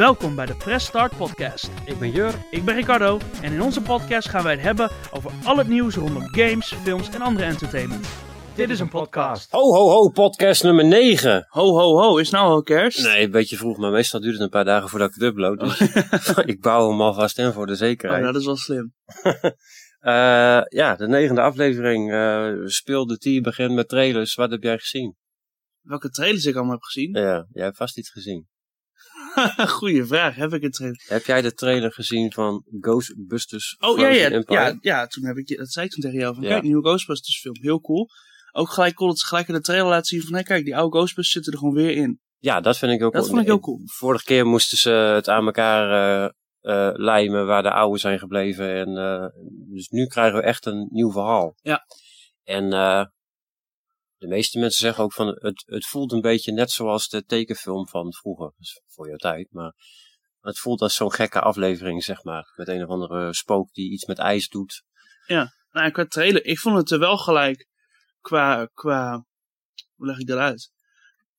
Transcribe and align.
Welkom 0.00 0.34
bij 0.34 0.46
de 0.46 0.54
Press 0.54 0.86
Start 0.86 1.16
Podcast. 1.16 1.70
Ik 1.84 1.98
ben 1.98 2.10
Jur. 2.10 2.34
Ik 2.50 2.64
ben 2.64 2.74
Ricardo 2.74 3.18
en 3.42 3.52
in 3.52 3.62
onze 3.62 3.82
podcast 3.82 4.28
gaan 4.28 4.42
wij 4.42 4.52
het 4.52 4.62
hebben 4.62 4.90
over 5.12 5.32
al 5.44 5.56
het 5.56 5.68
nieuws 5.68 5.94
rondom 5.94 6.22
games, 6.28 6.72
films 6.74 7.10
en 7.10 7.20
andere 7.20 7.46
entertainment. 7.46 8.08
Dit 8.54 8.70
is 8.70 8.80
een 8.80 8.88
podcast. 8.88 9.50
Ho, 9.50 9.74
ho, 9.74 9.88
ho, 9.88 10.08
podcast 10.08 10.62
nummer 10.62 10.84
9. 10.84 11.46
Ho, 11.48 11.62
ho, 11.78 11.98
ho, 12.00 12.16
is 12.18 12.30
nou 12.30 12.48
al 12.48 12.62
kerst? 12.62 13.02
Nee, 13.02 13.24
een 13.24 13.30
beetje 13.30 13.56
vroeg, 13.56 13.76
maar 13.78 13.90
meestal 13.90 14.20
duurt 14.20 14.32
het 14.32 14.42
een 14.42 14.48
paar 14.48 14.64
dagen 14.64 14.88
voordat 14.88 15.08
ik 15.08 15.14
het 15.14 15.22
upload. 15.22 15.60
Dus 15.60 15.80
ik 16.54 16.60
bouw 16.60 16.90
hem 16.90 17.00
alvast 17.00 17.38
in 17.38 17.52
voor 17.52 17.66
de 17.66 17.72
Oh, 17.72 17.78
zekerheid. 17.78 18.22
dat 18.22 18.36
is 18.36 18.44
wel 18.44 18.56
slim. 18.56 18.92
Eh, 20.00 20.62
ja, 20.68 20.96
de 20.96 21.08
negende 21.08 21.40
aflevering. 21.40 22.12
eh 22.12 22.48
speelde 22.64 23.16
die 23.18 23.40
begin 23.40 23.74
met 23.74 23.88
trailers. 23.88 24.34
Wat 24.34 24.50
heb 24.50 24.62
jij 24.62 24.78
gezien? 24.78 25.16
Welke 25.80 26.10
trailers 26.10 26.44
ik 26.44 26.54
allemaal 26.54 26.72
heb 26.72 26.82
gezien? 26.82 27.14
Ja, 27.14 27.46
jij 27.50 27.64
hebt 27.64 27.76
vast 27.76 27.98
iets 27.98 28.10
gezien. 28.10 28.48
Goeie 29.78 30.04
vraag, 30.04 30.34
heb 30.34 30.52
ik 30.52 30.62
een 30.62 30.70
trailer? 30.70 31.02
Heb 31.06 31.24
jij 31.24 31.42
de 31.42 31.54
trailer 31.54 31.92
gezien 31.92 32.32
van 32.32 32.64
Ghostbusters 32.80 33.76
Oh 33.78 33.98
ja, 33.98 34.04
Frozen 34.04 34.30
ja, 34.30 34.30
Empire? 34.30 34.60
ja, 34.60 34.76
ja, 34.80 35.06
toen 35.06 35.24
heb 35.24 35.36
ik, 35.36 35.56
dat 35.56 35.70
zei 35.72 35.86
ik 35.86 35.92
toen 35.92 36.02
tegen 36.02 36.18
jou 36.18 36.34
van, 36.34 36.42
Ja. 36.44 36.48
kijk, 36.48 36.62
nieuwe 36.62 36.82
Ghostbusters 36.82 37.40
film, 37.40 37.56
heel 37.60 37.80
cool. 37.80 38.08
Ook 38.52 38.70
gelijk 38.70 38.94
kon 38.94 39.08
het 39.08 39.24
gelijk 39.24 39.48
in 39.48 39.54
de 39.54 39.60
trailer 39.60 39.88
laten 39.88 40.06
zien 40.06 40.22
van, 40.22 40.34
hé 40.34 40.42
kijk, 40.42 40.64
die 40.64 40.76
oude 40.76 40.96
Ghostbusters 40.96 41.34
zitten 41.34 41.52
er 41.52 41.58
gewoon 41.58 41.74
weer 41.74 41.96
in. 41.96 42.20
Ja, 42.38 42.60
dat 42.60 42.78
vind 42.78 42.92
ik 42.92 43.02
ook 43.02 43.12
Dat 43.12 43.28
vond 43.28 43.40
ik 43.40 43.46
heel 43.46 43.60
cool. 43.60 43.80
Vorige 43.84 44.24
keer 44.24 44.46
moesten 44.46 44.78
ze 44.78 44.90
het 44.90 45.28
aan 45.28 45.46
elkaar 45.46 45.90
eh, 45.90 46.30
eh, 46.60 46.94
lijmen 46.96 47.46
waar 47.46 47.62
de 47.62 47.70
oude 47.72 47.98
zijn 47.98 48.18
gebleven. 48.18 48.74
En, 48.74 48.96
eh, 48.96 49.26
dus 49.72 49.88
nu 49.88 50.06
krijgen 50.06 50.38
we 50.38 50.44
echt 50.44 50.66
een 50.66 50.88
nieuw 50.90 51.10
verhaal. 51.10 51.54
Ja. 51.62 51.84
En 52.44 52.70
de 54.20 54.26
meeste 54.26 54.58
mensen 54.58 54.80
zeggen 54.80 55.04
ook 55.04 55.12
van 55.12 55.26
het, 55.26 55.62
het 55.66 55.86
voelt 55.86 56.12
een 56.12 56.20
beetje 56.20 56.52
net 56.52 56.70
zoals 56.70 57.08
de 57.08 57.24
tekenfilm 57.24 57.88
van 57.88 58.12
vroeger. 58.12 58.52
Dus 58.56 58.80
voor 58.86 59.08
jouw 59.08 59.16
tijd. 59.16 59.48
Maar 59.50 59.74
het 60.40 60.58
voelt 60.58 60.80
als 60.80 60.94
zo'n 60.94 61.12
gekke 61.12 61.40
aflevering, 61.40 62.04
zeg 62.04 62.24
maar. 62.24 62.52
Met 62.56 62.68
een 62.68 62.82
of 62.82 62.88
andere 62.88 63.34
spook 63.34 63.72
die 63.72 63.92
iets 63.92 64.06
met 64.06 64.18
ijs 64.18 64.48
doet. 64.48 64.82
Nou, 65.70 65.90
qua 65.90 66.04
trailer, 66.04 66.44
ik 66.44 66.58
vond 66.58 66.76
het 66.76 66.90
er 66.90 66.98
wel 66.98 67.16
gelijk 67.18 67.68
qua, 68.20 68.66
qua, 68.74 69.24
hoe 69.94 70.06
leg 70.06 70.18
ik 70.18 70.26
dat 70.26 70.38
uit? 70.38 70.72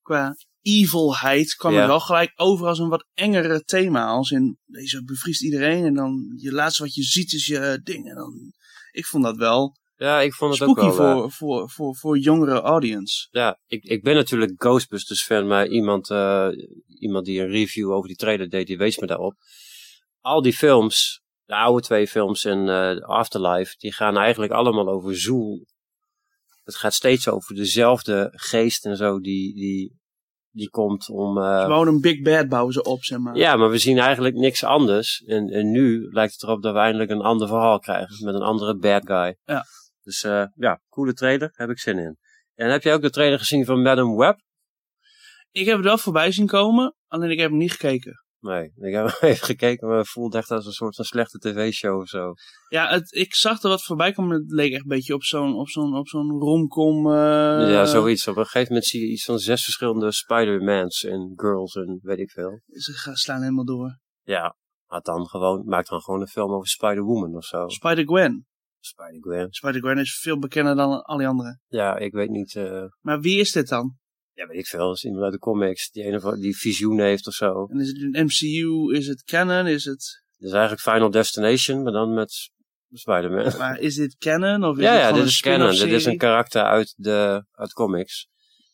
Qua 0.01 0.35
evilheid 0.61 1.55
kwam 1.55 1.73
Ja. 1.73 1.79
het 1.79 1.87
wel 1.87 1.99
gelijk 1.99 2.31
over 2.35 2.67
als 2.67 2.79
een 2.79 2.89
wat 2.89 3.07
engere 3.13 3.63
thema. 3.63 4.05
Als 4.05 4.31
in, 4.31 4.57
deze 4.65 5.03
bevriest 5.03 5.43
iedereen 5.43 5.85
en 5.85 5.93
dan 5.93 6.33
je 6.37 6.51
laatste 6.51 6.83
wat 6.83 6.93
je 6.93 7.03
ziet 7.03 7.33
is 7.33 7.45
je 7.45 7.79
ding. 7.83 8.09
En 8.09 8.15
dan, 8.15 8.53
ik 8.91 9.05
vond 9.05 9.23
dat 9.23 9.37
wel 9.37 9.75
Ja, 10.01 10.21
ik 10.21 10.33
vond 10.33 10.51
het 10.59 10.61
spooky 10.69 10.85
ook 10.87 10.97
wel... 10.97 11.07
eh, 11.07 11.19
voor, 11.21 11.31
voor, 11.31 11.69
voor, 11.69 11.95
voor 11.95 12.17
jongere 12.17 12.61
audience. 12.61 13.27
Ja, 13.31 13.59
ik, 13.67 13.83
ik 13.83 14.03
ben 14.03 14.15
natuurlijk 14.15 14.53
Ghostbusters 14.57 15.23
fan, 15.23 15.47
maar 15.47 15.67
iemand, 15.67 16.09
eh, 16.09 16.47
iemand 16.99 17.25
die 17.25 17.41
een 17.41 17.49
review 17.49 17.91
over 17.91 18.07
die 18.07 18.17
trailer 18.17 18.49
deed, 18.49 18.67
die 18.67 18.77
wees 18.77 18.97
me 18.97 19.07
daarop. 19.07 19.35
Al 20.19 20.41
die 20.41 20.53
films, 20.53 21.21
de 21.45 21.55
oude 21.55 21.81
twee 21.81 22.07
films 22.07 22.45
en 22.45 22.69
eh, 22.69 23.01
Afterlife, 23.01 23.75
die 23.77 23.93
gaan 23.93 24.17
eigenlijk 24.17 24.51
allemaal 24.51 24.89
over 24.89 25.17
Zool. 25.17 25.65
Het 26.63 26.75
gaat 26.75 26.93
steeds 26.93 27.27
over 27.29 27.55
dezelfde 27.55 28.29
geest 28.31 28.85
en 28.85 28.97
zo 28.97 29.19
die, 29.19 29.53
die, 29.55 29.99
die 30.51 30.69
komt 30.69 31.09
om... 31.09 31.37
Gewoon 31.37 31.87
een 31.87 32.01
big 32.01 32.21
bad 32.21 32.49
bouwen 32.49 32.73
ze 32.73 32.83
op, 32.83 33.03
zeg 33.03 33.19
maar. 33.19 33.35
ja, 33.35 33.55
maar 33.55 33.69
we 33.69 33.77
zien 33.77 33.97
eigenlijk 33.99 34.35
niks 34.35 34.63
anders. 34.63 35.23
En, 35.25 35.47
en 35.47 35.71
nu 35.71 36.07
lijkt 36.11 36.33
het 36.33 36.43
erop 36.43 36.61
dat 36.61 36.73
we 36.73 36.79
eindelijk 36.79 37.09
een 37.09 37.21
ander 37.21 37.47
verhaal 37.47 37.79
krijgen. 37.79 38.25
Met 38.25 38.35
een 38.35 38.41
andere 38.41 38.77
bad 38.77 39.05
guy. 39.05 39.37
Ja. 39.45 39.65
Dus 40.01 40.23
eh, 40.23 40.45
ja, 40.55 40.81
coole 40.89 41.13
trailer. 41.13 41.49
Heb 41.53 41.69
ik 41.69 41.79
zin 41.79 41.97
in. 41.97 42.17
En 42.53 42.69
heb 42.71 42.83
jij 42.83 42.93
ook 42.93 43.01
de 43.01 43.09
trailer 43.09 43.39
gezien 43.39 43.65
van 43.65 43.81
Madam 43.81 44.15
Web? 44.15 44.39
Ik 45.51 45.65
heb 45.65 45.75
het 45.75 45.85
wel 45.85 45.97
voorbij 45.97 46.31
zien 46.31 46.47
komen, 46.47 46.95
alleen 47.07 47.31
ik 47.31 47.39
heb 47.39 47.49
hem 47.49 47.57
niet 47.59 47.71
gekeken. 47.71 48.23
Nee, 48.39 48.71
ik 48.75 48.93
heb 48.93 49.17
even 49.21 49.45
gekeken, 49.45 49.87
maar 49.87 49.97
het 49.97 50.09
voelt 50.09 50.35
echt 50.35 50.51
als 50.51 50.65
een 50.65 50.71
soort 50.71 50.95
van 50.95 51.05
slechte 51.05 51.37
tv-show 51.37 51.99
of 51.99 52.07
zo. 52.07 52.33
Ja, 52.69 52.89
het, 52.89 53.13
ik 53.13 53.35
zag 53.35 53.61
er 53.61 53.69
wat 53.69 53.83
voorbij 53.83 54.11
komen. 54.11 54.41
Het 54.41 54.51
leek 54.51 54.71
echt 54.71 54.81
een 54.81 54.87
beetje 54.87 55.13
op 55.13 55.23
zo'n 55.23 55.55
op 55.55 55.69
zo'n 55.69 55.95
op 55.95 56.07
zo'n 56.07 56.29
romcom. 56.39 57.07
eh, 57.07 57.71
ja, 57.71 57.85
zoiets. 57.85 58.27
Op 58.27 58.37
een 58.37 58.43
gegeven 58.43 58.67
moment 58.67 58.85
zie 58.85 59.01
je 59.01 59.11
iets 59.11 59.23
van 59.25 59.39
zes 59.39 59.63
verschillende 59.63 60.11
Spider-Mans 60.11 61.03
en 61.03 61.33
girls 61.35 61.75
en 61.75 61.99
weet 62.01 62.19
ik 62.19 62.31
veel. 62.31 62.61
Ze 62.67 62.93
gaan 62.93 63.15
slaan 63.15 63.41
helemaal 63.41 63.65
door. 63.65 63.99
Ja, 64.21 64.55
maak 64.87 65.03
dan 65.03 65.27
gewoon, 65.27 65.65
maak 65.65 65.87
dan 65.87 66.01
gewoon 66.01 66.21
een 66.21 66.27
film 66.27 66.51
over 66.53 66.67
Spider-Woman 66.67 67.35
of 67.35 67.45
zo. 67.45 67.67
Spider-Gwen. 67.67 68.45
Spider-Gwen. 68.85 69.47
Spider-Gwen 69.53 69.97
is 69.97 70.19
veel 70.19 70.39
bekender 70.39 70.75
dan 70.75 71.01
al 71.01 71.17
die 71.17 71.27
anderen. 71.27 71.61
Ja, 71.67 71.97
ik 71.97 72.11
weet 72.13 72.29
niet. 72.29 72.55
eh, 72.55 72.83
Maar 72.99 73.19
wie 73.19 73.39
is 73.39 73.51
dit 73.51 73.67
dan? 73.67 73.95
ja, 74.33 74.47
weet 74.47 74.57
ik 74.59 74.67
veel. 74.67 74.87
Dat 74.87 74.95
is 74.95 75.03
iemand 75.03 75.23
uit 75.23 75.33
de 75.33 75.39
comics 75.39 75.91
die 75.91 76.05
een 76.07 76.15
of 76.25 76.33
die 76.39 76.57
visioen 76.57 76.99
heeft 76.99 77.27
of 77.27 77.33
zo. 77.33 77.65
En 77.65 77.79
is 77.79 77.87
het 77.87 77.97
een 78.15 78.23
MCU? 78.25 78.95
Is 78.97 79.07
het 79.07 79.23
canon? 79.23 79.67
Is 79.67 79.85
het... 79.85 80.23
Het 80.37 80.47
is 80.49 80.51
eigenlijk 80.51 80.81
Final 80.81 81.09
Destination, 81.11 81.83
maar 81.83 81.91
dan 81.91 82.13
met 82.13 82.49
Spider-Man. 82.91 83.57
Maar 83.57 83.79
is 83.79 83.95
dit 83.95 84.15
canon? 84.17 84.63
Of 84.63 84.77
is 84.77 84.83
Ja, 84.83 84.91
het 84.93 85.01
ja, 85.01 85.11
dit 85.11 85.23
is 85.25 85.39
canon. 85.41 85.69
Dit 85.71 85.91
is 85.91 86.05
een 86.05 86.17
karakter 86.17 86.63
uit 86.63 86.93
de 86.97 87.45
uit 87.51 87.73
comics. 87.73 88.27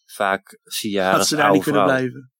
Vaak 0.06 0.60
zie 0.64 0.92
je 0.92 1.00
haar 1.00 1.12
Dat 1.12 1.20
als 1.20 1.30
ze 1.30 1.36
daar 1.36 1.52
niet 1.52 1.64
kunnen 1.64 1.82
vrouw. 1.82 1.96
blijven. 1.98 2.32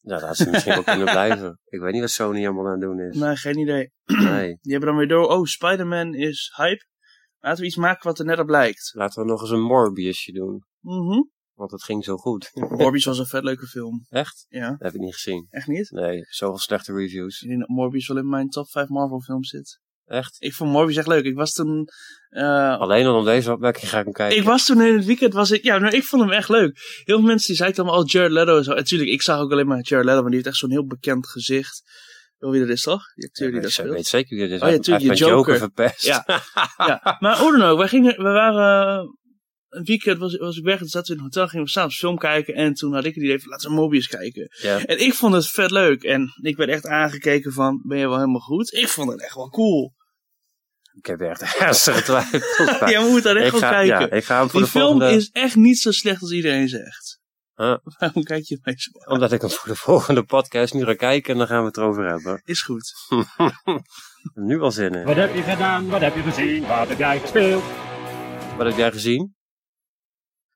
Ja, 0.00 0.12
dat 0.18 0.22
had 0.22 0.36
ze 0.36 0.50
misschien 0.50 0.72
wel 0.72 0.82
kunnen 0.82 1.04
blijven. 1.10 1.58
Ik 1.64 1.80
weet 1.80 1.92
niet 1.92 2.00
wat 2.00 2.10
Sony 2.10 2.38
helemaal 2.38 2.64
aan 2.66 2.72
het 2.72 2.80
doen 2.80 3.00
is. 3.00 3.16
Nee, 3.22 3.36
geen 3.36 3.58
idee. 3.58 3.90
Nee. 4.04 4.58
Die 4.60 4.72
hebben 4.72 4.88
dan 4.88 4.98
weer 4.98 5.08
door. 5.08 5.26
Oh, 5.28 5.44
Spider-Man 5.44 6.14
is 6.14 6.52
hype. 6.56 6.84
Laten 7.42 7.60
we 7.60 7.66
iets 7.66 7.76
maken 7.76 8.06
wat 8.08 8.18
er 8.18 8.24
net 8.24 8.38
op 8.38 8.48
lijkt. 8.48 8.90
Laten 8.94 9.22
we 9.22 9.28
nog 9.30 9.40
eens 9.40 9.50
een 9.50 9.62
Morbiusje 9.62 10.32
doen. 10.32 10.64
Mhm. 10.80 11.22
Want 11.52 11.70
het 11.70 11.82
ging 11.82 12.04
zo 12.04 12.16
goed. 12.16 12.50
Morbius 12.78 13.04
was 13.04 13.18
een 13.18 13.26
vet 13.26 13.42
leuke 13.44 13.66
film. 13.66 14.06
Echt? 14.08 14.46
Ja, 14.48 14.70
Dat 14.70 14.78
heb 14.80 14.94
ik 14.94 15.00
niet 15.00 15.14
gezien. 15.14 15.46
echt 15.50 15.66
niet? 15.66 15.90
Nee, 15.90 16.24
zoveel 16.28 16.58
slechte 16.58 16.92
reviews. 16.92 17.40
Ik 17.42 17.48
denk 17.48 17.60
dat 17.60 17.68
Morbius 17.68 18.06
wel 18.08 18.16
in 18.16 18.28
mijn 18.28 18.48
top 18.48 18.68
5 18.70 18.88
Marvel 18.88 19.20
films 19.20 19.48
zit. 19.48 19.80
Echt? 20.04 20.36
Ik 20.38 20.52
vond 20.54 20.70
Morbius 20.70 20.96
echt 20.96 21.06
leuk. 21.06 21.24
Ik 21.24 21.34
was 21.34 21.52
toen... 21.52 21.88
eh, 22.28 22.78
Alleen 22.78 23.06
al 23.06 23.18
om 23.18 23.24
deze 23.24 23.52
opmerking 23.52 23.88
ga 23.88 23.98
ik 23.98 24.04
hem 24.04 24.12
kijken. 24.12 24.38
ik 24.38 24.44
was 24.44 24.64
toen 24.66 24.80
in 24.82 24.96
het 24.96 25.04
weekend, 25.04 25.32
was 25.32 25.50
ik, 25.50 25.62
ja, 25.62 25.78
nou, 25.78 25.94
ik 25.96 26.02
vond 26.04 26.22
hem 26.22 26.30
echt 26.32 26.48
leuk. 26.48 26.78
Heel 27.04 27.16
veel 27.18 27.26
mensen 27.26 27.46
die 27.46 27.56
zeiden 27.56 27.84
allemaal, 27.84 28.00
oh, 28.02 28.06
Jared 28.08 28.30
Leto 28.30 28.56
en 28.56 28.64
zo. 28.64 28.70
En 28.70 28.76
Natuurlijk, 28.76 29.10
ik 29.10 29.22
zag 29.22 29.38
ook 29.40 29.52
alleen 29.52 29.66
maar 29.66 29.80
Jared 29.82 30.04
Leto, 30.04 30.20
maar 30.20 30.26
die 30.30 30.34
heeft 30.34 30.46
echt 30.46 30.56
zo'n 30.56 30.70
heel 30.70 30.86
bekend 30.86 31.26
gezicht. 31.28 31.82
Je 32.46 32.50
wie 32.50 32.60
dat 32.60 32.68
is, 32.68 32.82
toch? 32.82 33.02
Die 33.14 33.24
acteur 33.24 33.48
die 33.50 33.56
ik 33.60 33.62
dat 33.76 33.86
weet, 33.86 34.06
zeker 34.06 34.36
wie 34.36 34.42
het 34.44 34.52
is. 34.52 34.60
Oh 34.60 34.62
ja, 34.62 34.66
Hij- 34.66 34.72
hij 34.74 34.82
tuurlijk, 34.82 35.04
heeft 35.06 35.18
je 35.18 35.24
Joker. 35.24 35.58
verpest. 35.58 36.02
Ja. 36.04 36.24
ja, 36.76 37.16
maar 37.20 37.38
hoe 37.38 37.56
dan 37.58 37.62
ook, 37.68 37.78
wij, 37.78 37.88
gingen, 37.88 38.16
we 38.16 38.22
waren 38.22 38.98
eh, 39.02 39.08
een 39.68 39.84
weekend, 39.84 40.18
was, 40.18 40.36
was 40.36 40.56
ik 40.56 40.64
weg, 40.64 40.72
en 40.74 40.78
toen 40.80 40.88
zaten 40.88 41.06
we 41.08 41.12
in 41.12 41.18
een 41.18 41.24
hotel, 41.32 41.48
gingen 41.48 41.64
we 41.64 41.70
s'avonds 41.70 41.98
film 41.98 42.18
kijken. 42.18 42.54
En 42.54 42.74
toen 42.74 42.94
had 42.94 43.04
ik 43.04 43.14
het 43.14 43.24
idee 43.24 43.40
van, 43.40 43.50
laten 43.50 43.68
we 43.68 43.74
Mobius 43.76 44.06
kijken. 44.08 44.48
Ja. 44.62 44.84
En 44.84 45.00
ik 45.00 45.14
vond 45.14 45.34
het 45.34 45.48
vet 45.48 45.70
leuk. 45.70 46.02
En 46.02 46.28
ik 46.42 46.56
werd 46.56 46.70
echt 46.70 46.86
aangekeken 46.86 47.52
van, 47.52 47.82
ben 47.86 47.98
je 47.98 48.08
wel 48.08 48.18
helemaal 48.18 48.40
goed? 48.40 48.72
Ik 48.72 48.88
vond 48.88 49.10
het 49.12 49.22
echt 49.22 49.34
wel 49.34 49.48
cool. 49.48 49.92
Ik 50.92 51.06
heb 51.06 51.20
echt 51.20 51.42
ernstige 51.58 52.02
twijfels. 52.02 52.56
we 52.80 53.06
moeten 53.10 53.34
daar 53.34 53.42
echt 53.42 53.60
wel 53.60 53.70
kijken. 53.70 54.00
ja, 54.00 54.10
ik 54.10 54.24
ga 54.24 54.38
hem 54.38 54.48
voor 54.50 54.60
Die 54.60 54.68
de 54.68 54.74
film 54.78 54.88
volgende... 54.90 55.14
is 55.16 55.28
echt 55.30 55.56
niet 55.56 55.78
zo 55.78 55.90
slecht 55.90 56.20
als 56.22 56.32
iedereen 56.32 56.68
zegt. 56.68 57.20
Waarom 57.98 58.22
kijk 58.32 58.44
je 58.44 58.58
mij 58.62 58.74
zo 58.78 58.90
aan? 58.98 59.12
Omdat 59.12 59.32
ik 59.32 59.40
hem 59.40 59.50
voor 59.50 59.68
de 59.68 59.76
volgende 59.76 60.24
podcast 60.24 60.74
nu 60.74 60.84
ga 60.84 60.94
kijken 60.94 61.32
en 61.32 61.38
dan 61.38 61.46
gaan 61.46 61.60
we 61.60 61.66
het 61.66 61.76
erover 61.76 62.08
hebben. 62.08 62.42
Is 62.44 62.62
goed. 62.62 62.92
nu 64.48 64.60
al 64.60 64.70
zin 64.70 64.94
in. 64.94 65.04
Wat 65.04 65.16
heb 65.16 65.34
je 65.34 65.42
gedaan? 65.42 65.88
Wat 65.88 66.00
heb 66.00 66.14
je 66.14 66.22
gezien? 66.22 66.66
Wat 66.66 66.88
heb 66.88 66.98
jij 66.98 67.20
gespeeld? 67.20 67.62
Wat 68.56 68.66
heb 68.66 68.76
jij 68.76 68.92
gezien? 68.92 69.34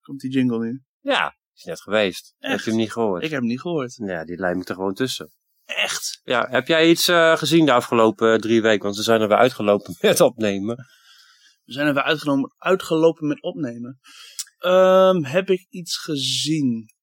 Komt 0.01 0.21
die 0.21 0.31
jingle 0.31 0.59
nu. 0.59 0.83
Ja, 1.01 1.37
is 1.55 1.65
net 1.65 1.81
geweest. 1.81 2.35
Echt? 2.39 2.53
Heb 2.53 2.61
je 2.61 2.71
hem 2.71 2.79
niet 2.79 2.93
gehoord? 2.93 3.23
Ik 3.23 3.31
heb 3.31 3.41
hem 3.41 3.49
niet 3.49 3.61
gehoord. 3.61 3.95
Ja, 3.95 4.25
die 4.25 4.37
lijm 4.37 4.61
ik 4.61 4.69
er 4.69 4.75
gewoon 4.75 4.95
tussen. 4.95 5.33
Echt? 5.65 6.21
Ja, 6.23 6.47
heb 6.51 6.67
jij 6.67 6.91
iets 6.91 7.09
eh, 7.09 7.37
gezien 7.37 7.67
de 7.67 7.73
afgelopen 7.73 8.33
eh, 8.33 8.39
drie 8.39 8.63
weken? 8.63 8.83
Want 8.83 8.97
we 8.97 9.03
zijn 9.03 9.21
er 9.21 9.29
weer 9.29 9.37
uitgelopen 9.37 9.97
met 10.01 10.21
opnemen. 10.21 10.77
We 11.65 11.73
zijn 11.73 11.87
er 11.87 11.95
weer 11.95 12.03
uitgenomen, 12.03 12.55
uitgelopen 12.59 13.27
met 13.27 13.43
opnemen. 13.43 14.01
Ehm, 14.59 15.25
heb 15.25 15.51
ik 15.51 15.67
iets 15.69 15.97
gezien? 15.97 16.95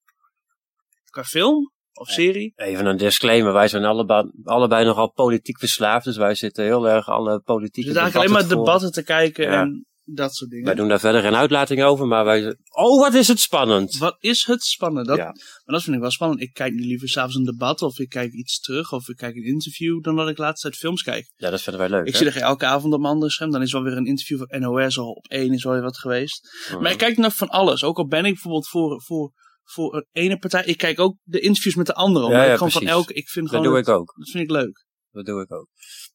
Qua 1.14 1.24
film? 1.24 1.72
Of 1.94 2.10
serie? 2.10 2.54
Even 2.56 2.86
een 2.86 2.98
disclaimer. 2.98 3.54
Wij 3.54 3.68
zijn 3.68 3.84
allebei, 3.84 4.32
allebei 4.44 4.86
nogal 4.86 5.12
politiek 5.12 5.60
verslaafd. 5.60 6.06
Dus 6.06 6.18
wij 6.18 6.36
zitten 6.36 6.64
heel 6.64 6.90
erg 6.90 7.08
alle 7.08 7.40
politieke 7.40 7.92
zitten 7.92 8.02
eigenlijk 8.02 8.32
alleen 8.32 8.48
maar 8.48 8.58
debatten 8.58 8.92
te 8.92 9.04
kijken 9.04 9.46
Ja. 9.46 9.62
en 9.62 9.86
dat 10.06 10.36
soort 10.36 10.50
dingen. 10.50 10.66
Wij 10.66 10.76
doen 10.76 10.88
daar 10.88 11.00
verder 11.00 11.22
geen 11.22 11.36
uitlating 11.36 11.84
over. 11.84 12.08
Maar 12.08 12.26
wij... 12.26 12.56
Oh, 12.70 13.00
wat 13.02 13.14
is 13.14 13.28
het 13.28 13.40
spannend. 13.40 13.98
Wat 13.98 14.16
is 14.20 14.46
het 14.46 14.64
spannend? 14.64 15.08
Dat, 15.08 15.18
Ja. 15.18 15.24
Maar 15.24 15.76
dat 15.76 15.84
vind 15.84 15.96
ik 15.96 16.02
wel 16.02 16.12
spannend. 16.12 16.42
Ik 16.42 16.54
kijk 16.54 16.74
nu 16.74 16.86
liever 16.86 17.10
s'avonds 17.10 17.36
een 17.36 17.44
debat 17.44 17.82
of 17.82 18.00
ik 18.00 18.10
kijk 18.10 18.32
iets 18.32 18.60
terug 18.60 18.92
of 18.92 19.08
ik 19.10 19.16
kijk 19.16 19.36
een 19.36 19.46
interview 19.46 20.04
dan 20.04 20.16
dat 20.16 20.30
ik 20.30 20.38
laatst 20.38 20.62
tijd 20.62 20.76
films 20.76 21.02
kijk. 21.02 21.32
Ja, 21.36 21.50
dat 21.50 21.62
vinden 21.62 21.82
wij 21.82 21.90
leuk. 21.90 22.08
Ik 22.08 22.12
hè? 22.14 22.18
zie 22.18 22.28
er 22.28 22.42
elke 22.42 22.66
avond 22.66 22.94
op 22.94 23.00
mijn 23.00 23.14
andere 23.14 23.32
scherm. 23.32 23.52
Dan 23.52 23.62
is 23.62 23.72
wel 23.72 23.84
weer 23.84 23.98
een 23.98 24.06
interview 24.06 24.38
van 24.48 24.62
NOS 24.62 24.98
al 24.98 25.12
op 25.12 25.28
één 25.28 25.54
is 25.54 25.64
wel 25.64 25.74
weer 25.74 25.82
wat 25.82 25.98
geweest. 25.98 26.68
Mhm. 26.72 26.82
Maar 26.82 26.92
ik 26.92 26.98
kijk 26.98 27.18
nog 27.18 27.36
van 27.36 27.50
alles. 27.50 27.84
Ook 27.84 27.98
al 27.98 28.08
ben 28.08 28.26
ik 28.26 28.34
bijvoorbeeld 28.34 28.68
voor, 28.68 29.02
voor, 29.02 29.32
voor 29.64 29.96
een 29.96 30.06
ene 30.12 30.38
partij. 30.38 30.64
Ik 30.66 30.78
kijk 30.78 31.00
ook 31.00 31.18
de 31.24 31.40
interviews 31.40 31.76
met 31.76 31.86
de 31.86 31.94
andere. 31.94 32.30
Ja, 32.30 32.44
ja, 32.46 32.52
ik 32.52 32.58
van 32.72 32.88
elke. 32.88 33.14
Ik 33.14 33.30
vind 33.30 33.46
Dat 33.50 33.56
gewoon. 33.56 33.72
doe 33.72 33.82
ik 33.82 33.88
ook. 33.88 34.14
Dat 34.18 34.30
vind 34.30 34.44
ik 34.44 34.52
leuk. 34.52 34.86
Dat 35.12 35.26
doe 35.26 35.42
ik 35.42 35.52
ook. 35.52 35.68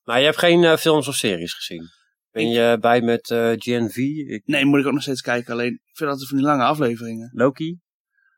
Maar 0.02 0.18
je 0.18 0.24
hebt 0.24 0.38
geen 0.38 0.64
eh, 0.64 0.76
films 0.76 1.08
of 1.08 1.14
series 1.14 1.52
gezien? 1.54 1.88
Ben 2.30 2.46
Ik- 2.46 2.52
je 2.52 2.76
bij 2.80 3.00
met 3.02 3.30
eh 3.30 3.52
Gen 3.56 3.90
V? 3.90 3.96
Ik- 3.96 4.42
Nee, 4.46 4.64
moet 4.64 4.80
ik 4.80 4.86
ook 4.86 4.92
nog 4.92 5.02
steeds 5.02 5.20
kijken. 5.20 5.52
Alleen 5.52 5.72
ik 5.72 5.96
vind 5.96 6.10
altijd 6.10 6.28
van 6.28 6.38
die 6.38 6.46
lange 6.46 6.62
afleveringen. 6.64 7.30
Loki? 7.34 7.78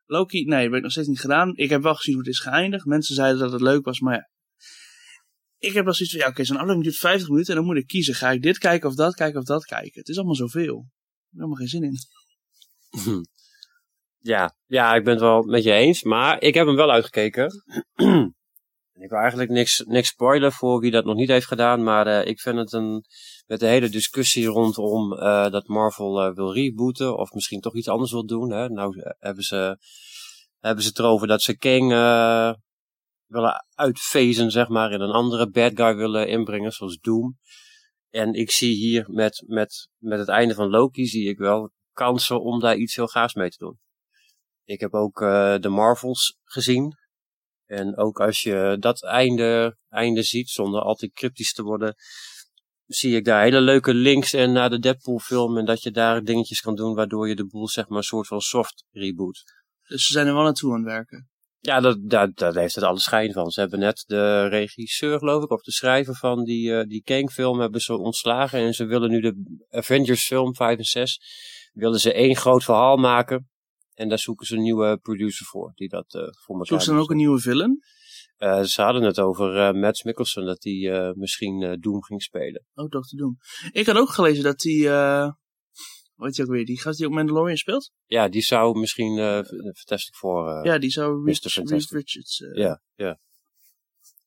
Loki, 0.06 0.44
nee, 0.44 0.62
heb 0.62 0.74
ik 0.74 0.82
nog 0.82 0.90
steeds 0.90 1.08
niet 1.08 1.20
gedaan. 1.20 1.56
Ik 1.56 1.68
heb 1.70 1.82
wel 1.82 1.94
gezien 1.94 2.14
hoe 2.14 2.22
het 2.22 2.32
is 2.32 2.40
geëindigd. 2.40 2.84
Mensen 2.84 3.14
zeiden 3.14 3.38
dat 3.40 3.52
het 3.52 3.60
leuk 3.60 3.84
was, 3.84 4.00
maar 4.00 4.14
ja. 4.14 4.30
ik 5.58 5.72
heb 5.72 5.84
wel 5.84 5.94
zoiets 5.94 6.14
van, 6.14 6.24
ja 6.24 6.30
oké, 6.30 6.44
zo'n 6.44 6.56
aflevering 6.56 6.84
duurt 6.84 6.96
50 6.96 7.28
minuten 7.28 7.50
en 7.54 7.58
dan 7.58 7.68
moet 7.68 7.76
ik 7.76 7.86
kiezen. 7.86 8.14
Ga 8.14 8.30
ik 8.30 8.42
dit 8.42 8.58
kijken 8.58 8.88
of 8.88 8.94
dat 8.94 9.14
kijken 9.14 9.40
of 9.40 9.46
dat 9.46 9.64
kijken? 9.64 10.00
Het 10.00 10.08
is 10.08 10.16
allemaal 10.16 10.34
zoveel. 10.34 10.62
Ik 10.62 11.30
heb 11.30 11.32
er 11.32 11.36
helemaal 11.36 11.56
geen 11.56 11.68
zin 11.68 11.82
in. 11.82 11.98
Ja, 14.22 14.54
ja, 14.66 14.94
ik 14.94 15.04
ben 15.04 15.12
het 15.12 15.22
wel 15.22 15.42
met 15.42 15.62
je 15.62 15.72
eens. 15.72 16.02
Maar 16.02 16.42
ik 16.42 16.54
heb 16.54 16.66
hem 16.66 16.76
wel 16.76 16.90
uitgekeken. 16.90 17.64
ik 19.04 19.10
wil 19.10 19.18
eigenlijk 19.18 19.50
niks, 19.50 19.82
niks 19.86 20.08
spoilen 20.08 20.52
voor 20.52 20.80
wie 20.80 20.90
dat 20.90 21.04
nog 21.04 21.16
niet 21.16 21.28
heeft 21.28 21.46
gedaan. 21.46 21.82
Maar 21.82 22.06
eh, 22.06 22.26
ik 22.26 22.40
vind 22.40 22.56
het 22.56 22.72
een. 22.72 23.04
Met 23.46 23.60
de 23.60 23.66
hele 23.66 23.88
discussie 23.88 24.46
rondom 24.46 25.12
eh, 25.12 25.50
dat 25.50 25.66
Marvel 25.66 26.20
eh, 26.20 26.34
wil 26.34 26.52
rebooten. 26.52 27.16
Of 27.16 27.32
misschien 27.32 27.60
toch 27.60 27.74
iets 27.74 27.88
anders 27.88 28.12
wil 28.12 28.26
doen. 28.26 28.52
Hè? 28.52 28.68
Nou 28.68 28.94
hebben 29.18 29.44
ze, 29.44 29.78
hebben 30.58 30.82
ze 30.82 30.88
het 30.88 30.98
erover 30.98 31.26
dat 31.26 31.42
ze 31.42 31.56
King 31.56 31.88
willen 33.26 33.64
uitfezen, 33.74 34.50
zeg 34.50 34.68
maar. 34.68 34.90
En 34.90 35.00
een 35.00 35.10
andere 35.10 35.50
bad 35.50 35.72
guy 35.74 35.94
willen 35.94 36.28
inbrengen, 36.28 36.72
zoals 36.72 36.98
Doom. 36.98 37.38
En 38.10 38.32
ik 38.32 38.50
zie 38.50 38.74
hier 38.74 39.04
met, 39.08 39.44
met, 39.46 39.88
met 39.98 40.18
het 40.18 40.28
einde 40.28 40.54
van 40.54 40.68
Loki 40.68 41.06
zie 41.06 41.28
ik 41.28 41.38
wel 41.38 41.70
kansen 41.92 42.42
om 42.42 42.60
daar 42.60 42.76
iets 42.76 42.96
heel 42.96 43.06
gaafs 43.06 43.34
mee 43.34 43.50
te 43.50 43.58
doen. 43.58 43.78
Ik 44.70 44.80
heb 44.80 44.94
ook 44.94 45.20
eh, 45.20 45.56
de 45.58 45.68
Marvels 45.68 46.38
gezien. 46.44 46.98
En 47.66 47.96
ook 47.96 48.20
als 48.20 48.42
je 48.42 48.76
dat 48.80 49.04
einde, 49.04 49.76
einde 49.88 50.22
ziet, 50.22 50.48
zonder 50.48 50.80
al 50.80 50.94
te 50.94 51.10
cryptisch 51.10 51.52
te 51.52 51.62
worden, 51.62 51.94
zie 52.86 53.16
ik 53.16 53.24
daar 53.24 53.42
hele 53.42 53.60
leuke 53.60 53.94
links 53.94 54.32
en 54.32 54.52
naar 54.52 54.70
de 54.70 54.78
Deadpool 54.78 55.18
film. 55.18 55.58
En 55.58 55.64
dat 55.64 55.82
je 55.82 55.90
daar 55.90 56.24
dingetjes 56.24 56.60
kan 56.60 56.74
doen 56.74 56.94
waardoor 56.94 57.28
je 57.28 57.34
de 57.34 57.46
boel 57.46 57.68
zeg 57.68 57.88
maar 57.88 57.98
een 57.98 58.04
soort 58.04 58.26
van 58.26 58.40
soft 58.40 58.84
reboot. 58.90 59.42
Dus 59.88 60.06
ze 60.06 60.12
zijn 60.12 60.26
er 60.26 60.34
wel 60.34 60.42
naartoe 60.42 60.72
aan 60.72 60.78
het 60.78 60.86
werken. 60.86 61.28
Ja, 61.58 61.80
dat, 61.80 61.98
dat, 62.00 62.36
dat 62.36 62.54
heeft 62.54 62.74
het 62.74 62.84
alle 62.84 62.98
schijn 62.98 63.32
van. 63.32 63.50
Ze 63.50 63.60
hebben 63.60 63.78
net 63.78 64.04
de 64.06 64.48
regisseur, 64.48 65.18
geloof 65.18 65.42
ik, 65.42 65.50
of 65.50 65.62
de 65.62 65.72
schrijver 65.72 66.14
van 66.14 66.44
die, 66.44 66.76
eh, 66.76 66.86
die 66.86 67.02
Kang-film 67.02 67.60
hebben 67.60 67.80
ze 67.80 67.96
ontslagen. 67.96 68.60
En 68.60 68.74
ze 68.74 68.84
willen 68.84 69.10
nu 69.10 69.20
de 69.20 69.64
Avengers-film 69.68 70.54
5 70.54 70.78
en 70.78 70.84
6, 70.84 71.20
willen 71.72 72.00
ze 72.00 72.12
één 72.12 72.36
groot 72.36 72.64
verhaal 72.64 72.96
maken. 72.96 73.48
En 74.00 74.08
daar 74.08 74.18
zoeken 74.18 74.46
ze 74.46 74.56
een 74.56 74.62
nieuwe 74.62 74.98
producer 75.02 75.46
voor, 75.46 75.72
die 75.74 75.88
dat 75.88 76.14
eh, 76.14 76.20
voor 76.20 76.54
elkaar 76.54 76.66
Zoeken 76.66 76.86
ze 76.86 76.90
dan 76.90 77.00
ook 77.00 77.10
een 77.10 77.16
nieuwe 77.16 77.40
villain? 77.40 77.80
Eh, 78.36 78.62
ze 78.62 78.82
hadden 78.82 79.02
het 79.02 79.18
over 79.20 79.56
eh 79.56 79.80
Matt 79.80 80.04
Mikkelsen, 80.04 80.44
dat 80.44 80.62
hij 80.62 80.90
eh, 80.92 81.14
misschien 81.14 81.76
Doom 81.80 82.02
ging 82.02 82.22
spelen. 82.22 82.64
Toch 82.88 83.08
te 83.08 83.16
doen. 83.16 83.38
Ik 83.72 83.86
had 83.86 83.96
ook 83.96 84.08
gelezen 84.08 84.42
dat 84.42 84.58
die, 84.58 84.88
heet 86.16 86.34
die 86.34 86.44
ook 86.44 86.50
weer, 86.50 86.64
die 86.64 86.80
gast 86.80 86.98
die 86.98 87.06
ook 87.06 87.12
Mandalorian 87.12 87.56
speelt? 87.56 87.92
Ja, 88.06 88.28
die 88.28 88.42
zou 88.42 88.78
misschien 88.78 89.16
Fantastic 89.76 90.14
voor. 90.14 90.64
ja, 90.64 90.78
die 90.78 90.90
zou. 90.90 91.24
Reed 91.24 91.90
Richards. 91.90 92.44
ja, 92.54 92.82
ja. 92.94 93.18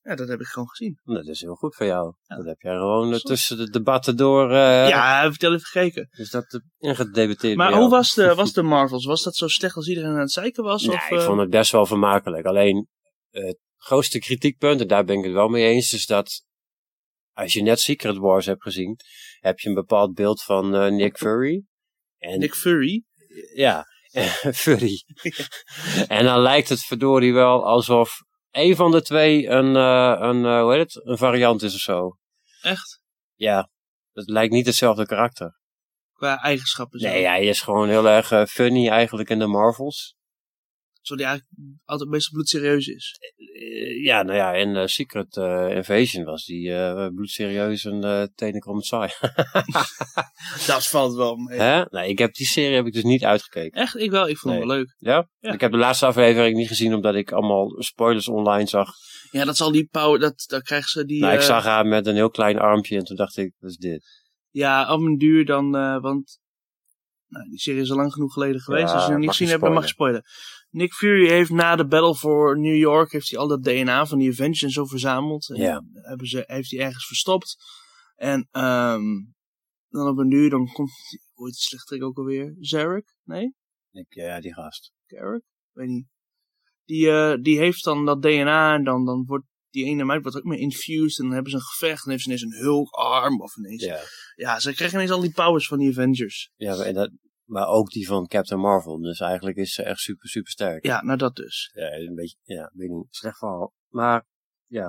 Ja, 0.04 0.14
dat 0.14 0.28
heb 0.28 0.40
ik 0.40 0.46
gewoon 0.46 0.68
gezien. 0.68 1.00
Dat 1.04 1.26
is 1.26 1.40
heel 1.40 1.54
goed 1.54 1.74
voor 1.74 1.86
jou. 1.86 2.14
Ja. 2.22 2.36
Dat 2.36 2.44
heb 2.44 2.60
jij 2.60 2.72
gewoon 2.72 3.12
eh, 3.12 3.18
tussen 3.18 3.56
de 3.56 3.70
debatten 3.70 4.16
door. 4.16 4.50
eh 4.50 4.88
ja, 4.88 5.30
vertel 5.30 5.52
even 5.52 5.66
gekeken. 5.66 6.08
Is 6.10 6.30
dat 6.30 6.52
uh, 6.52 6.60
ingedebuteerd 6.78 7.56
Maar 7.56 7.72
hoe 7.72 7.90
was 7.90 8.14
de, 8.14 8.34
was 8.42 8.52
de 8.52 8.62
Marvels? 8.62 9.04
Was 9.04 9.22
dat 9.22 9.36
zo 9.36 9.48
slecht 9.48 9.76
als 9.76 9.88
iedereen 9.88 10.10
aan 10.10 10.18
het 10.18 10.32
zeiken 10.32 10.64
was? 10.64 10.82
Nee, 10.82 10.96
of, 10.96 11.10
ik 11.10 11.18
eh, 11.18 11.24
vond 11.24 11.40
het 11.40 11.50
best 11.50 11.72
wel 11.72 11.86
vermakelijk. 11.86 12.46
Alleen 12.46 12.88
eh, 13.30 13.44
het 13.44 13.58
grootste 13.76 14.18
kritiekpunt, 14.18 14.80
en 14.80 14.88
daar 14.88 15.04
ben 15.04 15.18
ik 15.18 15.24
het 15.24 15.32
wel 15.32 15.48
mee 15.48 15.64
eens, 15.64 15.92
is 15.92 16.06
dat 16.06 16.44
als 17.32 17.52
je 17.52 17.62
net 17.62 17.80
Secret 17.80 18.16
Wars 18.16 18.46
hebt 18.46 18.62
gezien, 18.62 18.96
heb 19.40 19.58
je 19.58 19.68
een 19.68 19.74
bepaald 19.74 20.14
beeld 20.14 20.42
van 20.42 20.74
eh, 20.74 20.90
Nick 20.90 21.16
Fury. 21.16 21.64
En 22.18 22.38
Nick 22.38 22.54
Fury? 22.54 23.04
ja, 23.54 23.86
Fury. 24.62 25.04
en 26.08 26.24
dan 26.24 26.40
lijkt 26.40 26.68
het 26.68 26.84
verdorie 26.84 27.32
wel 27.32 27.66
alsof 27.66 28.23
een 28.54 28.76
van 28.76 28.90
de 28.90 29.02
twee 29.02 29.48
een, 29.48 29.76
eh, 29.76 30.16
een, 30.18 30.44
eh, 30.44 30.60
hoe 30.60 30.72
heet 30.72 30.94
het, 30.94 31.06
een 31.06 31.18
variant 31.18 31.62
is 31.62 31.74
of 31.74 31.80
zo. 31.80 32.16
Echt? 32.62 33.00
Ja, 33.34 33.70
het 34.12 34.28
lijkt 34.28 34.52
niet 34.52 34.66
hetzelfde 34.66 35.06
karakter. 35.06 35.58
Qua 36.12 36.42
eigenschappen 36.42 37.00
zo. 37.00 37.08
Nee, 37.08 37.26
hij 37.26 37.44
is 37.44 37.60
gewoon 37.60 37.88
heel 37.88 38.08
erg 38.08 38.32
eh, 38.32 38.44
funny 38.44 38.88
eigenlijk 38.88 39.30
in 39.30 39.38
de 39.38 39.46
Marvels. 39.46 40.16
Zo 41.04 41.16
die 41.16 41.24
eigenlijk 41.24 41.58
altijd 41.84 42.10
best 42.10 42.30
bloedserieus 42.30 42.86
is. 42.86 43.18
Eh, 43.36 44.04
ja, 44.04 44.22
nou 44.22 44.36
ja, 44.36 44.52
in 44.52 44.76
eh, 44.76 44.86
Secret 44.86 45.36
eh, 45.36 45.76
Invasion 45.76 46.24
was 46.24 46.44
die 46.44 46.74
eh 46.74 47.06
bloedserieus 47.14 47.84
en 47.84 48.04
uh, 48.04 48.22
tenenkrommend 48.34 48.86
saai. 48.86 49.10
Dat 50.66 50.86
valt 50.86 51.14
wel 51.14 51.36
mee. 51.36 51.58
Hè? 51.58 51.84
Nee, 51.88 52.08
ik 52.08 52.18
heb 52.18 52.34
die 52.34 52.46
serie 52.46 52.76
heb 52.76 52.86
ik 52.86 52.92
dus 52.92 53.02
niet 53.02 53.24
uitgekeken. 53.24 53.80
Echt? 53.80 53.96
Ik 53.96 54.10
wel. 54.10 54.28
Ik 54.28 54.38
vond 54.38 54.54
het 54.54 54.64
wel 54.64 54.76
leuk. 54.76 54.94
Ja? 54.98 55.28
Ja. 55.38 55.52
Ik 55.52 55.60
heb 55.60 55.70
de 55.70 55.78
laatste 55.78 56.06
aflevering 56.06 56.56
niet 56.56 56.68
gezien 56.68 56.94
omdat 56.94 57.14
ik 57.14 57.32
allemaal 57.32 57.82
spoilers 57.82 58.28
online 58.28 58.68
zag. 58.68 58.88
Ja, 59.30 59.44
dat 59.44 59.56
zal 59.56 59.72
die 59.72 59.88
power, 59.90 60.18
dat, 60.18 60.44
dan 60.46 60.62
krijgen 60.62 60.88
ze 60.88 61.04
die... 61.04 61.20
nou, 61.20 61.34
ik 61.34 61.40
zag 61.40 61.64
haar 61.64 61.86
met 61.86 62.06
een 62.06 62.14
heel 62.14 62.30
klein 62.30 62.58
armpje 62.58 62.98
en 62.98 63.04
toen 63.04 63.16
dacht 63.16 63.36
ik, 63.36 63.52
wat 63.58 63.70
is 63.70 63.76
dit? 63.76 64.04
Ja, 64.50 64.92
op 64.92 65.00
een 65.00 65.18
duur 65.18 65.44
dan, 65.44 65.76
eh, 65.76 66.00
want 66.00 66.38
nou, 67.28 67.48
die 67.48 67.58
serie 67.58 67.80
is 67.80 67.90
al 67.90 67.96
lang 67.96 68.12
genoeg 68.12 68.32
geleden 68.32 68.60
geweest. 68.60 68.88
Ja, 68.88 68.94
als 68.94 69.04
je 69.04 69.10
nog 69.10 69.20
niet 69.20 69.30
gezien 69.30 69.48
hebt, 69.48 69.60
dan 69.60 69.72
mag 69.72 69.82
je 69.82 69.88
spoilen. 69.88 70.22
Nick 70.74 70.92
Fury 70.92 71.28
heeft 71.28 71.50
na 71.50 71.76
de 71.76 71.86
Battle 71.86 72.14
for 72.14 72.58
New 72.58 72.76
York, 72.76 73.12
heeft 73.12 73.30
hij 73.30 73.38
al 73.38 73.48
dat 73.48 73.62
DNA 73.64 74.06
van 74.06 74.18
die 74.18 74.30
Avengers 74.30 74.62
en 74.62 74.70
zo 74.70 74.84
verzameld. 74.84 75.48
En 75.50 75.56
Ja. 75.60 75.82
hebben 75.92 76.26
ze, 76.26 76.44
heeft 76.46 76.70
hij 76.70 76.80
ergens 76.80 77.06
verstopt. 77.06 77.56
En 78.14 78.48
ehm 78.50 79.02
dan 79.88 80.08
op 80.08 80.18
een 80.18 80.28
duur, 80.28 80.50
dan 80.50 80.66
komt, 80.72 80.90
hoe 81.32 81.46
heet 81.46 81.54
die 81.54 81.62
slechterik 81.62 82.02
ook 82.02 82.18
alweer? 82.18 82.56
Zarek? 82.60 83.16
Nee? 83.22 83.54
Ik, 83.90 84.06
ja, 84.14 84.40
die 84.40 84.54
gast. 84.54 84.92
Garrick? 85.06 85.42
Weet 85.72 85.88
niet. 85.88 86.06
Die, 86.84 87.10
eh, 87.10 87.34
die 87.42 87.58
heeft 87.58 87.84
dan 87.84 88.04
dat 88.04 88.22
DNA 88.22 88.74
en 88.74 88.84
dan, 88.84 89.04
dan 89.04 89.24
wordt 89.26 89.46
die 89.70 89.84
ene 89.84 90.04
meid 90.04 90.22
wordt 90.22 90.36
ook 90.36 90.44
meer 90.44 90.58
infused 90.58 91.18
en 91.18 91.24
dan 91.24 91.32
hebben 91.34 91.50
ze 91.50 91.56
een 91.56 91.62
gevecht 91.64 92.04
en 92.04 92.10
heeft 92.10 92.22
ze 92.22 92.28
ineens 92.28 92.42
een 92.42 92.62
Hulk-arm 92.62 93.40
of 93.40 93.56
ineens... 93.56 93.84
Ja. 93.84 94.00
Ja, 94.34 94.60
ze 94.60 94.74
krijgen 94.74 94.96
ineens 94.96 95.10
al 95.12 95.20
die 95.20 95.32
powers 95.32 95.66
van 95.66 95.78
die 95.78 95.88
Avengers. 95.90 96.50
ja 96.56 96.76
en 96.76 96.94
dat, 96.94 97.10
maar 97.44 97.66
ook 97.66 97.90
die 97.90 98.06
van 98.06 98.26
Captain 98.26 98.60
Marvel. 98.60 99.00
Dus 99.00 99.20
eigenlijk 99.20 99.56
is 99.56 99.72
ze 99.72 99.82
echt 99.82 99.98
super, 100.00 100.28
super 100.28 100.50
sterk. 100.50 100.84
Ja, 100.86 101.02
nou 101.02 101.18
dat 101.18 101.36
dus. 101.36 101.70
Ja, 101.74 101.92
een 101.92 102.14
beetje, 102.14 102.36
ja, 102.42 102.70
weet 102.74 102.88
niet, 102.90 103.06
slecht 103.10 103.38
verhaal. 103.38 103.72
Maar, 103.88 104.26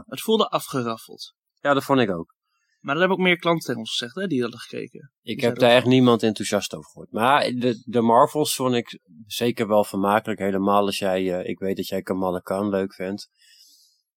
Het 0.05 0.21
voelde 0.21 0.47
afgeraffeld. 0.49 1.33
ja, 1.61 1.73
dat 1.73 1.83
vond 1.83 1.99
ik 1.99 2.09
ook. 2.11 2.33
Maar 2.79 2.93
dat 2.95 3.03
hebben 3.03 3.19
ook 3.19 3.27
meer 3.29 3.37
klanten 3.39 3.65
tegen 3.65 3.79
ons 3.81 3.89
gezegd, 3.91 4.15
hè, 4.15 4.27
die 4.27 4.41
hadden 4.41 4.59
gekeken. 4.59 5.11
Ik 5.21 5.37
Die 5.37 5.45
heb 5.45 5.57
daar 5.59 5.71
echt 5.71 5.85
niemand 5.85 6.23
enthousiast 6.23 6.73
over 6.73 6.89
gehoord. 6.91 7.11
Maar 7.11 7.41
de, 7.43 7.83
de 7.85 8.01
Marvels 8.01 8.55
vond 8.55 8.73
ik 8.75 8.99
zeker 9.25 9.67
wel 9.67 9.83
vermakelijk. 9.83 10.39
Helemaal 10.39 10.85
als 10.85 10.97
jij, 10.99 11.39
eh, 11.39 11.49
ik 11.49 11.59
weet 11.59 11.75
dat 11.75 11.87
jij 11.87 12.01
Kamala 12.01 12.39
Khan 12.39 12.69
leuk 12.69 12.93
vindt. 12.93 13.29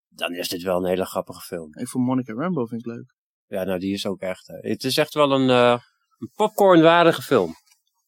Dan 0.08 0.34
is 0.34 0.48
dit 0.48 0.62
wel 0.62 0.78
een 0.78 0.88
hele 0.88 1.04
grappige 1.04 1.40
film. 1.40 1.74
Ik 1.78 1.88
vond 1.88 2.04
Monica 2.06 2.32
Rambo 2.32 2.66
vind 2.66 2.80
ik 2.80 2.86
leuk. 2.86 3.14
Ja, 3.46 3.64
nou 3.64 3.78
die 3.78 3.92
is 3.92 4.06
ook 4.06 4.20
echt. 4.20 4.48
eh, 4.48 4.70
het 4.70 4.84
is 4.84 4.96
echt 4.96 5.14
wel 5.14 5.32
een, 5.32 5.50
eh 5.50 5.78
een 6.18 6.30
popcornwaardige 6.34 7.22
film. 7.22 7.54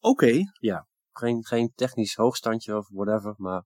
Oké. 0.01 0.33
Geen, 1.13 1.45
geen 1.47 1.73
technisch 1.75 2.15
hoogstandje 2.15 2.77
of 2.77 2.89
whatever, 2.89 3.35
maar 3.37 3.65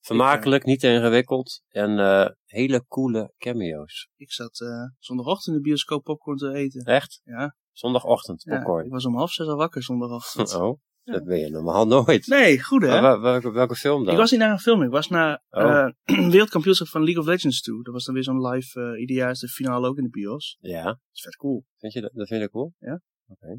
vermakelijk, 0.00 0.64
niet 0.64 0.80
te 0.80 0.88
ingewikkeld. 0.92 1.62
En 1.68 1.98
eh, 1.98 2.26
hele 2.44 2.84
coole 2.86 3.32
cameo's. 3.38 4.08
Ik 4.16 4.32
zat 4.32 4.60
eh, 4.60 4.68
zondagochtend 4.98 5.56
in 5.56 5.62
de 5.62 5.68
bioscoop 5.68 6.04
popcorn 6.04 6.36
te 6.36 6.52
eten. 6.54 6.84
Echt? 6.84 7.20
Ja, 7.24 7.56
Zondagochtend, 7.72 8.42
ja, 8.42 8.56
popcorn. 8.56 8.84
ik 8.84 8.90
was 8.90 9.04
om 9.06 9.16
half 9.16 9.32
zes 9.32 9.46
al 9.46 9.56
wakker 9.56 9.82
zondagochtend. 9.82 10.54
Oh, 10.60 10.78
Ja. 11.02 11.12
dat 11.12 11.24
ben 11.24 11.38
je 11.38 11.50
normaal 11.50 11.86
nooit. 11.86 12.26
Nee, 12.26 12.62
goed 12.62 12.82
hè? 12.82 13.18
Welke, 13.20 13.50
welke 13.52 13.74
film 13.74 14.04
dan? 14.04 14.12
Ik 14.12 14.18
was 14.20 14.30
niet 14.30 14.40
naar 14.40 14.50
een 14.50 14.58
film, 14.58 14.82
ik 14.82 14.90
was 14.90 15.08
naar 15.08 15.42
Oh. 15.50 15.62
eh 16.06 16.28
wereldkampioenschap 16.34 16.88
van 16.88 17.02
League 17.04 17.22
of 17.22 17.28
Legends 17.28 17.60
toe. 17.62 17.82
Dat 17.82 17.92
was 17.94 18.04
dan 18.04 18.14
weer 18.14 18.24
zo'n 18.24 18.46
live, 18.46 18.80
eh 18.80 19.00
ieder 19.00 19.16
jaar 19.16 19.30
is 19.30 19.38
de 19.38 19.48
finale 19.48 19.88
ook 19.88 19.96
in 19.96 20.02
de 20.04 20.10
bios. 20.10 20.56
Ja, 20.60 20.84
Dat 20.84 20.98
is 21.12 21.22
vet 21.22 21.36
cool. 21.36 21.64
vind 21.76 21.92
je 21.92 22.00
dat, 22.00 22.10
dat 22.14 22.28
vind 22.28 22.42
ik 22.42 22.50
cool? 22.50 22.74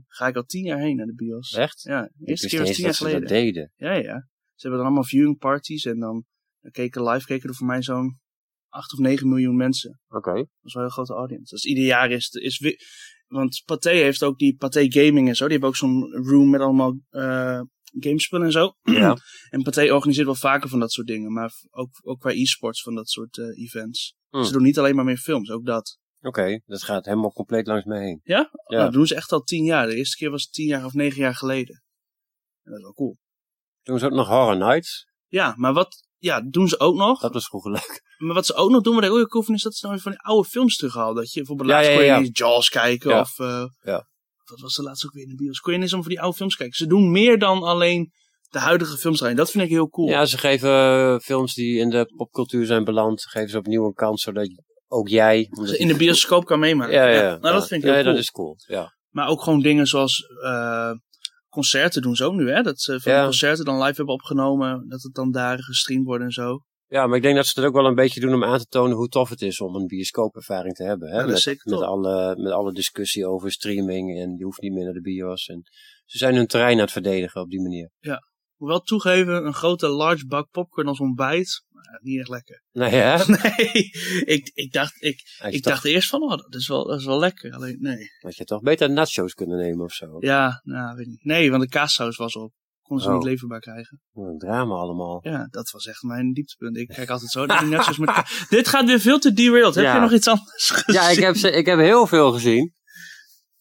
Ga 0.07 0.27
ik 0.27 0.35
al 0.35 0.43
tien 0.43 0.63
jaar 0.63 0.79
heen 0.79 0.95
naar 0.95 1.05
de 1.05 1.15
bios. 1.15 1.51
Echt? 1.51 1.81
Ja, 1.81 2.09
de 2.13 2.25
eerste 2.25 2.47
keer 2.47 2.59
was 2.59 2.67
tien 2.67 2.77
jaar 2.77 2.87
dat 2.87 2.95
ze 2.95 3.03
dat 3.03 3.13
geleden. 3.13 3.27
deden. 3.27 3.71
Ja, 3.75 3.93
ja. 3.93 4.27
Ze 4.55 4.67
hebben 4.67 4.77
dan 4.77 4.85
allemaal 4.85 5.03
viewing 5.03 5.37
parties 5.37 5.85
en 5.85 5.99
dan 5.99 6.25
dan 6.61 6.71
keken 6.71 7.03
live 7.03 7.25
keken 7.25 7.49
er 7.49 7.55
voor 7.55 7.67
mij 7.67 7.83
zo'n 7.83 8.19
8 8.67 8.93
of 8.93 8.99
9 8.99 9.29
miljoen 9.29 9.55
mensen. 9.55 9.99
Oké. 10.07 10.33
Dat 10.33 10.47
is 10.63 10.73
wel 10.73 10.83
een 10.83 10.89
heel 10.89 11.03
grote 11.05 11.13
audience. 11.13 11.53
Dus 11.53 11.65
ieder 11.65 11.83
jaar 11.83 12.11
is, 12.11 12.29
is 12.29 12.79
want 13.27 13.61
Pathé 13.65 13.89
heeft 13.89 14.23
ook 14.23 14.37
die 14.37 14.55
Pathé 14.55 14.85
Gaming 14.91 15.27
en 15.27 15.35
zo. 15.35 15.43
Die 15.43 15.51
hebben 15.51 15.69
ook 15.69 15.75
zo'n 15.75 16.11
room 16.11 16.49
met 16.49 16.61
allemaal 16.61 16.99
eh 17.09 17.61
gamespullen 17.99 18.45
en 18.45 18.51
zo. 18.51 18.73
Ja. 18.81 19.17
En 19.49 19.61
Pathé 19.61 19.93
organiseert 19.93 20.25
wel 20.25 20.35
vaker 20.35 20.69
van 20.69 20.79
dat 20.79 20.91
soort 20.91 21.07
dingen. 21.07 21.33
Maar 21.33 21.51
ook, 21.69 21.89
ook 22.01 22.19
qua 22.19 22.31
e-sports 22.31 22.81
van 22.81 22.95
dat 22.95 23.09
soort 23.09 23.37
eh, 23.37 23.63
events. 23.63 24.15
Hmm. 24.29 24.43
Ze 24.43 24.51
doen 24.51 24.63
niet 24.63 24.77
alleen 24.77 24.95
maar 24.95 25.05
meer 25.05 25.17
films, 25.17 25.49
ook 25.49 25.65
dat. 25.65 25.99
Oké, 26.21 26.61
dat 26.65 26.83
gaat 26.83 27.05
helemaal 27.05 27.31
compleet 27.31 27.67
langs 27.67 27.85
me 27.85 27.97
heen. 27.99 28.19
Ja? 28.23 28.37
Ja. 28.37 28.49
Nou, 28.65 28.83
dat 28.83 28.93
doen 28.93 29.07
ze 29.07 29.15
echt 29.15 29.31
al 29.31 29.41
tien 29.41 29.63
jaar. 29.63 29.87
De 29.87 29.95
eerste 29.95 30.17
keer 30.17 30.29
was 30.31 30.41
het 30.43 30.51
tien 30.53 30.67
jaar 30.67 30.85
of 30.85 30.93
negen 30.93 31.19
jaar 31.21 31.35
geleden. 31.35 31.83
En 32.63 32.71
dat 32.71 32.75
is 32.77 32.81
wel 32.83 32.93
cool. 32.93 33.17
Doen 33.83 33.99
ze 33.99 34.05
ook 34.05 34.11
nog 34.11 34.27
Horror 34.27 34.57
Nights? 34.57 35.05
Ja, 35.27 35.53
maar 35.57 35.73
wat 35.73 36.07
ja, 36.17 36.41
doen 36.41 36.67
ze 36.67 36.79
ook 36.79 36.95
nog. 36.95 37.19
Dat 37.21 37.33
was 37.33 37.45
vroeger 37.45 37.71
leuk. 37.71 38.01
Maar 38.17 38.33
wat 38.35 38.45
ze 38.45 38.53
ook 38.53 38.69
nog 38.69 38.81
doen, 38.81 38.95
wat 38.95 39.03
ik 39.03 39.09
ook 39.09 39.15
heel 39.17 39.27
cool 39.27 39.43
vind, 39.43 39.57
is 39.57 39.63
dat 39.63 39.75
ze 39.75 39.81
dan 39.81 39.91
weer 39.91 40.01
van 40.01 40.11
die 40.11 40.21
oude 40.21 40.47
films 40.49 40.75
terughalen. 40.75 41.15
Dat 41.15 41.31
je 41.31 41.39
bijvoorbeeld 41.39 41.69
Ja, 41.69 41.75
laatst 41.75 41.89
ja, 41.91 41.95
kon 41.97 42.05
je 42.05 42.11
ja. 42.25 42.29
Jaws 42.31 42.69
kijken 42.69 43.19
of... 43.19 43.39
eh, 43.39 43.65
Ja. 43.81 44.09
Wat 44.43 44.59
was 44.59 44.75
de 44.75 44.83
laatste 44.83 45.05
ook 45.07 45.13
weer 45.13 45.23
in 45.23 45.29
de 45.29 45.35
bios? 45.35 45.59
Kon 45.59 45.71
je 45.71 45.77
ineens 45.77 45.93
allemaal 45.93 46.09
van 46.09 46.15
die 46.17 46.21
oude 46.23 46.37
films 46.37 46.55
kijken. 46.55 46.75
Ze 46.77 46.87
doen 46.87 47.11
meer 47.11 47.39
dan 47.39 47.63
alleen 47.63 48.11
de 48.49 48.59
huidige 48.59 48.97
films 48.97 49.21
erin. 49.21 49.35
Dat 49.35 49.51
vind 49.51 49.63
ik 49.63 49.69
heel 49.69 49.89
cool. 49.89 50.07
Ja, 50.07 50.25
ze 50.25 50.37
geven 50.37 50.69
eh, 50.69 51.19
films 51.19 51.53
die 51.53 51.77
in 51.77 51.89
de 51.89 52.13
popcultuur 52.15 52.65
zijn 52.65 52.83
beland, 52.83 53.21
geven 53.21 53.49
ze 53.49 53.57
opnieuw 53.57 53.85
een 53.85 53.93
kans, 53.93 54.21
zodat 54.21 54.45
ook 54.91 55.07
jij. 55.07 55.49
in 55.77 55.87
de 55.87 55.95
bioscoop 55.95 56.45
kan 56.45 56.59
meemaken. 56.59 56.93
Ja, 56.93 57.05
ja, 57.07 57.21
ja. 57.21 57.37
Nou, 57.37 57.53
dat 57.53 57.67
vind 57.67 57.83
ik 57.83 57.89
heel 57.89 58.01
cool. 58.01 58.13
dat 58.13 58.21
is 58.21 58.31
cool. 58.31 58.55
Ja. 58.67 58.93
Maar 59.09 59.27
ook 59.27 59.41
gewoon 59.43 59.61
dingen 59.61 59.87
zoals 59.87 60.23
eh, 60.43 60.91
concerten 61.49 62.01
doen 62.01 62.15
ze 62.15 62.23
ook 62.25 62.33
nu, 62.33 62.49
hè? 62.51 62.61
Dat 62.61 62.79
ze 62.81 62.99
van 62.99 63.11
Ja. 63.13 63.23
concerten 63.23 63.65
dan 63.65 63.75
live 63.77 63.95
hebben 63.95 64.13
opgenomen, 64.13 64.85
dat 64.87 65.01
het 65.01 65.13
dan 65.13 65.31
daar 65.31 65.63
gestreamd 65.63 66.05
wordt 66.05 66.23
en 66.23 66.31
zo. 66.31 66.59
ja, 66.87 67.07
maar 67.07 67.17
ik 67.17 67.23
denk 67.23 67.35
dat 67.35 67.45
ze 67.47 67.53
dat 67.53 67.65
ook 67.69 67.73
wel 67.73 67.85
een 67.85 67.95
beetje 67.95 68.19
doen 68.19 68.33
om 68.33 68.43
aan 68.43 68.59
te 68.59 68.65
tonen 68.65 68.95
hoe 68.97 69.07
tof 69.07 69.29
het 69.29 69.41
is 69.41 69.61
om 69.61 69.75
een 69.75 69.87
bioscoopervaring 69.87 70.75
te 70.75 70.83
hebben. 70.83 71.09
Hè? 71.09 71.19
Ja, 71.19 71.25
dat 71.25 71.37
is 71.37 71.45
met, 71.45 71.65
met, 71.65 71.81
alle, 71.81 72.35
met 72.37 72.51
alle 72.51 72.73
discussie 72.73 73.27
over 73.27 73.51
streaming 73.51 74.19
en 74.19 74.35
je 74.37 74.43
hoeft 74.43 74.61
niet 74.61 74.73
meer 74.73 74.83
naar 74.83 74.93
de 74.93 75.01
bios. 75.01 75.47
En 75.47 75.61
ze 76.05 76.17
zijn 76.17 76.35
hun 76.35 76.47
terrein 76.47 76.75
aan 76.75 76.81
het 76.83 76.91
verdedigen 76.91 77.41
op 77.41 77.49
die 77.49 77.61
manier. 77.61 77.89
Hoewel 78.61 78.79
toegeven, 78.81 79.45
een 79.45 79.53
grote 79.53 79.87
large 79.87 80.25
bak 80.25 80.49
popcorn 80.51 80.87
als 80.87 80.99
ontbijt, 80.99 81.63
nou, 81.71 81.97
niet 82.01 82.19
echt 82.19 82.29
lekker. 82.29 82.63
Nou 82.71 82.91
ja, 82.95 83.23
Nee, 83.27 83.89
ik, 84.25 84.51
ik, 84.53 84.71
dacht, 84.71 85.03
ik, 85.03 85.21
ik 85.43 85.51
toch, 85.63 85.73
dacht 85.73 85.85
eerst 85.85 86.09
van, 86.09 86.21
oh, 86.21 86.29
dat 86.29 86.55
is 86.55 86.67
wel, 86.67 86.87
dat 86.87 86.99
is 86.99 87.05
wel 87.05 87.19
lekker. 87.19 87.53
Alleen, 87.53 87.77
nee. 87.79 88.07
had 88.19 88.35
je 88.35 88.43
toch 88.43 88.61
beter 88.61 88.91
nachos 88.91 89.33
kunnen 89.33 89.57
nemen 89.57 89.85
of 89.85 89.93
zo. 89.93 90.17
Ja, 90.19 90.61
nou, 90.63 90.95
weet 90.95 91.05
ik 91.05 91.11
niet. 91.11 91.23
Nee, 91.23 91.49
want 91.49 91.61
de 91.63 91.69
kaassaus 91.69 92.15
was 92.17 92.35
op. 92.35 92.51
Konden 92.81 93.05
ze 93.05 93.11
Oh. 93.11 93.17
niet 93.17 93.27
leverbaar 93.27 93.59
krijgen. 93.59 94.01
Wat 94.11 94.27
een 94.27 94.37
drama 94.37 94.75
allemaal. 94.75 95.19
Ja, 95.23 95.47
dat 95.49 95.69
was 95.69 95.85
echt 95.85 96.01
mijn 96.01 96.33
dieptepunt. 96.33 96.77
Ik 96.77 96.87
kijk 96.87 97.09
altijd 97.09 97.31
zo 97.31 97.45
naar 97.45 97.59
die 97.59 97.69
netjes 97.69 97.97
met 97.97 98.45
Dit 98.49 98.67
gaat 98.67 98.85
weer 98.85 98.99
veel 98.99 99.19
te 99.19 99.33
derailed. 99.33 99.75
Heb 99.75 99.83
Ja. 99.83 99.93
je 99.95 100.01
nog 100.01 100.11
iets 100.13 100.27
anders 100.27 100.69
gezien? 100.69 101.01
Ja, 101.01 101.09
ik 101.09 101.19
heb, 101.19 101.35
ze- 101.35 101.51
ik 101.51 101.65
heb 101.65 101.79
heel 101.79 102.07
veel 102.07 102.31
gezien. 102.31 102.73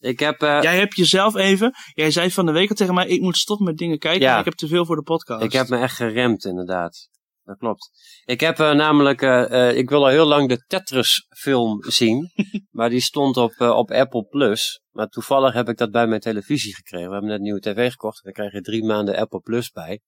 Ik 0.01 0.19
heb, 0.19 0.41
eh, 0.41 0.61
Jij 0.61 0.77
hebt 0.77 0.95
jezelf 0.95 1.35
even, 1.35 1.73
jij 1.93 2.11
zei 2.11 2.31
van 2.31 2.45
de 2.45 2.51
week 2.51 2.69
al 2.69 2.75
tegen 2.75 2.93
mij, 2.93 3.07
ik 3.07 3.21
moet 3.21 3.37
stoppen 3.37 3.65
met 3.65 3.77
dingen 3.77 3.97
kijken, 3.99 4.21
Ja. 4.21 4.39
ik 4.39 4.45
heb 4.45 4.53
te 4.53 4.67
veel 4.67 4.85
voor 4.85 4.95
de 4.95 5.01
podcast. 5.01 5.43
Ik 5.43 5.51
heb 5.51 5.67
me 5.67 5.77
echt 5.77 5.95
geremd, 5.95 6.45
inderdaad. 6.45 7.09
Dat 7.43 7.57
klopt. 7.57 7.89
Ik 8.25 8.39
heb 8.39 8.59
eh, 8.59 8.71
namelijk, 8.71 9.21
eh, 9.21 9.77
ik 9.77 9.89
wil 9.89 10.03
al 10.03 10.09
heel 10.09 10.25
lang 10.25 10.49
de 10.49 10.63
Tetris 10.67 11.27
film 11.37 11.83
zien. 11.83 12.31
maar 12.77 12.89
die 12.89 13.01
stond 13.01 13.37
op, 13.37 13.59
op 13.59 13.91
Apple 13.91 14.23
Plus. 14.23 14.81
Maar 14.91 15.07
toevallig 15.07 15.53
heb 15.53 15.69
ik 15.69 15.77
dat 15.77 15.91
bij 15.91 16.07
mijn 16.07 16.21
televisie 16.21 16.75
gekregen. 16.75 17.07
We 17.07 17.11
hebben 17.11 17.29
net 17.29 17.37
een 17.37 17.43
nieuwe 17.43 17.59
tv 17.59 17.91
gekocht. 17.91 18.15
En 18.17 18.21
daar 18.23 18.33
krijg 18.33 18.51
je 18.51 18.61
drie 18.61 18.85
maanden 18.85 19.15
Apple 19.15 19.39
Plus 19.39 19.69
bij. 19.69 20.01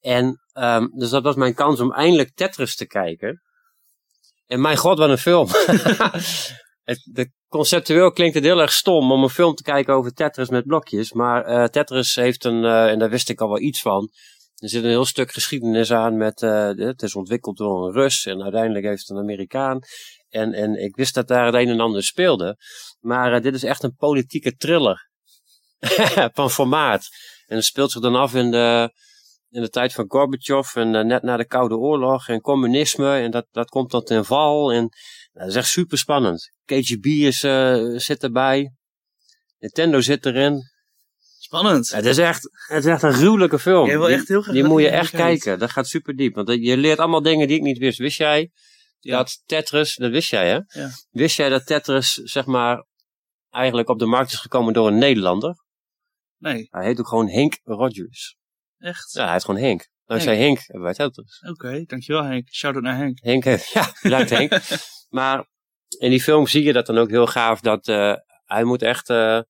En, 0.00 0.40
ehm, 0.52 0.86
dus 0.86 1.10
dat 1.10 1.22
was 1.22 1.34
mijn 1.34 1.54
kans 1.54 1.80
om 1.80 1.92
eindelijk 1.92 2.34
Tetris 2.34 2.76
te 2.76 2.86
kijken. 2.86 3.42
En 4.46 4.60
mijn 4.60 4.76
god, 4.76 4.98
wat 4.98 5.10
een 5.10 5.18
film. 5.18 5.48
het, 7.12 7.30
conceptueel 7.48 8.12
klinkt 8.12 8.34
het 8.34 8.44
heel 8.44 8.60
erg 8.60 8.72
stom 8.72 9.12
om 9.12 9.22
een 9.22 9.28
film 9.28 9.54
te 9.54 9.62
kijken 9.62 9.94
over 9.94 10.12
Tetris 10.12 10.48
met 10.48 10.66
blokjes. 10.66 11.12
Maar 11.12 11.44
eh, 11.44 11.64
Tetris 11.64 12.14
heeft 12.14 12.44
een, 12.44 12.64
eh, 12.64 12.90
en 12.90 12.98
daar 12.98 13.10
wist 13.10 13.28
ik 13.28 13.40
al 13.40 13.48
wel 13.48 13.60
iets 13.60 13.80
van. 13.80 14.10
Er 14.54 14.68
zit 14.68 14.82
een 14.82 14.88
heel 14.88 15.04
stuk 15.04 15.32
geschiedenis 15.32 15.92
aan 15.92 16.16
met, 16.16 16.42
eh, 16.42 16.70
het 16.76 17.02
is 17.02 17.14
ontwikkeld 17.14 17.56
door 17.56 17.86
een 17.86 17.92
Rus 17.92 18.26
en 18.26 18.42
uiteindelijk 18.42 18.84
heeft 18.84 19.10
een 19.10 19.18
Amerikaan. 19.18 19.78
En, 20.28 20.52
en 20.52 20.82
ik 20.82 20.96
wist 20.96 21.14
dat 21.14 21.28
daar 21.28 21.46
het 21.46 21.54
een 21.54 21.68
en 21.68 21.80
ander 21.80 22.02
speelde. 22.02 22.56
Maar 23.00 23.42
dit 23.42 23.54
is 23.54 23.64
echt 23.64 23.82
een 23.82 23.96
politieke 23.96 24.56
thriller. 24.56 25.08
van 26.32 26.50
formaat. 26.50 27.08
En 27.46 27.56
het 27.56 27.64
speelt 27.64 27.90
zich 27.90 28.00
dan 28.00 28.14
af 28.14 28.34
in 28.34 28.50
de, 28.50 28.92
in 29.50 29.60
de 29.60 29.68
tijd 29.68 29.92
van 29.92 30.04
Gorbachev 30.08 30.76
en 30.76 31.06
net 31.06 31.22
na 31.22 31.36
de 31.36 31.46
Koude 31.46 31.76
Oorlog 31.76 32.28
en 32.28 32.40
communisme. 32.40 33.18
En 33.18 33.30
dat, 33.30 33.46
dat 33.50 33.68
komt 33.68 33.90
dan 33.90 34.02
ten 34.02 34.24
val. 34.24 34.72
En 34.72 34.88
nou, 35.32 35.46
dat 35.46 35.48
is 35.48 35.54
echt 35.54 35.68
super 35.68 35.98
spannend. 35.98 36.50
KGB 36.74 37.04
is, 37.06 37.42
eh, 37.42 37.84
zit 37.96 38.22
erbij. 38.22 38.74
Nintendo 39.58 40.00
zit 40.00 40.26
erin. 40.26 40.62
Spannend. 41.38 41.90
Het 41.90 42.04
is 42.04 42.18
echt, 42.18 42.42
het 42.66 42.84
is 42.84 42.90
echt 42.90 43.02
een 43.02 43.12
gruwelijke 43.12 43.58
film. 43.58 43.86
Jij 43.86 43.98
wil 43.98 44.06
Die- 44.06 44.16
echt 44.16 44.28
heel 44.28 44.42
graag 44.42 44.54
die 44.54 44.64
moet 44.64 44.80
je 44.82 44.88
echt 44.88 45.10
kijken. 45.10 45.58
Dat 45.58 45.70
gaat 45.70 45.86
super 45.88 46.16
diep. 46.16 46.34
Want 46.34 46.48
je 46.48 46.76
leert 46.76 46.98
allemaal 46.98 47.22
dingen 47.22 47.48
die 47.48 47.56
ik 47.56 47.62
niet 47.62 47.78
wist. 47.78 47.98
Wist 47.98 48.18
jij 48.18 48.50
Ja. 48.98 49.16
dat 49.16 49.42
Tetris, 49.46 49.96
dat 49.96 50.10
wist 50.10 50.30
jij 50.30 50.48
hè? 50.48 50.80
Ja. 50.80 50.90
Wist 51.10 51.36
jij 51.36 51.48
dat 51.48 51.66
Tetris, 51.66 52.12
zeg 52.14 52.46
maar, 52.46 52.86
eigenlijk 53.50 53.88
op 53.88 53.98
de 53.98 54.06
markt 54.06 54.32
is 54.32 54.38
gekomen 54.38 54.72
door 54.72 54.86
een 54.88 54.98
Nederlander? 54.98 55.64
Nee, 56.38 56.66
Hij 56.70 56.84
heet 56.84 57.00
ook 57.00 57.08
gewoon 57.08 57.28
Henk 57.28 57.58
Rogers. 57.62 58.36
echt? 58.78 59.12
Ja, 59.12 59.24
hij 59.24 59.32
heet 59.32 59.44
gewoon 59.44 59.60
Henk. 59.60 59.88
Dankzij 60.04 60.36
Henk 60.36 60.58
hebben 60.58 60.82
wij 60.82 60.94
Tetris. 60.94 61.42
Oké, 61.48 61.84
dankjewel 61.86 62.24
Henk. 62.24 62.48
Shout-out 62.52 62.82
naar 62.84 62.96
Henk. 62.96 63.18
Henk, 63.22 63.44
heeft- 63.44 63.72
ja, 63.78 63.92
bedankt 64.02 64.30
Henk. 64.30 64.52
Maar 65.08 65.48
in 66.00 66.10
die 66.10 66.22
film 66.22 66.46
zie 66.46 66.62
je 66.62 66.72
dat 66.72 66.86
dan 66.86 66.98
ook 66.98 67.10
heel 67.10 67.26
gaaf. 67.26 67.60
Dat 67.60 67.88
eh, 67.88 68.14
hij 68.44 68.64
moet 68.64 68.82
echt, 68.82 69.10
eh, 69.10 69.40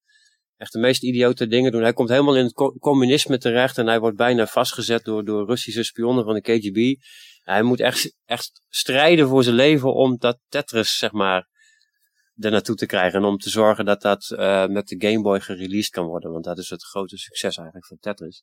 echt 0.57 0.73
de 0.73 0.79
meest 0.79 1.03
idiote 1.03 1.47
dingen 1.47 1.73
doen. 1.73 1.83
Hij 1.83 1.93
komt 1.93 2.09
helemaal 2.09 2.37
in 2.37 2.45
het 2.45 2.53
co- 2.53 2.73
communisme 2.79 3.39
terecht. 3.39 3.79
En 3.79 3.87
hij 3.87 4.01
wordt 4.01 4.17
bijna 4.17 4.47
vastgezet 4.47 5.05
door, 5.05 5.25
door 5.25 5.47
Russische 5.47 5.83
spionnen 5.83 6.25
van 6.25 6.35
de 6.35 6.41
KGB. 6.41 7.03
Hij 7.43 7.63
moet 7.63 7.81
echt, 7.81 8.17
echt 8.25 8.63
strijden 8.69 9.29
voor 9.29 9.43
zijn 9.43 9.55
leven 9.55 9.95
om 9.95 10.17
dat 10.19 10.39
Tetris, 10.49 10.97
zeg 10.97 11.13
maar, 11.13 11.49
er 12.37 12.51
naartoe 12.51 12.77
te 12.77 12.87
krijgen. 12.87 13.19
En 13.19 13.25
om 13.25 13.39
te 13.39 13.51
zorgen 13.51 13.85
dat 13.85 14.03
dat 14.03 14.31
eh, 14.31 14.67
met 14.67 14.87
de 14.87 15.09
Game 15.09 15.23
Boy 15.23 15.41
gereleased 15.41 15.91
kan 15.91 16.07
worden. 16.07 16.33
Want 16.33 16.45
dat 16.45 16.59
is 16.59 16.71
het 16.71 16.85
grote 16.85 17.19
succes 17.19 17.57
eigenlijk 17.57 17.87
van 17.87 17.99
Tetris. 18.01 18.43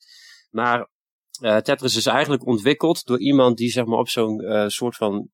Maar 0.50 0.90
Tetris 1.40 1.96
is 1.96 2.06
eigenlijk 2.06 2.46
ontwikkeld 2.46 3.06
door 3.06 3.20
iemand 3.20 3.58
die 3.58 3.70
zeg 3.70 3.86
maar 3.86 4.00
op 4.00 4.10
zo'n 4.10 4.66
soort 4.68 4.96
van 4.96 5.30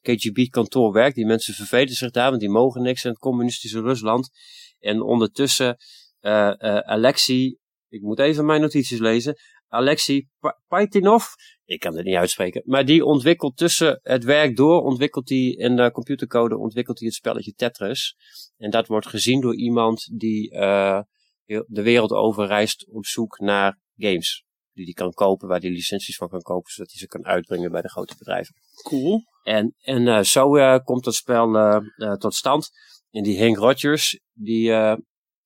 KGB-kantoor 0.00 0.92
werkt. 0.92 1.14
Die 1.16 1.26
mensen 1.26 1.54
vervelen 1.54 1.94
zich 1.94 2.10
daar, 2.10 2.28
want 2.28 2.40
die 2.40 2.50
mogen 2.50 2.82
niks 2.82 3.04
in 3.04 3.10
het 3.10 3.18
communistische 3.18 3.80
Rusland. 3.80 4.30
En 4.78 5.02
ondertussen 5.02 5.76
eh 6.20 6.48
eh 6.58 6.78
Alexei, 6.78 7.56
ik 7.88 8.00
moet 8.02 8.18
even 8.18 8.44
mijn 8.46 8.60
notities 8.60 8.98
lezen. 8.98 9.36
Alexei 9.68 10.28
Pa- 10.38 10.60
Paitinov, 10.68 11.24
ik 11.64 11.80
kan 11.80 11.96
het 11.96 12.04
niet 12.04 12.14
uitspreken, 12.16 12.62
maar 12.64 12.84
die 12.84 13.04
ontwikkelt 13.04 13.56
tussen 13.56 14.00
het 14.02 14.24
werk 14.24 14.56
door, 14.56 14.82
ontwikkelt 14.82 15.28
hij 15.28 15.38
in 15.38 15.76
de 15.76 15.90
computercode, 15.90 16.58
ontwikkelt 16.58 16.98
hij 16.98 17.06
het 17.08 17.16
spelletje 17.16 17.52
Tetris. 17.52 18.16
En 18.56 18.70
dat 18.70 18.86
wordt 18.86 19.06
gezien 19.08 19.40
door 19.40 19.56
iemand 19.56 20.18
die 20.18 20.50
eh, 20.50 21.00
heel- 21.44 21.64
de 21.68 21.82
wereld 21.82 22.10
over 22.10 22.46
reist 22.46 22.88
op 22.90 23.06
zoek 23.06 23.38
naar 23.38 23.78
games. 23.96 24.44
Die 24.72 24.84
hij 24.84 24.92
kan 24.92 25.12
kopen, 25.12 25.48
waar 25.48 25.60
hij 25.60 25.70
licenties 25.70 26.16
van 26.16 26.28
kan 26.28 26.42
kopen, 26.42 26.72
zodat 26.72 26.90
hij 26.90 27.00
ze 27.00 27.06
kan 27.06 27.26
uitbrengen 27.26 27.70
bij 27.70 27.82
de 27.82 27.88
grote 27.88 28.14
bedrijven. 28.18 28.54
Cool. 28.82 29.22
En, 29.42 29.74
en 29.80 30.08
eh, 30.08 30.20
zo 30.20 30.56
eh, 30.56 30.78
komt 30.84 31.04
dat 31.04 31.14
spel 31.14 31.56
eh, 31.56 31.76
eh, 31.96 32.12
tot 32.12 32.34
stand. 32.34 32.70
En 33.10 33.22
die 33.22 33.42
Hank 33.42 33.56
Rogers, 33.56 34.20
die 34.32 34.72
eh, 34.72 34.96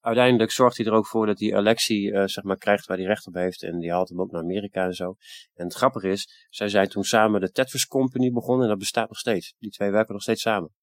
uiteindelijk 0.00 0.50
zorgt 0.50 0.76
hij 0.76 0.86
er 0.86 0.92
ook 0.92 1.06
voor 1.06 1.26
dat 1.26 1.36
die 1.36 1.56
Alexei 1.56 2.10
eh, 2.10 2.26
zeg 2.26 2.44
maar 2.44 2.56
krijgt 2.56 2.86
waar 2.86 2.96
hij 2.96 3.06
recht 3.06 3.26
op 3.26 3.34
heeft. 3.34 3.62
En 3.62 3.78
die 3.78 3.90
haalt 3.90 4.08
hem 4.08 4.20
ook 4.20 4.30
naar 4.30 4.42
Amerika 4.42 4.84
en 4.84 4.94
zo. 4.94 5.14
En 5.54 5.64
het 5.64 5.74
grappige 5.74 6.08
is, 6.08 6.46
zij 6.48 6.68
zijn 6.68 6.88
toen 6.88 7.04
samen 7.04 7.40
de 7.40 7.50
Tetris 7.50 7.86
Company 7.86 8.30
begonnen 8.30 8.62
en 8.62 8.70
dat 8.70 8.78
bestaat 8.78 9.08
nog 9.08 9.18
steeds. 9.18 9.54
Die 9.58 9.70
twee 9.70 9.90
werken 9.90 10.12
nog 10.12 10.22
steeds 10.22 10.42
samen. 10.42 10.74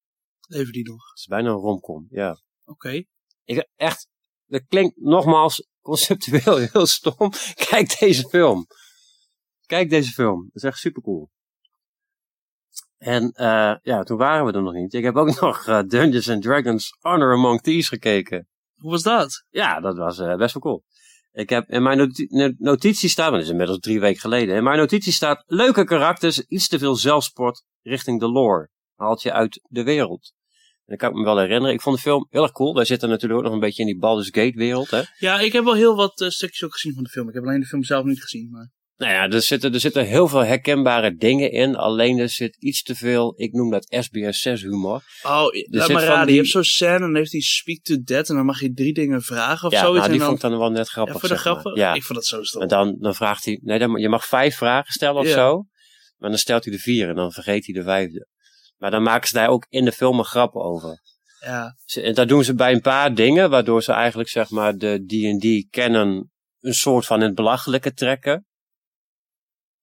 Leven 0.48 0.72
die 0.72 0.88
nog. 0.88 1.08
Het 1.08 1.18
is 1.18 1.26
bijna 1.26 1.48
een 1.48 1.56
romcom, 1.56 2.06
ja. 2.10 2.40
Oké. 2.64 3.04
Ik, 3.44 3.68
echt, 3.76 4.08
dat 4.46 4.62
klinkt 4.68 4.96
nogmaals 5.00 5.68
conceptueel 5.84 6.56
heel 6.72 6.86
stom. 6.86 7.32
Kijk 7.54 7.98
deze 7.98 8.28
film. 8.28 8.66
Kijk 9.66 9.90
deze 9.90 10.10
film. 10.10 10.42
Dat 10.52 10.62
is 10.62 10.68
echt 10.68 10.78
super 10.78 11.02
cool. 11.02 11.30
En 12.98 13.30
eh, 13.32 13.74
ja, 13.82 14.02
toen 14.02 14.16
waren 14.16 14.46
we 14.46 14.52
er 14.52 14.62
nog 14.62 14.72
niet. 14.72 14.94
Ik 14.94 15.04
heb 15.04 15.16
ook 15.16 15.34
nog 15.40 15.66
eh, 15.66 15.82
Dungeons 15.86 16.30
and 16.30 16.42
Dragons 16.42 16.96
Honor 17.00 17.32
Among 17.32 17.60
Thieves 17.60 17.88
gekeken. 17.88 18.48
Hoe 18.74 18.90
was 18.90 19.02
dat? 19.02 19.44
Ja, 19.50 19.80
dat 19.80 19.96
was 19.96 20.18
eh, 20.18 20.36
best 20.36 20.54
wel 20.54 20.62
cool. 20.62 20.84
Ik 21.32 21.50
heb 21.50 21.68
in 21.68 21.82
mijn 21.82 21.98
noti- 21.98 22.26
no- 22.28 22.54
notitie 22.58 23.08
staat, 23.08 23.24
maar 23.28 23.34
dat 23.38 23.44
is 23.44 23.50
inmiddels 23.50 23.78
drie 23.78 24.00
weken 24.00 24.20
geleden. 24.20 24.56
In 24.56 24.62
mijn 24.64 24.78
notitie 24.78 25.12
staat 25.12 25.42
leuke 25.46 25.84
karakters, 25.84 26.40
iets 26.40 26.68
te 26.68 26.78
veel 26.78 26.94
zelfsport 26.96 27.62
richting 27.82 28.20
de 28.20 28.28
lore. 28.28 28.70
Haalt 28.94 29.22
je 29.22 29.32
uit 29.32 29.60
de 29.68 29.82
wereld. 29.82 30.32
En 30.86 30.90
dat 30.96 30.98
kan 30.98 31.10
ik 31.10 31.16
me 31.16 31.24
wel 31.24 31.38
herinneren. 31.38 31.74
Ik 31.74 31.80
vond 31.80 31.96
de 31.96 32.02
film 32.02 32.26
heel 32.30 32.42
erg 32.42 32.52
cool. 32.52 32.74
Wij 32.74 32.84
zitten 32.84 33.08
natuurlijk 33.08 33.38
ook 33.40 33.44
nog 33.46 33.54
een 33.54 33.60
beetje 33.60 33.82
in 33.82 33.88
die 33.88 33.98
Baldur's 33.98 34.28
Gate 34.32 34.58
wereld. 34.58 34.90
Hè? 34.90 35.02
Ja, 35.18 35.40
ik 35.40 35.52
heb 35.52 35.64
wel 35.64 35.74
heel 35.74 35.96
wat 35.96 36.20
eh, 36.20 36.28
stukjes 36.28 36.64
ook 36.64 36.72
gezien 36.72 36.94
van 36.94 37.02
de 37.02 37.08
film. 37.10 37.28
Ik 37.28 37.34
heb 37.34 37.42
alleen 37.44 37.60
de 37.60 37.66
film 37.66 37.84
zelf 37.84 38.04
niet 38.04 38.22
gezien. 38.22 38.48
Maar... 38.50 38.70
Nou 38.96 39.12
ja, 39.12 39.28
er 39.28 39.42
zitten, 39.42 39.72
er 39.74 39.80
zitten 39.80 40.06
heel 40.06 40.28
veel 40.28 40.44
herkenbare 40.44 41.14
dingen 41.14 41.50
in. 41.52 41.76
Alleen 41.76 42.18
er 42.18 42.28
zit 42.28 42.56
iets 42.56 42.82
te 42.82 42.94
veel, 42.94 43.34
ik 43.36 43.52
noem 43.52 43.70
dat 43.70 43.86
SBS 43.98 44.40
6 44.40 44.62
humor. 44.62 45.02
Oh, 45.22 45.46
laat 45.70 45.88
maar 45.92 46.02
raden. 46.04 46.24
die- 46.26 46.34
Je 46.34 46.40
hebt 46.40 46.52
zo'n 46.52 46.64
scène 46.64 46.94
en 46.94 47.00
dan 47.00 47.14
heeft 47.16 47.32
hij 47.32 47.40
speak 47.40 47.78
to 47.82 47.96
dead. 48.02 48.28
En 48.28 48.34
dan 48.36 48.44
mag 48.44 48.60
je 48.60 48.72
drie 48.72 48.92
dingen 48.94 49.22
vragen 49.22 49.66
of 49.66 49.72
ja, 49.72 49.80
zoiets. 49.80 49.98
nou, 49.98 50.10
die 50.12 50.20
en 50.20 50.26
vond 50.26 50.42
ik 50.42 50.50
dan 50.50 50.58
wel 50.58 50.70
net 50.70 50.88
grappig. 50.88 51.14
ja, 51.14 51.20
voor 51.20 51.28
de 51.28 51.36
grappen. 51.36 51.74
Ja. 51.76 51.94
Ik 51.94 52.02
vond 52.02 52.18
dat 52.18 52.26
zo 52.26 52.42
stom. 52.42 52.62
En 52.62 52.68
dan, 52.68 52.96
dan 53.00 53.14
vraagt 53.14 53.44
hij, 53.44 53.60
nee, 53.62 53.78
dan, 53.78 54.00
je 54.00 54.08
mag 54.08 54.24
vijf 54.26 54.56
vragen 54.56 54.92
stellen 54.92 55.20
of 55.20 55.26
Ja. 55.26 55.32
zo. 55.34 55.66
Maar 56.18 56.30
dan 56.30 56.38
stelt 56.38 56.64
hij 56.64 56.72
de 56.72 56.78
vier 56.80 57.08
en 57.08 57.14
dan 57.14 57.32
vergeet 57.32 57.66
hij 57.66 57.74
de 57.74 57.82
vijfde. 57.82 58.26
Maar 58.76 58.90
dan 58.90 59.02
maken 59.02 59.28
ze 59.28 59.34
daar 59.34 59.48
ook 59.48 59.66
in 59.68 59.84
de 59.84 59.92
film 59.92 60.18
een 60.18 60.24
grappen 60.24 60.62
over. 60.62 61.02
Ja, 61.40 61.76
En 62.02 62.14
dat 62.14 62.28
doen 62.28 62.44
ze 62.44 62.54
bij 62.54 62.72
een 62.72 62.80
paar 62.80 63.14
dingen, 63.14 63.50
waardoor 63.50 63.82
ze 63.82 63.92
eigenlijk 63.92 64.28
zeg 64.28 64.50
maar 64.50 64.76
de 64.76 65.04
D&D 65.06 65.70
kennen 65.70 66.32
een 66.60 66.74
soort 66.74 67.06
van 67.06 67.20
in 67.20 67.26
het 67.26 67.34
belachelijke 67.34 67.92
trekken. 67.92 68.46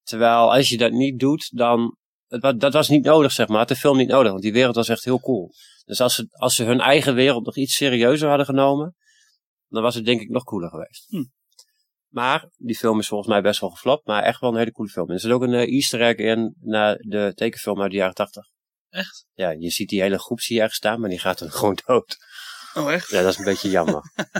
Terwijl 0.03 0.53
als 0.53 0.69
je 0.69 0.77
dat 0.77 0.91
niet 0.91 1.19
doet, 1.19 1.57
dan, 1.57 1.97
het 2.27 2.59
dat 2.59 2.73
was 2.73 2.89
niet 2.89 3.03
nodig 3.03 3.31
zeg 3.31 3.47
maar, 3.47 3.57
had 3.57 3.67
de 3.67 3.75
film 3.75 3.97
niet 3.97 4.07
nodig, 4.07 4.31
want 4.31 4.43
die 4.43 4.53
wereld 4.53 4.75
was 4.75 4.89
echt 4.89 5.03
heel 5.03 5.19
cool. 5.19 5.51
Dus 5.85 6.01
als 6.01 6.15
ze, 6.15 6.27
als 6.29 6.55
ze 6.55 6.63
hun 6.63 6.79
eigen 6.79 7.15
wereld 7.15 7.45
nog 7.45 7.55
iets 7.55 7.75
serieuzer 7.75 8.27
hadden 8.27 8.45
genomen, 8.45 8.95
dan 9.67 9.83
was 9.83 9.95
het 9.95 10.05
denk 10.05 10.21
ik 10.21 10.29
nog 10.29 10.43
cooler 10.43 10.69
geweest. 10.69 11.05
Hm. 11.09 11.23
Maar 12.07 12.49
die 12.57 12.77
film 12.77 12.99
is 12.99 13.07
volgens 13.07 13.29
mij 13.29 13.41
best 13.41 13.59
wel 13.59 13.69
geflopt, 13.69 14.05
maar 14.05 14.23
echt 14.23 14.39
wel 14.39 14.51
een 14.51 14.57
hele 14.57 14.71
coole 14.71 14.89
film. 14.89 15.07
En 15.07 15.13
er 15.13 15.19
zit 15.19 15.31
ook 15.31 15.41
een 15.41 15.53
eh, 15.53 15.73
easter 15.73 16.01
egg 16.01 16.15
in 16.15 16.55
naar 16.59 16.95
de 16.97 17.31
tekenfilm 17.35 17.81
uit 17.81 17.91
de 17.91 17.97
jaren 17.97 18.13
80. 18.13 18.49
Echt? 18.91 19.27
Ja, 19.33 19.49
je 19.49 19.69
ziet 19.69 19.89
die 19.89 20.01
hele 20.01 20.19
groep 20.19 20.39
zie 20.41 20.55
je 20.55 20.61
ergens 20.61 20.77
staan, 20.79 20.99
maar 20.99 21.09
die 21.09 21.19
gaat 21.19 21.39
dan 21.39 21.51
gewoon 21.51 21.79
dood. 21.85 22.17
Oh, 22.73 22.91
echt? 22.93 23.09
Ja, 23.09 23.21
dat 23.21 23.31
is 23.31 23.37
een 23.37 23.45
beetje 23.45 23.69
jammer. 23.69 24.01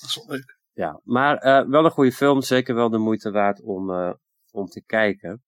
Dat 0.00 0.08
is 0.08 0.14
wel 0.14 0.26
leuk. 0.36 0.58
Ja, 0.72 1.00
maar 1.04 1.36
eh, 1.36 1.68
wel 1.68 1.84
een 1.84 1.90
goede 1.90 2.12
film. 2.12 2.42
Zeker 2.42 2.74
wel 2.74 2.90
de 2.90 2.98
moeite 2.98 3.30
waard 3.30 3.62
om, 3.62 3.90
eh, 3.90 4.12
om 4.50 4.66
te 4.66 4.82
kijken. 4.84 5.42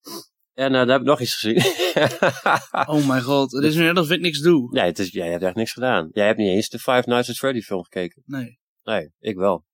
En 0.54 0.66
eh, 0.66 0.72
daar 0.72 0.88
heb 0.88 1.00
ik 1.00 1.06
nog 1.06 1.20
iets 1.20 1.34
gezien. 1.34 1.62
Oh 2.94 3.06
mijn 3.06 3.22
god, 3.22 3.52
het 3.52 3.64
is 3.64 3.74
nu 3.74 3.82
net 3.82 3.96
alsof 3.96 4.12
ik 4.12 4.20
niks 4.20 4.40
doe. 4.40 4.70
nee, 4.72 4.84
het 4.84 4.98
is, 4.98 5.10
jij 5.10 5.30
hebt 5.30 5.42
echt 5.42 5.54
niks 5.54 5.72
gedaan. 5.72 6.08
Jij 6.12 6.26
hebt 6.26 6.38
niet 6.38 6.48
eens 6.48 6.68
de 6.68 6.78
Five 6.78 7.02
Nights 7.06 7.28
at 7.30 7.36
Freddy 7.36 7.60
film 7.60 7.82
gekeken. 7.82 8.22
Nee, 8.26 8.58
Nee, 8.82 9.12
ik 9.18 9.36
wel. 9.36 9.64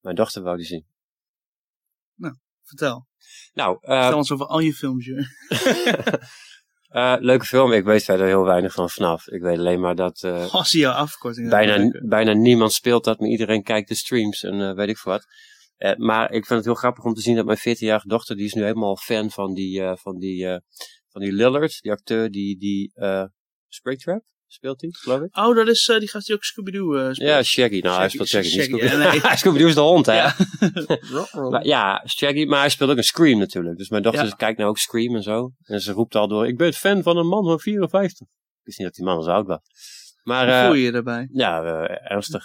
Mijn 0.00 0.16
dochter 0.16 0.42
wou 0.42 0.56
die 0.56 0.66
zien. 0.66 0.86
vertel. 2.62 3.06
Nou, 3.52 3.78
Vertel 3.80 4.16
ons 4.16 4.32
over 4.32 4.46
al 4.46 4.58
je 4.58 4.74
films, 4.74 5.04
joh. 5.06 5.18
eh, 6.88 7.16
leuke 7.18 7.44
film. 7.44 7.72
Ik 7.72 7.84
weet 7.84 8.04
verder 8.04 8.26
heel 8.26 8.44
weinig 8.44 8.72
van 8.72 8.90
vanaf. 8.90 9.28
Ik 9.28 9.42
weet 9.42 9.58
alleen 9.58 9.80
maar 9.80 9.94
dat 9.94 10.22
eh, 10.22 10.54
Oh, 10.54 10.62
zie 10.62 10.80
je 10.80 10.92
afkorting. 10.92 11.50
bijna, 11.50 12.00
bijna 12.02 12.32
niemand 12.32 12.72
speelt 12.72 13.04
dat, 13.04 13.20
maar 13.20 13.28
iedereen 13.28 13.62
kijkt 13.62 13.88
de 13.88 13.94
streams 13.94 14.42
en 14.42 14.60
eh, 14.60 14.74
weet 14.74 14.88
ik 14.88 14.98
wat. 14.98 15.26
Maar 15.96 16.24
ik 16.24 16.46
vind 16.46 16.48
het 16.48 16.64
heel 16.64 16.74
grappig 16.74 17.04
om 17.04 17.14
te 17.14 17.20
zien 17.20 17.36
dat 17.36 17.44
mijn 17.44 17.58
14-jarige 17.58 18.08
dochter, 18.08 18.36
die 18.36 18.44
is 18.44 18.54
nu 18.54 18.62
helemaal 18.62 18.96
fan 18.96 19.30
van 19.30 19.54
die, 19.54 19.82
van 19.82 20.18
die, 20.18 20.60
van 21.08 21.20
die 21.20 21.32
Lillard, 21.32 21.82
die 21.82 21.92
acteur 21.92 22.30
die, 22.30 22.58
die 22.58 22.92
Springtrap 23.68 24.22
speelt 24.48 24.80
hij, 24.80 24.90
geloof 24.90 25.20
ik. 25.20 25.36
Oh, 25.36 25.54
dat 25.56 25.68
is, 25.68 25.88
eh, 25.88 25.98
die 25.98 26.08
gaat 26.08 26.24
die 26.24 26.34
ook 26.34 26.42
Scooby-Doo 26.44 26.94
eh, 26.94 27.12
spelen. 27.12 27.32
Ja, 27.32 27.42
Shaggy. 27.42 27.80
Nou, 27.80 27.98
hij 27.98 28.08
speelt 28.08 28.28
Shaggy. 28.28 28.48
Shaggy, 28.48 28.76
ja, 28.84 28.96
nee. 28.96 29.36
Scooby-Doo 29.36 29.68
is 29.68 29.74
de 29.74 29.80
hond, 29.80 30.06
hè? 30.06 30.14
Ja. 30.14 30.36
Maar 31.50 31.64
ja, 31.66 32.04
Shaggy, 32.06 32.44
maar 32.44 32.60
hij 32.60 32.68
speelt 32.68 32.90
ook 32.90 32.96
een 32.96 33.04
Scream 33.04 33.38
natuurlijk. 33.38 33.76
Dus 33.78 33.88
mijn 33.88 34.02
dochter 34.02 34.24
Ja. 34.24 34.30
kijkt 34.30 34.58
nou 34.58 34.70
ook 34.70 34.78
Scream 34.78 35.14
en 35.14 35.22
zo. 35.22 35.50
En 35.62 35.80
ze 35.80 35.92
roept 35.92 36.14
al 36.14 36.28
door, 36.28 36.46
ik 36.46 36.56
ben 36.56 36.72
fan 36.72 37.02
van 37.02 37.16
een 37.16 37.26
man 37.26 37.44
van 37.44 37.60
54. 37.60 38.26
Ik 38.26 38.64
wist 38.64 38.78
niet 38.78 38.86
dat 38.86 38.96
die 38.96 39.04
man 39.04 39.22
zo 39.22 39.30
oud 39.30 39.46
was. 39.46 39.60
Maar, 40.22 40.48
eh, 40.48 40.64
voel 40.64 40.74
je 40.74 40.82
je 40.84 40.92
daarbij? 40.92 41.28
ja, 41.32 41.62
eh, 41.62 42.10
ernstig. 42.12 42.44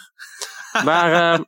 maar 0.84 1.34
eh, 1.34 1.40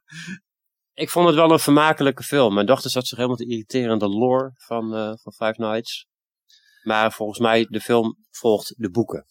ik 0.93 1.09
vond 1.09 1.27
het 1.27 1.35
wel 1.35 1.51
een 1.51 1.59
vermakelijke 1.59 2.23
film. 2.23 2.53
Mijn 2.53 2.65
dochter 2.65 2.89
zat 2.91 3.07
zich 3.07 3.17
helemaal 3.17 3.37
te 3.37 3.47
irriteren 3.47 3.91
aan 3.91 3.99
de 3.99 4.09
lore 4.09 4.51
van, 4.53 4.95
eh, 4.95 5.13
van 5.15 5.33
Five 5.33 5.55
Nights. 5.57 6.07
Maar 6.83 7.11
volgens 7.11 7.39
mij, 7.39 7.65
de 7.69 7.79
film 7.79 8.17
volgt 8.29 8.73
de 8.77 8.89
boeken. 8.89 9.25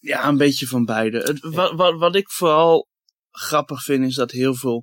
Ja, 0.00 0.28
een 0.28 0.36
beetje 0.36 0.66
van 0.66 0.84
beide. 0.84 1.18
Het, 1.18 1.40
wat, 1.40 1.72
wat, 1.72 1.98
wat 1.98 2.14
ik 2.14 2.30
vooral 2.30 2.88
grappig 3.30 3.82
vind, 3.82 4.04
is 4.06 4.14
dat 4.14 4.30
heel 4.30 4.54
veel... 4.54 4.82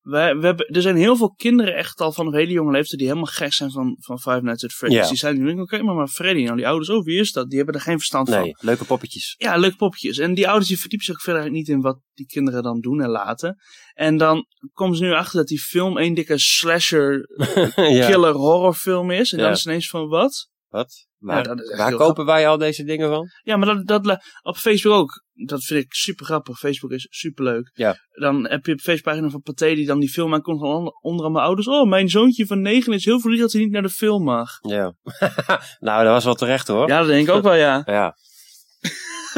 Wij, 0.00 0.36
we 0.36 0.46
hebben, 0.46 0.66
er 0.66 0.82
zijn 0.82 0.96
heel 0.96 1.16
veel 1.16 1.34
kinderen 1.34 1.74
echt 1.76 2.00
al 2.00 2.12
van 2.12 2.26
een 2.26 2.34
hele 2.34 2.52
jonge 2.52 2.70
leeftijd 2.72 2.98
die 2.98 3.08
helemaal 3.08 3.32
gek 3.32 3.52
zijn 3.52 3.70
van, 3.70 3.96
van 4.00 4.18
Five 4.18 4.40
Nights 4.42 4.64
at 4.64 4.72
Freddy's. 4.72 5.00
Ja. 5.00 5.08
Die 5.08 5.16
zijn 5.16 5.42
nu, 5.42 5.60
oké, 5.60 5.82
maar, 5.82 5.94
maar 5.94 6.08
Freddy, 6.08 6.42
nou 6.42 6.56
die 6.56 6.66
ouders, 6.66 6.90
oh 6.90 7.04
wie 7.04 7.18
is 7.18 7.32
dat? 7.32 7.48
Die 7.48 7.56
hebben 7.56 7.74
er 7.74 7.80
geen 7.80 7.96
verstand 7.96 8.28
van. 8.28 8.40
Nee, 8.40 8.54
leuke 8.58 8.84
poppetjes. 8.84 9.34
Ja, 9.38 9.56
leuke 9.56 9.76
popjes. 9.76 10.18
En 10.18 10.34
die 10.34 10.46
ouders 10.48 10.68
die 10.68 10.78
verdiepen 10.78 11.06
zich 11.06 11.20
verder 11.20 11.50
niet 11.50 11.68
in 11.68 11.80
wat 11.80 12.00
die 12.14 12.26
kinderen 12.26 12.62
dan 12.62 12.80
doen 12.80 13.00
en 13.00 13.08
laten. 13.08 13.56
En 13.94 14.16
dan 14.16 14.46
komen 14.72 14.96
ze 14.96 15.04
nu 15.04 15.12
achter 15.12 15.36
dat 15.38 15.46
die 15.48 15.60
film 15.60 15.98
één 15.98 16.14
dikke 16.14 16.38
slasher 16.38 17.28
ja. 17.76 18.06
killer 18.08 18.32
horrorfilm 18.32 19.10
is. 19.10 19.32
En 19.32 19.38
Ja. 19.38 19.44
dan 19.44 19.52
is 19.52 19.66
ineens 19.66 19.88
van 19.88 20.08
wat? 20.08 20.48
Wat? 20.76 21.06
Waar, 21.18 21.46
Ja, 21.46 21.76
waar 21.76 21.94
kopen 21.94 22.24
wij 22.24 22.48
al 22.48 22.58
deze 22.58 22.84
dingen 22.84 23.08
van? 23.08 23.28
Ja, 23.42 23.56
maar 23.56 23.66
dat, 23.74 23.86
dat 23.86 24.06
la- 24.06 24.20
op 24.42 24.56
Facebook 24.56 24.92
ook. 24.92 25.22
Dat 25.32 25.64
vind 25.64 25.84
ik 25.84 25.94
super 25.94 26.26
grappig. 26.26 26.58
Facebook 26.58 26.90
is 26.90 27.06
super 27.10 27.44
leuk. 27.44 27.70
Ja. 27.74 27.96
Dan 28.10 28.48
heb 28.48 28.66
je 28.66 28.72
op 28.72 28.80
Facebookpagina 28.80 29.28
van 29.28 29.40
Pathé 29.42 29.74
die 29.74 29.86
dan 29.86 30.00
die 30.00 30.08
film 30.08 30.34
aankomt 30.34 30.60
van 30.60 30.68
onder, 30.74 30.92
onder 31.00 31.26
aan 31.26 31.32
mijn 31.32 31.44
ouders. 31.44 31.68
Oh, 31.68 31.88
mijn 31.88 32.08
zoontje 32.08 32.46
van 32.46 32.60
negen 32.60 32.92
is 32.92 33.04
heel 33.04 33.20
verdrietig 33.20 33.42
dat 33.42 33.52
hij 33.52 33.62
niet 33.62 33.72
naar 33.72 33.82
de 33.82 33.88
film 33.88 34.22
mag. 34.24 34.50
Ja. 34.60 34.94
nou, 35.86 36.04
dat 36.04 36.12
was 36.12 36.24
wel 36.24 36.34
terecht 36.34 36.68
hoor. 36.68 36.88
Ja, 36.88 36.98
dat 36.98 37.06
denk 37.08 37.28
ik 37.28 37.34
ook 37.34 37.42
wel, 37.42 37.54
ja. 37.54 37.82
Ja. 37.96 38.16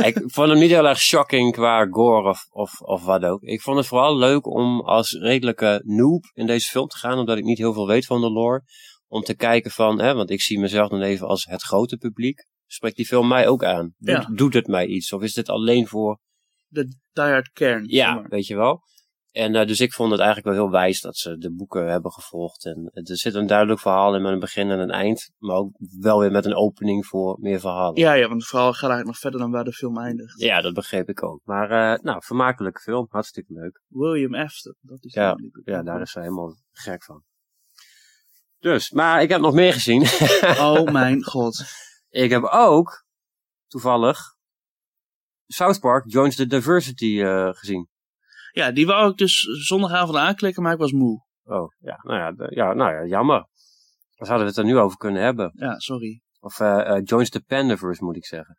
ik 0.04 0.22
vond 0.26 0.48
hem 0.48 0.58
niet 0.58 0.70
heel 0.70 0.88
erg 0.88 0.98
shocking 1.00 1.52
qua 1.52 1.86
gore 1.90 2.28
of, 2.28 2.46
of, 2.50 2.80
of 2.80 3.04
wat 3.04 3.24
ook. 3.24 3.42
Ik 3.42 3.60
vond 3.62 3.76
het 3.76 3.86
vooral 3.86 4.16
leuk 4.18 4.46
om 4.46 4.80
als 4.80 5.12
redelijke 5.12 5.82
noob 5.84 6.24
in 6.34 6.46
deze 6.46 6.70
film 6.70 6.86
te 6.86 6.96
gaan, 6.98 7.18
omdat 7.18 7.38
ik 7.38 7.44
niet 7.44 7.58
heel 7.58 7.72
veel 7.72 7.86
weet 7.86 8.06
van 8.06 8.20
de 8.20 8.30
lore. 8.30 8.62
Om 9.08 9.22
te 9.22 9.34
kijken 9.36 9.70
van, 9.70 10.00
hè, 10.00 10.14
want 10.14 10.30
ik 10.30 10.40
zie 10.40 10.58
mezelf 10.58 10.88
dan 10.88 11.02
even 11.02 11.26
als 11.26 11.44
het 11.44 11.62
grote 11.62 11.96
publiek. 11.96 12.46
Spreekt 12.66 12.96
die 12.96 13.06
film 13.06 13.28
mij 13.28 13.48
ook 13.48 13.64
aan? 13.64 13.94
Doet, 13.98 14.14
Ja. 14.14 14.28
doet 14.34 14.54
het 14.54 14.66
mij 14.66 14.86
iets? 14.86 15.12
Of 15.12 15.22
is 15.22 15.32
dit 15.34 15.48
alleen 15.48 15.86
voor, 15.86 16.18
De 16.66 16.96
diehard 17.12 17.50
kern. 17.52 17.84
ja, 17.86 18.14
maar. 18.14 18.28
weet 18.28 18.46
je 18.46 18.56
wel? 18.56 18.80
En 19.32 19.54
eh, 19.54 19.66
dus 19.66 19.80
ik 19.80 19.92
vond 19.92 20.10
het 20.10 20.20
eigenlijk 20.20 20.48
wel 20.56 20.64
heel 20.64 20.72
wijs 20.72 21.00
dat 21.00 21.16
ze 21.16 21.38
de 21.38 21.52
boeken 21.54 21.90
hebben 21.90 22.12
gevolgd. 22.12 22.64
En 22.64 22.90
er 22.92 23.16
zit 23.16 23.34
een 23.34 23.46
duidelijk 23.46 23.80
verhaal 23.80 24.14
in 24.14 24.22
met 24.22 24.32
een 24.32 24.38
begin 24.38 24.70
en 24.70 24.78
een 24.78 24.90
eind. 24.90 25.30
Maar 25.38 25.56
ook 25.56 25.70
wel 26.00 26.18
weer 26.20 26.30
met 26.30 26.44
een 26.44 26.54
opening 26.54 27.06
voor 27.06 27.36
meer 27.40 27.60
verhalen. 27.60 28.00
Ja, 28.00 28.12
ja, 28.12 28.28
want 28.28 28.40
het 28.40 28.48
verhaal 28.50 28.72
gaat 28.72 28.80
eigenlijk 28.90 29.06
nog 29.10 29.18
verder 29.18 29.40
dan 29.40 29.50
waar 29.50 29.64
de 29.64 29.72
film 29.72 29.98
eindigt. 29.98 30.40
Ja, 30.40 30.60
dat 30.60 30.74
begreep 30.74 31.08
ik 31.08 31.22
ook. 31.22 31.40
Maar 31.44 31.70
eh, 31.70 32.02
nou, 32.02 32.22
vermakelijke 32.24 32.80
film. 32.80 33.06
Hartstikke 33.10 33.52
leuk. 33.52 33.80
William 33.88 34.34
Afton. 34.34 34.74
Dat 34.80 35.04
is 35.04 35.14
Ja, 35.14 35.36
Ja, 35.64 35.82
daar 35.82 36.00
is 36.00 36.14
hij 36.14 36.22
helemaal 36.22 36.56
gek 36.72 37.04
van. 37.04 37.22
Dus, 38.58 38.90
maar 38.90 39.22
ik 39.22 39.28
heb 39.28 39.40
nog 39.40 39.54
meer 39.54 39.72
gezien. 39.72 40.02
Oh 40.66 40.92
mijn 40.92 41.24
god. 41.32 41.64
ik 42.08 42.30
heb 42.30 42.42
ook, 42.42 43.04
toevallig, 43.66 44.18
South 45.46 45.80
Park 45.80 46.04
Joins 46.10 46.36
the 46.36 46.46
Diversity 46.46 47.22
eh, 47.22 47.48
gezien. 47.52 47.88
Ja, 48.52 48.70
die 48.70 48.86
wou 48.86 49.10
ik 49.10 49.16
dus 49.16 49.40
zondagavond 49.66 50.18
aanklikken, 50.18 50.62
maar 50.62 50.72
ik 50.72 50.78
was 50.78 50.92
moe. 50.92 51.26
Oh, 51.44 51.72
ja, 51.78 51.98
nou 52.02 52.18
ja, 52.18 52.46
ja, 52.50 52.72
nou 52.72 52.92
ja, 52.92 53.04
jammer. 53.04 53.46
Dan 54.16 54.26
zouden 54.26 54.46
we 54.46 54.52
het 54.52 54.60
er 54.60 54.72
nu 54.72 54.78
over 54.78 54.96
kunnen 54.96 55.22
hebben. 55.22 55.52
Ja, 55.54 55.78
sorry. 55.78 56.22
Of 56.40 56.60
eh 56.60 56.96
eh, 56.96 57.02
Joins 57.04 57.30
the 57.30 57.40
Pandaverse, 57.40 58.04
moet 58.04 58.16
ik 58.16 58.26
zeggen. 58.26 58.56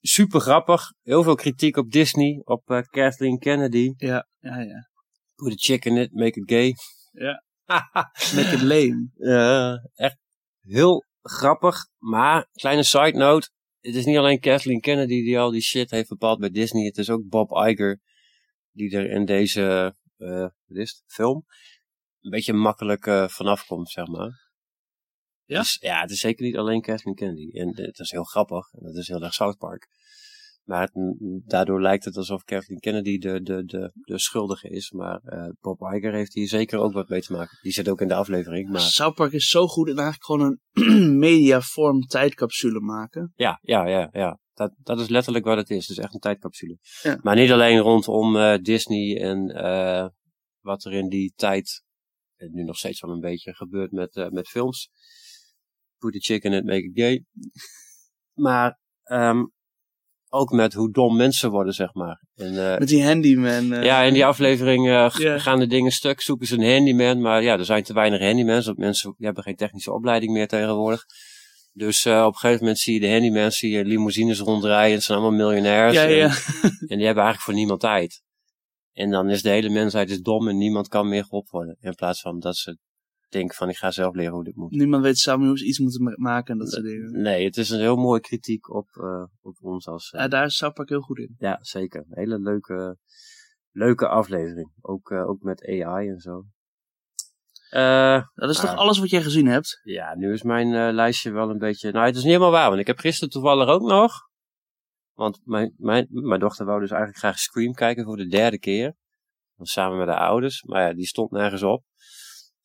Super 0.00 0.40
grappig. 0.40 0.92
Heel 1.02 1.22
veel 1.22 1.34
kritiek 1.34 1.76
op 1.76 1.90
Disney, 1.90 2.40
op 2.44 2.84
Kathleen 2.90 3.38
Kennedy. 3.38 3.92
Ja, 3.96 4.28
ja, 4.38 4.58
ja. 4.58 4.88
Put 5.34 5.52
a 5.52 5.56
chick 5.56 5.84
in 5.84 5.96
it, 5.96 6.12
make 6.12 6.40
it 6.40 6.50
gay. 6.50 6.74
Ja. 7.12 7.44
Make 8.36 8.52
it 8.52 8.62
lame. 8.62 9.10
Ja, 9.14 9.88
echt 9.94 10.16
heel 10.60 11.04
grappig. 11.22 11.88
Maar, 11.98 12.48
kleine 12.52 12.82
side 12.82 13.18
note. 13.18 13.50
Het 13.80 13.94
is 13.94 14.04
niet 14.04 14.16
alleen 14.16 14.40
Kathleen 14.40 14.80
Kennedy 14.80 15.22
die 15.22 15.38
al 15.38 15.50
die 15.50 15.60
shit 15.60 15.90
heeft 15.90 16.08
bepaald 16.08 16.38
bij 16.38 16.50
Disney. 16.50 16.84
Het 16.84 16.98
is 16.98 17.10
ook 17.10 17.28
Bob 17.28 17.50
Iger. 17.50 18.00
Die 18.72 18.96
er 18.96 19.10
in 19.10 19.24
deze, 19.24 19.94
eh 20.16 20.40
wat 20.40 20.76
is 20.76 20.90
het, 20.90 21.02
film. 21.06 21.44
Een 22.20 22.30
beetje 22.30 22.52
makkelijk 22.52 23.06
eh, 23.06 23.28
vanaf 23.28 23.66
komt, 23.66 23.90
zeg 23.90 24.06
maar. 24.06 24.44
Ja? 25.44 25.58
Dus, 25.58 25.76
ja, 25.80 26.00
het 26.00 26.10
is 26.10 26.20
zeker 26.20 26.44
niet 26.44 26.56
alleen 26.56 26.80
Kathleen 26.80 27.14
Kennedy. 27.14 27.58
En 27.58 27.68
het 27.76 27.98
is 27.98 28.10
heel 28.10 28.24
grappig. 28.24 28.72
En 28.72 28.82
dat 28.82 28.96
is 28.96 29.08
heel 29.08 29.22
erg 29.22 29.34
South 29.34 29.58
Park. 29.58 29.88
Maar 30.66 30.80
het, 30.80 30.92
daardoor 31.46 31.82
lijkt 31.82 32.04
het 32.04 32.16
alsof 32.16 32.44
Kathleen 32.44 32.78
Kennedy 32.78 33.18
de, 33.18 33.42
de, 33.42 33.64
de, 33.64 33.90
de 33.94 34.18
schuldige 34.18 34.68
is. 34.68 34.90
Maar 34.90 35.20
eh, 35.22 35.48
Bob 35.60 35.80
Iger 35.80 36.12
heeft 36.12 36.34
hier 36.34 36.48
zeker 36.48 36.78
ook 36.78 36.92
wat 36.92 37.08
mee 37.08 37.20
te 37.20 37.32
maken. 37.32 37.58
Die 37.62 37.72
zit 37.72 37.88
ook 37.88 38.00
in 38.00 38.08
de 38.08 38.14
aflevering. 38.14 38.68
Maar 38.68 38.80
South 38.80 39.14
Park 39.14 39.32
is 39.32 39.48
zo 39.48 39.66
goed 39.66 39.88
en 39.88 39.98
eigenlijk 39.98 40.24
gewoon 40.24 40.58
een 40.72 41.18
mediavorm 41.26 42.00
tijdcapsule 42.00 42.80
maken. 42.80 43.32
Ja, 43.36 43.58
ja, 43.62 43.86
ja, 43.86 44.08
ja. 44.12 44.38
Dat, 44.54 44.74
dat 44.82 45.00
is 45.00 45.08
letterlijk 45.08 45.44
wat 45.44 45.56
het 45.56 45.70
is. 45.70 45.88
Het 45.88 45.98
is 45.98 46.04
echt 46.04 46.14
een 46.14 46.20
tijdcapsule. 46.20 46.78
Ja. 47.02 47.18
Maar 47.22 47.36
niet 47.36 47.50
alleen 47.50 47.78
rondom 47.78 48.36
eh, 48.36 48.58
Disney 48.62 49.20
en 49.20 49.48
eh, 49.48 50.08
wat 50.60 50.84
er 50.84 50.92
in 50.92 51.08
die 51.08 51.32
tijd, 51.36 51.82
en 52.36 52.50
nu 52.52 52.62
nog 52.62 52.76
steeds 52.76 53.00
wel 53.00 53.10
een 53.10 53.20
beetje, 53.20 53.54
gebeurt 53.54 53.92
met, 53.92 54.28
met 54.30 54.48
films. 54.48 54.90
Put 55.98 56.12
the 56.12 56.18
chicken 56.20 56.52
and 56.52 56.64
make 56.64 56.84
it 56.84 56.90
gay. 56.94 57.24
maar 58.46 58.80
ehm, 59.02 59.42
ook 60.36 60.50
met 60.50 60.72
hoe 60.74 60.92
dom 60.92 61.16
mensen 61.16 61.50
worden, 61.50 61.72
zeg 61.74 61.94
maar. 61.94 62.22
En, 62.34 62.72
eh, 62.72 62.78
Met 62.78 62.88
die 62.88 63.04
handyman. 63.04 63.72
eh, 63.72 63.84
ja, 63.84 64.02
in 64.02 64.12
die 64.12 64.24
aflevering 64.26 64.88
eh, 64.88 65.10
gaan 65.40 65.58
de 65.58 65.66
dingen 65.66 65.92
stuk, 65.92 66.20
zoeken 66.20 66.46
ze 66.46 66.54
een 66.58 66.72
handyman. 66.72 67.20
Maar 67.20 67.42
ja, 67.42 67.58
er 67.58 67.64
zijn 67.64 67.82
te 67.82 67.92
weinig 67.92 68.20
handymans, 68.20 68.66
want 68.66 68.78
mensen 68.78 69.14
die 69.16 69.26
hebben 69.26 69.42
geen 69.44 69.56
technische 69.56 69.92
opleiding 69.92 70.32
meer 70.32 70.48
tegenwoordig. 70.48 71.04
Dus 71.72 72.06
op 72.06 72.12
een 72.12 72.34
gegeven 72.34 72.60
moment 72.60 72.78
zie 72.78 72.94
je 72.94 73.00
de 73.00 73.10
handymans, 73.10 73.58
zie 73.58 73.70
je 73.70 73.84
limousines 73.84 74.38
rondrijden. 74.38 74.94
Het 74.94 75.02
zijn 75.02 75.18
allemaal 75.18 75.38
miljonairs. 75.38 75.94
Ja, 75.94 76.02
ja. 76.02 76.24
En, 76.26 76.30
en 76.90 76.96
die 76.96 77.06
hebben 77.06 77.24
eigenlijk 77.24 77.40
voor 77.40 77.54
niemand 77.54 77.80
tijd. 77.80 78.22
En 78.92 79.10
dan 79.10 79.30
is 79.30 79.42
de 79.42 79.48
hele 79.48 79.68
mensheid 79.68 80.10
is 80.10 80.20
dom 80.20 80.48
en 80.48 80.56
niemand 80.56 80.88
kan 80.88 81.08
meer 81.08 81.22
geholpen 81.22 81.50
worden. 81.52 81.76
In 81.80 81.94
plaats 81.94 82.20
van 82.20 82.38
dat 82.40 82.56
ze 82.56 82.78
denken 83.28 83.56
van 83.56 83.68
ik 83.68 83.76
ga 83.76 83.90
zelf 83.90 84.14
leren 84.14 84.32
hoe 84.32 84.44
dit 84.44 84.56
moet. 84.56 84.70
Niemand 84.70 85.02
weet 85.02 85.18
samen 85.18 85.46
hoe 85.48 85.58
ze 85.58 85.64
iets 85.66 85.78
moeten 85.78 86.02
ma- 86.02 86.14
maken 86.16 86.52
en 86.52 86.58
dat 86.58 86.70
soort 86.72 86.84
dingen. 86.84 87.20
Nee, 87.22 87.44
het 87.44 87.56
is 87.56 87.70
een 87.70 87.80
heel 87.80 87.96
mooie 87.96 88.20
kritiek 88.20 88.68
op, 88.74 88.88
eh, 88.96 89.24
op 89.40 89.56
ons 89.60 89.86
als... 89.88 90.10
eh, 90.10 90.20
Ja, 90.20 90.28
daar 90.28 90.44
is 90.44 90.58
Park 90.74 90.88
heel 90.88 91.00
goed 91.00 91.18
in. 91.18 91.34
Ja, 91.38 91.58
zeker. 91.60 92.00
Een 92.00 92.18
hele 92.18 92.38
leuke, 92.38 92.96
leuke 93.70 94.08
aflevering. 94.08 94.72
Ook, 94.80 95.10
eh, 95.10 95.28
ook 95.28 95.40
met 95.42 95.66
AI 95.66 96.08
en 96.08 96.18
zo. 96.20 96.44
Eh, 97.70 98.22
Dat 98.34 98.50
is 98.50 98.60
toch 98.60 98.74
alles 98.74 98.98
wat 98.98 99.10
jij 99.10 99.22
gezien 99.22 99.46
hebt? 99.46 99.80
ja, 99.82 100.14
nu 100.16 100.32
is 100.32 100.42
mijn 100.42 100.74
eh, 100.74 100.94
lijstje 100.94 101.30
wel 101.32 101.50
een 101.50 101.58
beetje... 101.58 101.92
Nou, 101.92 102.06
het 102.06 102.16
is 102.16 102.22
niet 102.22 102.32
helemaal 102.32 102.52
waar, 102.52 102.68
want 102.68 102.80
ik 102.80 102.86
heb 102.86 102.98
gisteren 102.98 103.30
toevallig 103.30 103.68
ook 103.68 103.82
nog... 103.82 104.12
Want 105.12 105.40
mijn, 105.44 105.74
mijn, 105.76 106.06
mijn 106.10 106.40
dochter 106.40 106.66
wou 106.66 106.80
dus 106.80 106.90
eigenlijk 106.90 107.18
graag 107.20 107.38
Scream 107.38 107.72
kijken 107.72 108.04
voor 108.04 108.16
de 108.16 108.26
derde 108.26 108.58
keer. 108.58 108.94
Samen 109.60 109.98
met 109.98 110.08
haar 110.08 110.28
ouders. 110.28 110.62
Maar 110.62 110.88
ja, 110.88 110.94
die 110.94 111.06
stond 111.06 111.30
nergens 111.30 111.62
op. 111.62 111.84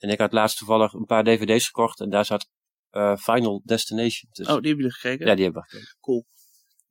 En 0.01 0.09
ik 0.09 0.19
had 0.19 0.31
laatst 0.31 0.57
toevallig 0.57 0.93
een 0.93 1.05
paar 1.05 1.23
dvd's 1.23 1.65
gekocht. 1.65 1.99
En 1.99 2.09
daar 2.09 2.25
zat 2.25 2.49
eh, 2.89 3.17
Final 3.17 3.61
Destination 3.63 4.31
tussen. 4.31 4.55
Oh, 4.55 4.61
die 4.61 4.69
hebben 4.69 4.85
jullie 4.85 4.99
gekeken? 4.99 5.27
Ja, 5.27 5.35
die 5.35 5.43
hebben 5.43 5.61
we 5.61 5.69
gekeken. 5.69 5.97
Cool. 5.99 6.25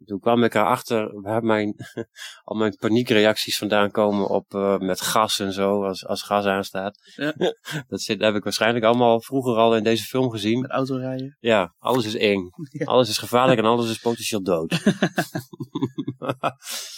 Toen 0.05 0.21
kwam 0.21 0.45
ik 0.45 0.55
erachter 0.55 1.21
waar 1.21 1.43
mijn, 1.43 1.75
al 2.45 2.57
mijn 2.57 2.77
paniekreacties 2.77 3.59
vandaan 3.59 3.91
komen 3.91 4.29
op 4.29 4.55
uh, 4.55 4.79
met 4.79 5.01
gas 5.01 5.39
en 5.39 5.53
zo, 5.53 5.85
als, 5.85 6.07
als 6.07 6.23
gas 6.23 6.45
aanstaat. 6.45 6.99
Ja. 7.17 7.35
dat, 7.89 8.01
zit, 8.01 8.19
dat 8.19 8.27
heb 8.29 8.37
ik 8.37 8.45
waarschijnlijk 8.45 8.85
allemaal 8.85 9.21
vroeger 9.21 9.57
al 9.57 9.77
in 9.77 9.83
deze 9.83 10.05
film 10.05 10.31
gezien. 10.31 10.61
Met 10.61 10.71
autorijden. 10.71 11.37
Ja, 11.41 11.75
alles 11.79 12.05
is 12.05 12.17
eng. 12.17 12.49
Ja. 12.71 12.85
Alles 12.85 13.09
is 13.09 13.19
gevaarlijk 13.19 13.59
en 13.59 13.65
alles 13.65 13.91
is 13.91 13.99
potentieel 13.99 14.43
dood. 14.43 14.83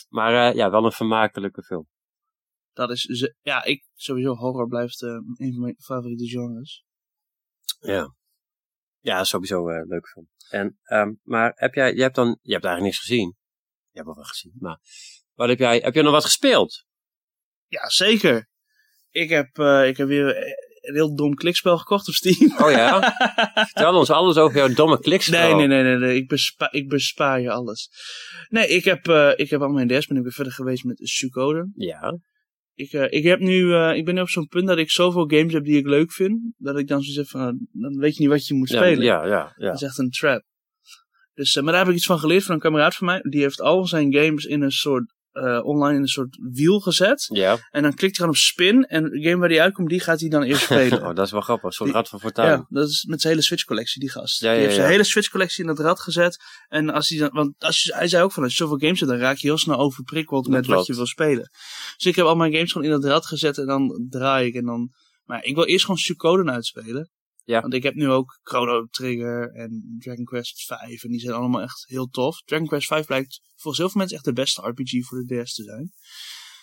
maar 0.08 0.50
uh, 0.50 0.56
ja, 0.56 0.70
wel 0.70 0.84
een 0.84 0.92
vermakelijke 0.92 1.62
film. 1.62 1.88
Dat 2.72 2.90
is, 2.90 3.32
ja, 3.40 3.64
ik, 3.64 3.84
sowieso 3.94 4.34
horror 4.34 4.68
blijft 4.68 5.02
uh, 5.02 5.10
een 5.10 5.52
van 5.52 5.60
mijn 5.60 5.74
favoriete 5.78 6.26
genres. 6.26 6.84
Ja. 7.80 8.14
Ja, 8.98 9.24
sowieso 9.24 9.68
uh, 9.70 9.86
leuk 9.86 10.08
film. 10.08 10.28
En, 10.50 10.78
um, 10.84 11.20
maar 11.22 11.52
heb 11.54 11.74
jij, 11.74 11.94
je 11.94 12.02
hebt 12.02 12.14
dan, 12.14 12.38
je 12.42 12.52
hebt 12.52 12.64
eigenlijk 12.64 12.94
niks 12.94 12.98
gezien. 12.98 13.36
Je 13.90 13.98
hebt 13.98 14.06
wel 14.06 14.16
wat 14.16 14.28
gezien, 14.28 14.52
maar 14.58 14.78
wat 15.34 15.48
heb 15.48 15.58
jij, 15.58 15.78
heb 15.78 15.94
jij 15.94 16.02
nog 16.02 16.12
wat 16.12 16.24
gespeeld? 16.24 16.84
Ja, 17.66 17.88
zeker. 17.88 18.48
Ik 19.10 19.28
heb, 19.28 19.58
uh, 19.58 19.88
ik 19.88 19.96
heb 19.96 20.08
weer 20.08 20.36
een 20.82 20.94
heel 20.94 21.14
dom 21.14 21.34
klikspel 21.34 21.78
gekocht 21.78 22.08
op 22.08 22.14
Steam. 22.14 22.58
Oh 22.58 22.70
ja? 22.70 23.14
Vertel 23.72 23.96
ons 23.96 24.10
alles 24.10 24.36
over 24.36 24.56
jouw 24.56 24.74
domme 24.74 24.98
klikspel. 24.98 25.40
Nee, 25.40 25.54
nee, 25.54 25.66
nee, 25.66 25.82
nee, 25.82 25.96
nee. 25.96 26.16
Ik, 26.16 26.28
bespa 26.28 26.72
ik 26.72 26.88
bespaar 26.88 27.40
je 27.40 27.50
alles. 27.50 27.90
Nee, 28.48 28.68
ik 28.68 28.84
heb, 28.84 29.08
uh, 29.08 29.32
ik 29.36 29.50
heb 29.50 29.60
al 29.60 29.68
mijn 29.68 29.88
DS, 29.88 30.06
ben 30.06 30.16
ik 30.16 30.22
weer 30.22 30.32
verder 30.32 30.52
geweest 30.52 30.84
met 30.84 30.98
Suikoden. 31.02 31.72
Ja. 31.76 32.18
Ik, 32.82 32.92
uh, 32.92 33.06
ik, 33.08 33.22
heb 33.22 33.40
nu, 33.40 33.62
uh, 33.62 33.96
ik 33.96 34.04
ben 34.04 34.14
nu 34.14 34.20
op 34.20 34.28
zo'n 34.28 34.48
punt 34.48 34.66
dat 34.66 34.78
ik 34.78 34.90
zoveel 34.90 35.28
games 35.28 35.52
heb 35.52 35.64
die 35.64 35.78
ik 35.78 35.86
leuk 35.86 36.12
vind, 36.12 36.40
dat 36.56 36.78
ik 36.78 36.88
dan 36.88 37.02
zoiets 37.02 37.16
heb 37.16 37.42
van, 37.42 37.66
dan 37.72 37.98
weet 37.98 38.16
je 38.16 38.22
niet 38.22 38.30
wat 38.30 38.46
je 38.46 38.54
moet 38.54 38.68
ja, 38.68 38.76
spelen. 38.76 39.04
Ja, 39.04 39.26
ja, 39.26 39.54
ja. 39.56 39.66
Dat 39.66 39.74
is 39.74 39.82
echt 39.82 39.98
een 39.98 40.10
trap. 40.10 40.42
Dus, 41.34 41.54
maar 41.54 41.72
daar 41.72 41.82
heb 41.82 41.88
ik 41.88 41.94
iets 41.94 42.06
van 42.06 42.18
geleerd 42.18 42.44
van 42.44 42.54
een 42.54 42.60
kameraad 42.60 42.94
van 42.94 43.06
mij. 43.06 43.20
Die 43.22 43.40
heeft 43.40 43.60
al 43.60 43.86
zijn 43.86 44.14
games 44.14 44.44
in 44.44 44.62
een 44.62 44.72
soort, 44.72 45.14
uh, 45.32 45.64
online 45.64 45.94
in 45.96 46.00
een 46.02 46.08
soort 46.08 46.38
wiel 46.52 46.80
gezet. 46.80 47.28
Ja. 47.32 47.58
En 47.70 47.82
dan 47.82 47.94
klikt 47.94 48.00
hij 48.00 48.12
gewoon 48.14 48.30
op 48.30 48.36
spin. 48.36 48.84
En 48.84 49.04
de 49.04 49.22
game 49.22 49.36
waar 49.36 49.48
die 49.48 49.60
uitkomt, 49.60 49.88
die 49.88 50.00
gaat 50.00 50.20
hij 50.20 50.28
dan 50.28 50.42
eerst 50.42 50.62
spelen. 50.62 51.02
oh, 51.06 51.14
dat 51.14 51.26
is 51.26 51.32
wel 51.32 51.40
grappig. 51.40 51.64
Een 51.64 51.72
soort 51.72 51.88
Die- 51.88 51.98
rad 51.98 52.08
van 52.08 52.20
fortuin. 52.20 52.48
ja, 52.48 52.66
dat 52.68 52.88
is 52.88 53.04
met 53.04 53.20
zijn 53.20 53.32
hele 53.32 53.44
Switch 53.44 53.64
collectie, 53.64 54.00
die 54.00 54.10
gast. 54.10 54.40
Ja, 54.40 54.48
ja, 54.48 54.54
die 54.54 54.62
heeft 54.62 54.74
zijn 54.76 54.90
hele 54.90 55.04
Switch 55.04 55.28
collectie 55.28 55.60
in 55.60 55.66
dat 55.66 55.78
rad 55.78 56.00
gezet. 56.00 56.38
En 56.68 56.90
als 56.90 57.08
hij 57.08 57.18
dan, 57.18 57.30
want 57.32 57.54
als 57.58 57.82
je, 57.82 57.94
hij 57.94 58.08
zei 58.08 58.22
ook 58.22 58.32
van, 58.32 58.42
als 58.42 58.52
je 58.52 58.62
zoveel 58.62 58.78
games 58.78 59.00
hebt, 59.00 59.12
dan 59.12 59.20
raak 59.20 59.36
je 59.36 59.46
heel 59.46 59.58
snel 59.58 59.78
overprikkeld 59.78 60.48
met 60.48 60.66
wat 60.66 60.86
je 60.86 60.94
wil 60.94 61.06
spelen. 61.06 61.50
Dus 61.96 62.06
ik 62.06 62.16
heb 62.16 62.26
al 62.26 62.36
mijn 62.36 62.52
games 62.52 62.72
gewoon 62.72 62.86
in 62.86 63.00
dat 63.00 63.04
rad 63.04 63.26
gezet 63.26 63.58
en 63.58 63.66
dan 63.66 64.06
draai 64.10 64.46
ik 64.46 64.54
en 64.54 64.64
dan, 64.64 64.90
maar 65.24 65.44
ik 65.44 65.54
wil 65.54 65.64
eerst 65.64 65.84
gewoon 65.84 66.00
Suikoden 66.00 66.50
uitspelen. 66.50 67.10
Ja. 67.44 67.60
Want 67.60 67.74
ik 67.74 67.82
heb 67.82 67.94
nu 67.94 68.08
ook 68.08 68.40
Chrono 68.42 68.86
Trigger 68.86 69.54
en 69.54 69.96
Dragon 69.98 70.24
Quest 70.24 70.64
5 70.64 71.04
en 71.04 71.10
die 71.10 71.20
zijn 71.20 71.34
allemaal 71.34 71.62
echt 71.62 71.84
heel 71.88 72.08
tof. 72.08 72.42
Dragon 72.42 72.66
Quest 72.66 72.86
5 72.86 73.06
blijkt 73.06 73.40
volgens 73.54 73.78
heel 73.78 73.88
veel 73.88 73.98
mensen 73.98 74.16
echt 74.16 74.26
de 74.26 74.32
beste 74.32 74.68
RPG 74.68 75.06
voor 75.06 75.24
de 75.24 75.42
DS 75.42 75.54
te 75.54 75.62
zijn. 75.62 75.92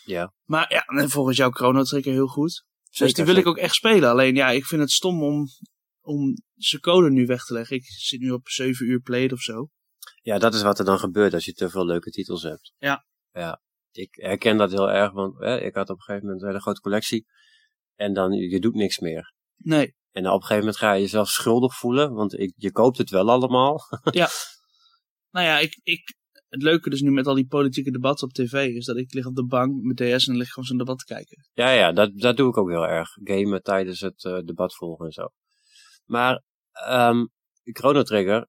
Ja. 0.05 0.33
Maar 0.43 0.73
ja, 0.73 0.85
en 0.85 1.09
volgens 1.09 1.37
jou 1.37 1.51
Chrono 1.51 1.83
Trigger 1.83 2.13
heel 2.13 2.27
goed. 2.27 2.65
Dus 2.89 3.13
die 3.13 3.25
wil 3.25 3.33
zeker. 3.33 3.49
ik 3.49 3.57
ook 3.57 3.63
echt 3.63 3.73
spelen. 3.73 4.09
Alleen 4.09 4.35
ja, 4.35 4.49
ik 4.49 4.65
vind 4.65 4.81
het 4.81 4.91
stom 4.91 5.23
om, 5.23 5.47
om 6.01 6.33
zijn 6.55 6.81
code 6.81 7.11
nu 7.11 7.25
weg 7.25 7.45
te 7.45 7.53
leggen. 7.53 7.75
Ik 7.75 7.85
zit 7.85 8.19
nu 8.19 8.31
op 8.31 8.49
7 8.49 8.85
uur 8.85 8.99
played 8.99 9.33
of 9.33 9.41
zo. 9.41 9.69
Ja, 10.21 10.37
dat 10.37 10.53
is 10.53 10.61
wat 10.61 10.79
er 10.79 10.85
dan 10.85 10.99
gebeurt 10.99 11.33
als 11.33 11.45
je 11.45 11.53
te 11.53 11.69
veel 11.69 11.85
leuke 11.85 12.09
titels 12.09 12.43
hebt. 12.43 12.73
Ja. 12.77 13.05
Ja. 13.31 13.61
Ik 13.91 14.15
herken 14.15 14.57
dat 14.57 14.71
heel 14.71 14.91
erg, 14.91 15.11
want 15.11 15.39
hè, 15.39 15.61
ik 15.61 15.75
had 15.75 15.89
op 15.89 15.95
een 15.95 16.01
gegeven 16.01 16.25
moment 16.25 16.41
een 16.41 16.47
hele 16.47 16.61
grote 16.61 16.81
collectie. 16.81 17.27
En 17.95 18.13
dan, 18.13 18.31
je 18.31 18.59
doet 18.59 18.73
niks 18.73 18.99
meer. 18.99 19.33
Nee, 19.55 19.95
En 20.19 20.27
op 20.27 20.33
een 20.33 20.41
gegeven 20.41 20.57
moment 20.57 20.77
ga 20.77 20.93
je 20.93 21.01
jezelf 21.01 21.29
schuldig 21.29 21.75
voelen, 21.75 22.13
want 22.13 22.39
ik, 22.39 22.53
je 22.55 22.71
koopt 22.71 22.97
het 22.97 23.09
wel 23.09 23.29
allemaal. 23.29 23.81
nou 25.31 25.45
ja, 25.45 25.59
ik, 25.59 25.79
ik, 25.83 26.15
het 26.49 26.61
leuke 26.61 26.89
dus 26.89 27.01
nu 27.01 27.11
met 27.11 27.27
al 27.27 27.35
die 27.35 27.47
politieke 27.47 27.91
debatten 27.91 28.27
op 28.27 28.33
tv 28.33 28.75
is 28.75 28.85
dat 28.85 28.97
ik 28.97 29.13
lig 29.13 29.25
op 29.25 29.35
de 29.35 29.45
bank 29.45 29.81
met 29.81 29.97
DS 29.97 30.27
en 30.27 30.37
lig 30.37 30.49
gewoon 30.49 30.65
zo'n 30.65 30.77
debat 30.77 30.97
te 30.97 31.05
kijken. 31.05 31.49
Ja, 31.53 31.71
ja, 31.71 31.91
dat, 31.91 32.11
dat 32.19 32.37
doe 32.37 32.49
ik 32.49 32.57
ook 32.57 32.69
heel 32.69 32.87
erg. 32.87 33.09
Gamen 33.23 33.63
tijdens 33.63 33.99
het 33.99 34.23
eh, 34.23 34.37
debat 34.37 34.75
volgen 34.75 35.05
en 35.05 35.11
zo. 35.11 35.27
Maar, 36.05 36.43
um, 36.89 37.29
Chrono 37.63 38.03
Trigger. 38.03 38.47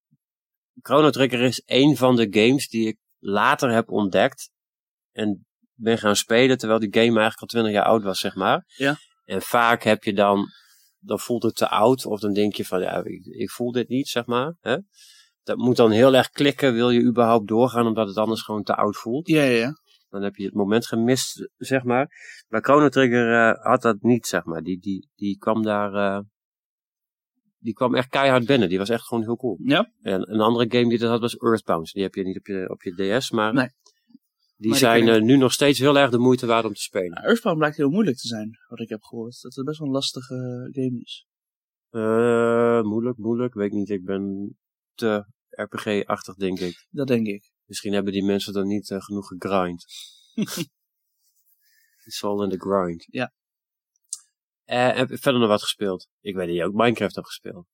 Chrono 0.82 1.10
Trigger 1.10 1.40
is 1.40 1.62
een 1.66 1.96
van 1.96 2.16
de 2.16 2.26
games 2.30 2.68
die 2.68 2.86
ik 2.86 2.98
later 3.18 3.70
heb 3.70 3.90
ontdekt. 3.90 4.50
En 5.12 5.46
ben 5.74 5.98
gaan 5.98 6.16
spelen 6.16 6.58
terwijl 6.58 6.80
die 6.80 6.92
game 6.92 7.20
eigenlijk 7.20 7.40
al 7.40 7.46
20 7.46 7.72
jaar 7.72 7.84
oud 7.84 8.02
was, 8.02 8.20
zeg 8.20 8.34
maar. 8.34 8.64
Ja. 8.66 8.96
En 9.24 9.42
vaak 9.42 9.82
heb 9.82 10.04
je 10.04 10.12
dan, 10.12 10.46
dan 11.00 11.18
voelt 11.18 11.42
het 11.42 11.56
te 11.56 11.68
oud. 11.68 12.06
Of 12.06 12.20
dan 12.20 12.32
denk 12.32 12.54
je 12.54 12.64
van, 12.64 12.80
ja, 12.80 13.04
ik, 13.04 13.24
ik 13.24 13.50
voel 13.50 13.72
dit 13.72 13.88
niet, 13.88 14.08
zeg 14.08 14.26
maar. 14.26 14.56
Hè? 14.60 14.76
Dat 15.42 15.56
moet 15.56 15.76
dan 15.76 15.90
heel 15.90 16.14
erg 16.14 16.30
klikken, 16.30 16.74
wil 16.74 16.90
je 16.90 17.02
überhaupt 17.02 17.48
doorgaan, 17.48 17.86
omdat 17.86 18.08
het 18.08 18.16
anders 18.16 18.42
gewoon 18.42 18.62
te 18.62 18.76
oud 18.76 18.96
voelt. 18.96 19.28
Ja, 19.28 19.42
ja, 19.42 19.56
ja. 19.56 19.72
Dan 20.08 20.22
heb 20.22 20.36
je 20.36 20.44
het 20.44 20.54
moment 20.54 20.86
gemist, 20.86 21.50
zeg 21.56 21.82
maar. 21.82 22.08
Maar 22.48 22.62
Chrono 22.62 22.88
Trigger 22.88 23.30
uh, 23.30 23.64
had 23.64 23.82
dat 23.82 23.96
niet, 24.00 24.26
zeg 24.26 24.44
maar. 24.44 24.62
Die, 24.62 24.78
die, 24.78 25.08
die 25.14 25.38
kwam 25.38 25.62
daar... 25.62 25.94
Uh, 25.94 26.20
die 27.58 27.72
kwam 27.72 27.94
echt 27.94 28.08
keihard 28.08 28.46
binnen. 28.46 28.68
Die 28.68 28.78
was 28.78 28.88
echt 28.88 29.06
gewoon 29.06 29.22
heel 29.22 29.36
cool. 29.36 29.58
Ja. 29.62 29.92
En 30.02 30.32
een 30.32 30.40
andere 30.40 30.70
game 30.70 30.88
die 30.88 30.98
dat 30.98 31.10
had 31.10 31.20
was 31.20 31.36
Earthbound. 31.36 31.92
Die 31.92 32.02
heb 32.02 32.14
je 32.14 32.22
niet 32.22 32.38
op 32.38 32.46
je, 32.46 32.68
op 32.70 32.82
je 32.82 33.18
DS, 33.18 33.30
maar... 33.30 33.52
Nee. 33.52 33.68
Die 34.60 34.74
zijn 34.74 35.06
uh, 35.06 35.20
nu 35.20 35.36
nog 35.36 35.52
steeds 35.52 35.78
heel 35.78 35.98
erg 35.98 36.10
de 36.10 36.18
moeite 36.18 36.46
waard 36.46 36.64
om 36.64 36.74
te 36.74 36.80
spelen. 36.80 37.10
Nou, 37.10 37.26
Earthbound 37.26 37.58
blijkt 37.58 37.76
heel 37.76 37.90
moeilijk 37.90 38.16
te 38.16 38.26
zijn, 38.26 38.58
wat 38.68 38.80
ik 38.80 38.88
heb 38.88 39.02
gehoord. 39.02 39.40
Dat 39.40 39.54
het 39.54 39.64
best 39.64 39.78
wel 39.78 39.88
een 39.88 39.94
lastige 39.94 40.68
game 40.72 41.00
is. 41.00 41.26
Uh, 41.90 42.82
moeilijk, 42.82 43.16
moeilijk. 43.16 43.54
Weet 43.54 43.72
niet. 43.72 43.88
Ik 43.88 44.04
ben 44.04 44.56
te 44.94 45.24
RPG-achtig, 45.50 46.34
denk 46.34 46.58
ik. 46.58 46.86
Dat 46.90 47.06
denk 47.06 47.26
ik. 47.26 47.50
Misschien 47.64 47.92
hebben 47.92 48.12
die 48.12 48.24
mensen 48.24 48.52
dan 48.52 48.66
niet 48.66 48.90
uh, 48.90 49.00
genoeg 49.00 49.26
gegrind. 49.26 49.84
It's 52.06 52.24
all 52.24 52.42
in 52.42 52.50
the 52.50 52.58
grind. 52.58 53.06
Ja. 53.10 53.32
Heb 54.64 55.08
je 55.08 55.18
verder 55.18 55.40
nog 55.40 55.50
wat 55.50 55.62
gespeeld? 55.62 56.08
Ik 56.20 56.34
weet 56.34 56.46
dat 56.46 56.56
je 56.56 56.64
ook 56.64 56.74
Minecraft 56.74 57.14
hebt 57.14 57.26
gespeeld. 57.26 57.66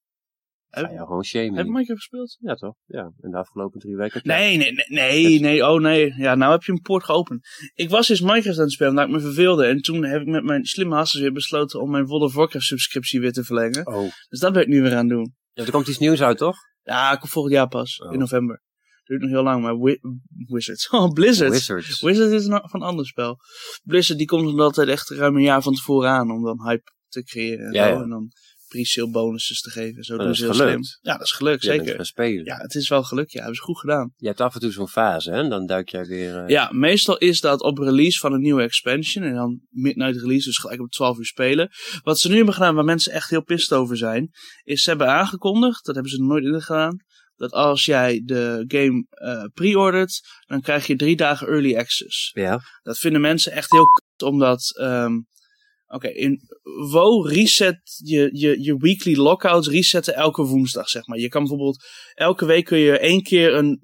Heb, 0.71 0.91
je 0.91 0.97
gewoon 0.97 1.25
shamen. 1.25 1.55
heb. 1.57 1.67
Minecraft 1.67 2.01
gespeeld? 2.01 2.37
Ja, 2.41 2.55
toch? 2.55 2.75
Ja, 2.85 3.13
in 3.21 3.31
de 3.31 3.37
afgelopen 3.37 3.81
drie 3.81 3.97
weken. 3.97 4.21
Nee, 4.25 4.57
nee, 4.57 4.73
nee, 4.73 4.87
nee, 4.89 5.41
nee, 5.41 5.67
oh 5.67 5.81
nee. 5.81 6.15
Ja, 6.17 6.35
nou 6.35 6.53
heb 6.53 6.63
je 6.63 6.73
een 6.73 6.81
poort 6.81 7.05
geopend. 7.05 7.47
Ik 7.75 7.91
was 7.91 8.09
eens 8.09 8.21
Minecraft 8.21 8.59
aan 8.59 8.65
het 8.65 8.73
spelen, 8.73 8.91
omdat 8.93 9.07
ik 9.07 9.13
me 9.15 9.21
verveelde. 9.21 9.67
En 9.67 9.81
toen 9.81 10.05
heb 10.05 10.21
ik 10.21 10.27
met 10.27 10.45
mijn 10.45 10.65
slimme 10.65 10.95
hassers 10.95 11.23
weer 11.23 11.33
besloten 11.33 11.81
om 11.81 11.91
mijn 11.91 12.07
World 12.07 12.23
of 12.23 12.35
Warcraft 12.35 12.65
subscriptie 12.67 13.21
weer 13.21 13.33
te 13.33 13.45
verlengen. 13.45 13.87
Oh. 13.87 14.11
Dus 14.29 14.41
dat 14.41 14.53
ben 14.53 14.63
ik 14.63 14.69
nu 14.69 14.83
weer 14.83 14.93
aan 14.93 14.99
het 14.99 15.09
doen. 15.09 15.35
Ja, 15.53 15.65
er 15.65 15.71
komt 15.71 15.89
iets 15.89 15.99
nieuws 15.99 16.23
uit, 16.23 16.39
toch? 16.39 16.57
Ja, 16.83 17.21
volgend 17.23 17.55
jaar 17.55 17.69
pas, 17.69 17.99
Oh. 18.01 18.13
in 18.13 18.19
november. 18.19 18.63
Duurt 19.05 19.21
nog 19.21 19.31
heel 19.31 19.43
lang, 19.43 19.63
maar 19.63 19.79
Wi 19.79 19.99
Wizards. 20.47 20.89
Oh, 20.95 21.13
Blizzard. 21.13 21.51
Wizards. 21.51 22.01
Wizards 22.01 22.33
is 22.33 22.47
een, 22.47 22.63
van 22.69 22.81
een 22.83 22.87
ander 22.89 23.07
spel. 23.07 23.37
Blizzard 23.85 24.19
die 24.19 24.27
komt 24.27 24.55
er 24.59 24.63
altijd 24.65 24.89
echt 24.89 25.11
ruim 25.11 25.37
een 25.37 25.43
jaar 25.43 25.63
van 25.63 25.75
tevoren 25.75 26.11
aan 26.11 26.31
om 26.31 26.43
dan 26.45 26.69
hype 26.69 26.93
te 27.09 27.23
creëren. 27.23 27.67
En, 27.67 27.73
Ja, 27.73 27.85
zo. 27.89 27.95
ja. 27.95 28.03
en 28.03 28.09
dan 28.09 28.31
pre-sale 28.69 29.11
bonuses 29.11 29.61
te 29.61 29.71
geven. 29.71 30.05
Zo 30.05 30.13
Oh, 30.13 30.19
dat 30.19 30.29
is 30.29 30.39
heel 30.41 30.51
gelukt. 30.55 30.71
slim. 30.71 30.83
Ja, 31.01 31.13
dat 31.19 31.27
is 31.27 31.33
gelukt, 31.33 31.63
Je 31.63 31.69
zeker. 31.71 31.95
gaan 31.95 32.05
spelen. 32.05 32.45
Ja, 32.45 32.57
het 32.57 32.75
is 32.75 32.89
wel 32.89 33.03
gelukt. 33.03 33.33
Ja, 33.33 33.39
hebben 33.39 33.57
ze 33.57 33.63
goed 33.63 33.79
gedaan. 33.79 34.13
Je 34.17 34.27
hebt 34.27 34.41
af 34.41 34.55
en 34.55 34.61
toe 34.61 34.71
zo'n 34.73 34.89
fase, 34.89 35.31
hè? 35.31 35.49
Dan 35.49 35.67
duik 35.67 35.89
jij 35.89 36.05
weer... 36.05 36.37
eh, 36.43 36.49
Ja, 36.49 36.69
meestal 36.73 37.17
is 37.19 37.41
dat 37.41 37.61
op 37.63 37.79
release 37.79 38.19
van 38.19 38.33
een 38.33 38.41
nieuwe 38.41 38.63
expansion. 38.63 39.25
En 39.25 39.35
dan 39.35 39.61
midnight 39.71 40.21
release, 40.21 40.45
dus 40.49 40.59
gelijk 40.59 40.81
op 40.81 40.91
12 40.91 41.19
uur 41.19 41.27
spelen. 41.27 41.69
Wat 42.03 42.19
ze 42.19 42.29
nu 42.29 42.37
hebben 42.37 42.55
gedaan, 42.55 42.75
waar 42.75 42.85
mensen 42.85 43.13
echt 43.13 43.31
heel 43.31 43.43
pissed 43.45 43.79
over 43.79 43.97
zijn, 43.97 44.31
is 44.63 44.83
ze 44.83 44.89
hebben 44.89 45.09
aangekondigd, 45.09 45.85
dat 45.85 45.95
hebben 45.95 46.13
ze 46.13 46.19
nog 46.19 46.29
nooit 46.29 46.45
eerder 46.45 46.63
gedaan, 46.63 46.97
dat 47.37 47.51
als 47.53 47.85
jij 47.85 48.23
de 48.25 48.65
game 48.69 49.05
eh 49.11 49.45
pre-ordert, 49.55 50.21
dan 50.47 50.61
krijg 50.61 50.87
je 50.87 50.97
drie 50.97 51.17
dagen 51.17 51.47
early 51.49 51.77
access. 51.77 52.31
Ja. 52.35 52.61
Dat 52.83 52.99
vinden 52.99 53.21
mensen 53.21 53.53
echt 53.53 53.71
heel 53.71 53.91
kut, 53.91 54.23
omdat... 54.29 54.77
ehm, 54.79 55.13
Oké, 55.89 56.09
in 56.09 56.41
WoW 56.91 57.27
reset 57.27 57.79
je, 58.05 58.29
je, 58.33 58.63
je 58.63 58.77
weekly 58.77 59.17
lockouts 59.17 59.69
resetten 59.69 60.15
elke 60.15 60.43
woensdag, 60.43 60.89
zeg 60.89 61.07
maar. 61.07 61.19
Je 61.19 61.29
kan 61.29 61.41
bijvoorbeeld 61.41 61.85
elke 62.15 62.47
week 62.47 62.65
kun 62.65 62.79
je 62.79 62.99
één 62.99 63.23
keer 63.23 63.55
een 63.55 63.81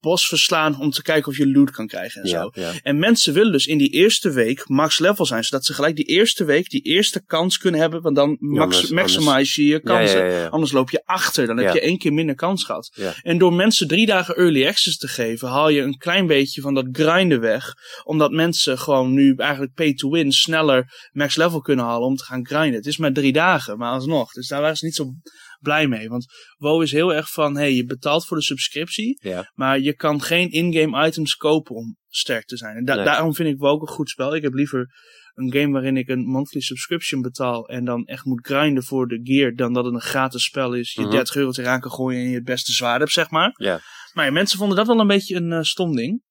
bos 0.00 0.28
verslaan 0.28 0.80
om 0.80 0.90
te 0.90 1.02
kijken 1.02 1.28
of 1.30 1.36
je 1.36 1.50
loot 1.52 1.70
kan 1.70 1.86
krijgen 1.86 2.22
en 2.22 2.28
zo. 2.28 2.50
Ja. 2.54 2.72
En 2.82 2.98
mensen 2.98 3.32
willen 3.34 3.52
dus 3.52 3.66
in 3.66 3.78
die 3.78 3.88
eerste 3.90 4.30
week 4.30 4.68
max 4.68 4.98
level 4.98 5.26
zijn, 5.26 5.44
zodat 5.44 5.64
ze 5.64 5.74
gelijk 5.74 5.96
die 5.96 6.04
eerste 6.04 6.44
week 6.44 6.70
die 6.70 6.82
eerste 6.82 7.24
kans 7.24 7.58
kunnen 7.58 7.80
hebben, 7.80 8.02
want 8.02 8.16
dan 8.16 8.36
max, 8.40 8.60
anders- 8.62 8.90
maximize 8.90 9.62
je 9.62 9.68
je 9.68 9.80
kansen. 9.80 10.30
ja. 10.30 10.46
Anders 10.46 10.72
loop 10.72 10.90
je 10.90 11.02
achter, 11.04 11.46
dan 11.46 11.56
heb 11.58 11.74
je 11.74 11.80
één 11.80 11.98
keer 11.98 12.12
minder 12.12 12.34
kans 12.34 12.64
gehad. 12.64 12.92
En 13.22 13.38
door 13.38 13.52
mensen 13.52 13.88
drie 13.88 14.06
dagen 14.06 14.34
early 14.36 14.66
access 14.66 14.96
te 14.98 15.08
geven, 15.08 15.48
haal 15.48 15.68
je 15.68 15.80
een 15.80 15.96
klein 15.98 16.26
beetje 16.26 16.60
van 16.60 16.74
dat 16.74 16.88
grinden 16.92 17.40
weg. 17.40 17.72
Omdat 18.04 18.30
mensen 18.30 18.78
gewoon 18.78 19.12
nu 19.12 19.34
eigenlijk 19.36 19.74
pay 19.74 19.94
to 19.94 20.10
win 20.10 20.32
sneller 20.32 21.08
max 21.12 21.36
level 21.36 21.41
kunnen 21.62 21.84
halen 21.84 22.06
om 22.08 22.16
te 22.16 22.24
gaan 22.24 22.46
grinden. 22.46 22.74
Het 22.74 22.86
is 22.86 22.96
maar 22.96 23.12
drie 23.12 23.32
dagen, 23.32 23.78
maar 23.78 23.92
alsnog. 23.92 24.32
Dus 24.32 24.48
daar 24.48 24.60
waren 24.60 24.76
ze 24.76 24.84
niet 24.84 24.94
zo 24.94 25.12
blij 25.60 25.86
mee. 25.88 26.08
Want 26.08 26.26
WoW 26.56 26.82
is 26.82 26.92
heel 26.92 27.14
erg 27.14 27.30
van, 27.30 27.56
hey, 27.56 27.74
je 27.74 27.84
betaalt 27.84 28.26
voor 28.26 28.36
de 28.36 28.42
subscriptie, 28.42 29.18
Ja. 29.22 29.50
maar 29.54 29.80
je 29.80 29.94
kan 29.94 30.20
geen 30.22 30.50
in-game 30.50 31.06
items 31.06 31.34
kopen 31.34 31.74
om 31.74 31.96
sterk 32.08 32.44
te 32.44 32.56
zijn. 32.56 32.76
En 32.76 32.84
da- 32.84 32.94
Nee. 32.94 33.04
daarom 33.04 33.34
vind 33.34 33.48
ik 33.48 33.58
WoW 33.58 33.72
ook 33.72 33.80
een 33.82 33.94
goed 33.94 34.10
spel. 34.10 34.34
Ik 34.34 34.42
heb 34.42 34.52
liever 34.54 34.86
een 35.34 35.52
game 35.52 35.72
waarin 35.72 35.96
ik 35.96 36.08
een 36.08 36.24
monthly 36.24 36.60
subscription 36.60 37.20
betaal 37.22 37.68
en 37.68 37.84
dan 37.84 38.04
echt 38.04 38.24
moet 38.24 38.46
grinden 38.46 38.84
voor 38.84 39.06
de 39.08 39.20
gear, 39.22 39.54
dan 39.54 39.72
dat 39.72 39.84
het 39.84 39.94
een 39.94 40.00
gratis 40.00 40.44
spel 40.44 40.72
is. 40.74 40.92
Je 40.92 41.00
Mhm. 41.00 41.10
30 41.10 41.34
euro 41.36 41.50
eraan 41.56 41.80
kan 41.80 41.90
gooien 41.90 42.20
en 42.22 42.28
je 42.28 42.34
het 42.34 42.44
beste 42.44 42.72
zwaard 42.72 42.98
hebt, 43.00 43.12
zeg 43.12 43.30
maar. 43.30 43.50
Ja. 43.54 43.80
Maar 44.12 44.24
ja, 44.24 44.30
mensen 44.30 44.58
vonden 44.58 44.76
dat 44.76 44.86
wel 44.86 45.00
een 45.00 45.06
beetje 45.06 45.34
een 45.36 45.52
eh, 45.52 45.62
stom 45.62 45.96
ding. 45.96 46.22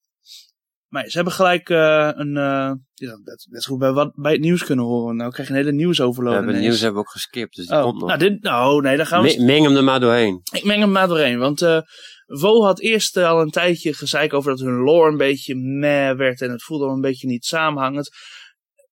Maar 0.91 1.08
ze 1.08 1.15
hebben 1.15 1.34
gelijk 1.34 1.69
eh, 1.69 2.10
een. 2.13 2.38
eh 2.38 2.71
ja, 2.93 3.19
dat, 3.23 3.47
is 3.51 3.65
goed 3.65 3.80
bij, 3.80 3.91
wat, 3.91 4.12
bij 4.15 4.32
het 4.32 4.41
nieuws 4.41 4.63
kunnen 4.63 4.86
horen. 4.86 5.15
Nou 5.15 5.32
krijg 5.32 5.47
je 5.47 5.54
een 5.54 5.60
hele 5.60 5.71
nieuwsoverload. 5.75 6.32
We 6.32 6.38
hebben 6.38 6.56
het 6.56 6.63
nieuws 6.63 6.80
hebben 6.80 7.01
we 7.01 7.08
ook 7.08 7.12
geskipt, 7.12 7.56
dus 7.56 7.67
die 7.67 7.75
Oh, 7.77 7.84
komt 7.84 7.99
nog. 7.99 8.08
nou, 8.08 8.19
dit, 8.19 8.41
nou, 8.43 8.82
nee, 8.82 8.97
dan 8.97 9.06
gaan 9.06 9.23
we. 9.23 9.36
Me- 9.38 9.45
Meng 9.45 9.65
hem 9.65 9.75
er 9.75 9.84
maar 9.84 9.99
doorheen. 9.99 10.41
Ik 10.51 10.63
meng 10.63 10.80
hem 10.80 10.91
maar 10.91 11.08
doorheen. 11.08 11.39
Want 11.39 11.62
eh 11.62 11.80
WoW 12.25 12.63
had 12.63 12.80
eerst 12.80 13.17
al 13.17 13.41
een 13.41 13.49
tijdje 13.49 13.93
gezeik 13.93 14.34
over 14.34 14.51
dat 14.51 14.60
hun 14.60 14.80
lore 14.80 15.12
een 15.12 15.17
beetje 15.17 15.56
meh 15.56 16.15
werd. 16.15 16.41
En 16.41 16.51
het 16.51 16.63
voelde 16.63 16.86
al 16.86 16.93
een 16.93 17.01
beetje 17.01 17.27
niet 17.27 17.45
samenhangend. 17.45 18.10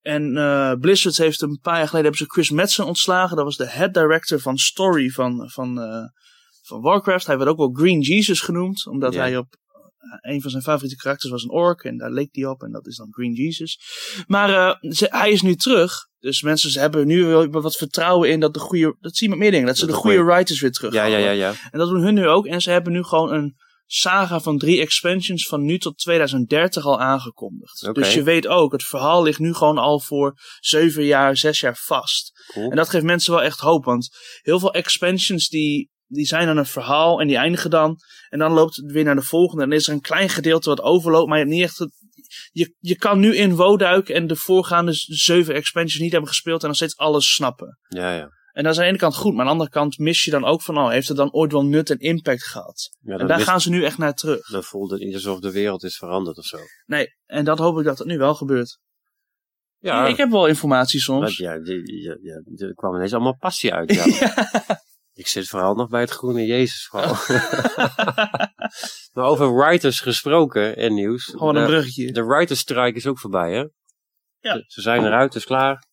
En 0.01 0.38
eh 0.38 0.73
Blizzard 0.79 1.17
heeft 1.17 1.41
een 1.41 1.59
paar 1.62 1.77
jaar 1.77 1.88
geleden 1.88 2.09
hebben 2.12 2.27
ze 2.27 2.31
Chris 2.33 2.49
Metzen 2.49 2.85
ontslagen. 2.85 3.35
Dat 3.35 3.45
was 3.45 3.57
de 3.57 3.67
head 3.69 3.93
director 3.93 4.39
van 4.39 4.57
story 4.57 5.09
van, 5.09 5.49
van, 5.49 5.79
van 6.62 6.81
Warcraft. 6.81 7.27
Hij 7.27 7.38
werd 7.38 7.49
ook 7.49 7.57
wel 7.57 7.71
Green 7.73 7.99
Jesus 8.01 8.41
genoemd. 8.41 8.88
Omdat 8.88 9.13
Ja. 9.13 9.19
hij 9.19 9.38
op 9.38 9.47
een 10.21 10.41
van 10.41 10.51
zijn 10.51 10.63
favoriete 10.63 10.95
karakters 10.95 11.31
was 11.31 11.43
een 11.43 11.51
ork. 11.51 11.83
En 11.83 11.97
daar 11.97 12.12
leek 12.12 12.29
hij 12.31 12.45
op. 12.45 12.62
En 12.62 12.71
dat 12.71 12.88
is 12.88 12.95
dan 12.97 13.07
Green 13.12 13.33
Jesus. 13.33 13.79
Maar 14.27 14.49
eh, 14.81 14.91
ze- 14.91 15.07
hij 15.09 15.31
is 15.31 15.41
nu 15.41 15.55
terug. 15.55 15.93
Dus 16.19 16.41
mensen 16.41 16.69
ze 16.71 16.79
hebben 16.79 17.07
nu 17.07 17.25
wel 17.25 17.49
wat 17.49 17.75
vertrouwen 17.75 18.29
in 18.29 18.39
dat 18.39 18.53
de 18.53 18.59
goede. 18.59 18.95
Dat 18.99 19.15
zie 19.15 19.23
je 19.27 19.33
met 19.33 19.41
meer 19.43 19.51
dingen. 19.51 19.65
Dat 19.67 19.77
ze 19.77 19.81
Dat 19.85 19.89
de 19.89 19.95
de 19.95 20.01
goede 20.01 20.17
goeie- 20.17 20.33
writers 20.35 20.62
weer 20.62 20.71
terug 20.71 20.93
Ja, 20.93 21.03
ja, 21.05 21.17
ja, 21.17 21.29
ja. 21.31 21.53
en 21.71 21.79
dat 21.79 21.89
doen 21.89 22.01
hun 22.01 22.13
nu 22.13 22.27
ook. 22.27 22.45
En 22.45 22.62
ze 22.62 22.71
hebben 22.71 22.93
nu 22.93 23.03
gewoon 23.03 23.33
een 23.33 23.55
saga 23.91 24.39
van 24.39 24.57
drie 24.57 24.79
expansions 24.79 25.47
van 25.47 25.63
nu 25.65 25.77
tot 25.77 25.97
2030 25.97 26.85
al 26.85 26.99
aangekondigd. 26.99 27.89
Dus 27.93 28.13
je 28.13 28.23
weet 28.23 28.47
ook, 28.47 28.71
het 28.71 28.83
verhaal 28.83 29.23
ligt 29.23 29.39
nu 29.39 29.53
gewoon 29.53 29.77
al 29.77 29.99
voor 29.99 30.33
zeven 30.59 31.03
jaar, 31.03 31.38
zes 31.38 31.59
jaar 31.59 31.77
vast. 31.85 32.31
Cool. 32.53 32.69
En 32.69 32.75
dat 32.75 32.89
geeft 32.89 33.03
mensen 33.03 33.33
wel 33.33 33.41
echt 33.43 33.59
hoop. 33.59 33.85
Want 33.85 34.09
heel 34.41 34.59
veel 34.59 34.73
expansions 34.73 35.47
die, 35.49 35.89
die 36.10 36.26
zijn 36.26 36.45
dan 36.45 36.58
een 36.58 36.65
verhaal 36.65 37.19
en 37.22 37.28
die 37.28 37.38
eindigen 37.38 37.69
dan. 37.69 37.98
En 38.30 38.39
dan 38.39 38.52
loopt 38.52 38.76
het 38.76 38.91
weer 38.91 39.04
naar 39.04 39.15
de 39.15 39.22
volgende. 39.22 39.63
En 39.63 39.69
dan 39.69 39.78
is 39.80 39.88
er 39.88 39.93
een 39.93 40.02
klein 40.02 40.30
gedeelte 40.30 40.69
wat 40.69 40.82
overloopt. 40.82 41.28
Maar 41.30 41.38
je 41.38 41.43
hebt 41.43 41.56
niet 41.56 41.63
echt 41.65 41.78
het, 41.78 41.91
je, 42.52 42.76
je 42.80 42.95
kan 42.95 43.19
nu 43.19 43.36
in 43.36 43.56
WoW 43.56 43.80
duiken 43.80 44.15
en 44.15 44.28
de 44.28 44.36
voorgaande 44.36 44.91
zeven 44.93 45.54
expansions 45.54 46.02
niet 46.02 46.12
hebben 46.12 46.30
gespeeld 46.30 46.62
en 46.62 46.67
nog 46.67 46.76
steeds 46.76 46.98
alles 46.98 47.34
snappen. 47.34 47.78
Ja, 47.88 48.15
ja. 48.15 48.38
En 48.52 48.63
dat 48.63 48.74
is 48.74 48.78
aan 48.80 48.84
de 48.86 48.89
ene 48.89 49.00
kant 49.00 49.15
goed, 49.15 49.32
maar 49.32 49.39
aan 49.41 49.45
de 49.45 49.52
andere 49.52 49.69
kant 49.69 49.98
mis 49.98 50.24
je 50.24 50.32
dan 50.32 50.45
ook 50.45 50.62
van, 50.62 50.78
oh, 50.78 50.89
heeft 50.89 51.08
het 51.08 51.17
dan 51.17 51.34
ooit 51.34 51.52
wel 51.52 51.65
nut 51.65 51.89
en 51.89 51.98
impact 52.00 52.43
gehad? 52.43 52.89
ja 53.00 53.17
En 53.17 53.28
daar 53.28 53.38
mis- 53.38 53.45
gaan 53.48 53.62
ze 53.62 53.69
nu 53.69 53.84
echt 53.84 53.98
naar 53.98 54.13
terug. 54.13 54.48
dan 54.48 54.63
voelt 54.63 54.91
het 54.91 55.00
niet 55.00 55.13
alsof 55.13 55.39
de 55.39 55.52
wereld 55.52 55.84
is 55.84 55.98
veranderd 55.98 56.38
of 56.38 56.45
zo. 56.45 56.58
Nee, 56.86 57.08
en 57.26 57.45
dat 57.45 57.58
hoop 57.58 57.78
ik 57.80 57.86
dat 57.86 57.98
het 57.98 58.08
nu 58.08 58.17
wel 58.17 58.36
gebeurt. 58.36 58.80
Ja, 59.78 60.08
Ik 60.08 60.17
heb 60.17 60.30
wel 60.30 60.48
informatie 60.48 61.00
soms. 61.00 61.38
ja, 61.38 61.54
er 61.54 62.74
kwam 62.76 62.95
ineens 62.95 63.13
allemaal 63.13 63.38
passie 63.38 63.74
uit. 63.74 63.93
Ja. 63.93 64.06
Ik 65.19 65.27
zit 65.27 65.47
vooral 65.47 65.75
nog 65.75 65.89
bij 65.89 66.01
het 66.01 66.10
groene 66.10 66.45
Jezus 66.45 66.88
vooral. 66.88 67.13
maar 69.13 69.25
over 69.25 69.55
writers 69.55 69.99
gesproken 69.99 70.77
en 70.77 70.93
nieuws. 70.93 71.25
Gewoon 71.25 71.55
een 71.55 71.62
de, 71.62 71.67
bruggetje. 71.67 72.12
de 72.12 72.25
writers 72.25 72.60
strike 72.60 72.97
is 72.97 73.08
ook 73.08 73.19
voorbij, 73.19 73.53
hè? 73.53 73.65
Ja. 74.39 74.63
Ze, 74.67 74.82
zijn 74.82 75.05
eruit, 75.05 75.34
het 75.34 75.41
is 75.41 75.45
klaar. 75.45 75.86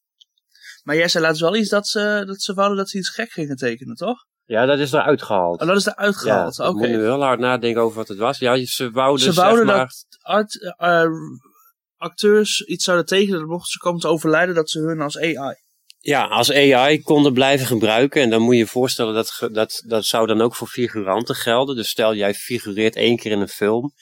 Maar 0.82 0.96
jij 0.96 1.08
zei 1.08 1.24
laatst 1.24 1.40
wel 1.40 1.56
iets 1.56 1.68
dat 1.68 1.86
ze, 1.86 2.22
dat 2.26 2.42
ze 2.42 2.54
wouden 2.54 2.76
dat 2.76 2.88
ze 2.88 2.98
iets 2.98 3.08
gek 3.08 3.30
gingen 3.30 3.56
tekenen, 3.56 3.94
toch? 3.94 4.24
Ja, 4.44 4.66
dat 4.66 4.78
is 4.78 4.92
eruit 4.92 5.22
gehaald. 5.22 5.60
Oh, 5.60 5.66
dat 5.66 5.76
is 5.76 5.86
eruit 5.86 6.16
gehaald. 6.16 6.56
Ja, 6.56 6.64
ik 6.64 6.70
Oké. 6.70 6.78
moet 6.78 6.88
nu 6.88 7.02
heel 7.02 7.22
hard 7.22 7.40
nadenken 7.40 7.82
over 7.82 7.96
wat 7.96 8.08
het 8.08 8.18
was. 8.18 8.38
Ja, 8.38 8.64
ze 8.64 8.90
wouden, 8.90 9.24
Ze 9.24 9.32
zeg 9.32 9.44
wouden 9.44 9.66
maar, 9.66 9.78
dat 9.78 10.06
art, 10.20 10.74
eh, 10.76 11.06
acteurs 11.96 12.60
iets 12.60 12.84
zouden 12.84 13.06
tekenen 13.06 13.38
dat 13.38 13.48
mochten 13.48 13.70
ze 13.70 13.78
komen 13.78 14.00
te 14.00 14.08
overlijden 14.08 14.54
dat 14.54 14.70
ze 14.70 14.80
hun 14.80 15.00
als 15.00 15.18
AI. 15.18 15.64
Ja, 15.98 16.24
als 16.24 16.52
AI 16.52 17.02
konden 17.02 17.32
blijven 17.32 17.66
gebruiken. 17.66 18.22
En 18.22 18.30
dan 18.30 18.42
moet 18.42 18.54
je 18.54 18.61
je 18.61 18.66
voorstellen 18.66 19.14
dat, 19.14 19.48
dat 19.52 19.82
dat 19.87 20.04
zou 20.04 20.26
dan 20.26 20.40
ook 20.40 20.54
voor 20.54 20.68
figuranten 20.68 21.35
gelden. 21.35 21.76
Dus 21.76 21.88
stel 21.88 22.14
jij 22.14 22.35
figureert 22.35 22.96
één 22.96 23.16
keer 23.16 23.32
in 23.32 23.40
een 23.40 23.48
film. 23.48 23.92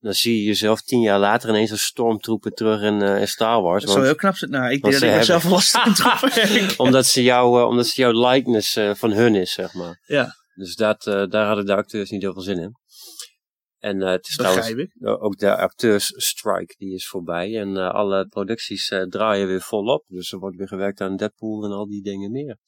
Dan 0.00 0.12
zie 0.12 0.36
je 0.36 0.44
jezelf 0.44 0.82
tien 0.82 1.00
jaar 1.00 1.18
later 1.18 1.48
ineens 1.48 1.70
als 1.70 1.82
stormtrooper 1.82 2.52
terug 2.52 2.82
in, 2.82 3.02
eh, 3.02 3.20
in 3.20 3.28
Star 3.28 3.62
Wars. 3.62 3.82
Dat 3.82 3.92
zou 3.92 4.04
heel 4.04 4.14
knap 4.14 4.36
zijn. 4.36 4.50
Nou, 4.50 4.72
ik 4.72 4.82
denk 4.82 4.94
dat 4.94 5.02
ik 5.02 5.22
ze 5.22 5.32
mezelf 5.34 5.62
stand 5.62 6.00
omdat, 6.76 7.06
ze 7.06 7.22
jou, 7.22 7.60
eh, 7.60 7.66
omdat 7.66 7.86
ze 7.86 8.00
jouw 8.00 8.30
likeness 8.30 8.76
eh, 8.76 8.90
van 8.94 9.12
hun 9.12 9.34
is, 9.34 9.52
zeg 9.52 9.74
maar. 9.74 10.02
Ja. 10.06 10.34
Dus 10.54 10.74
dat, 10.74 11.02
daar 11.04 11.46
hadden 11.46 11.66
de 11.66 11.74
acteurs 11.74 12.10
niet 12.10 12.22
heel 12.22 12.32
veel 12.32 12.42
zin 12.42 12.58
in. 12.58 12.76
En 13.82 14.02
eh, 14.02 14.10
het 14.10 14.28
is 14.28 14.36
trouwens 14.36 14.74
ook 15.00 15.38
de 15.38 15.56
acteursstrike 15.56 16.74
die 16.76 16.94
is 16.94 17.08
voorbij. 17.08 17.58
En 17.58 17.76
eh, 17.76 17.90
alle 17.90 18.26
producties 18.26 18.88
eh, 18.88 19.02
draaien 19.02 19.46
weer 19.46 19.60
volop. 19.60 20.04
Dus 20.08 20.32
er 20.32 20.38
wordt 20.38 20.56
weer 20.56 20.68
gewerkt 20.68 21.00
aan 21.00 21.16
Deadpool 21.16 21.64
en 21.64 21.70
al 21.70 21.86
die 21.86 22.02
dingen 22.02 22.30
meer. 22.30 22.58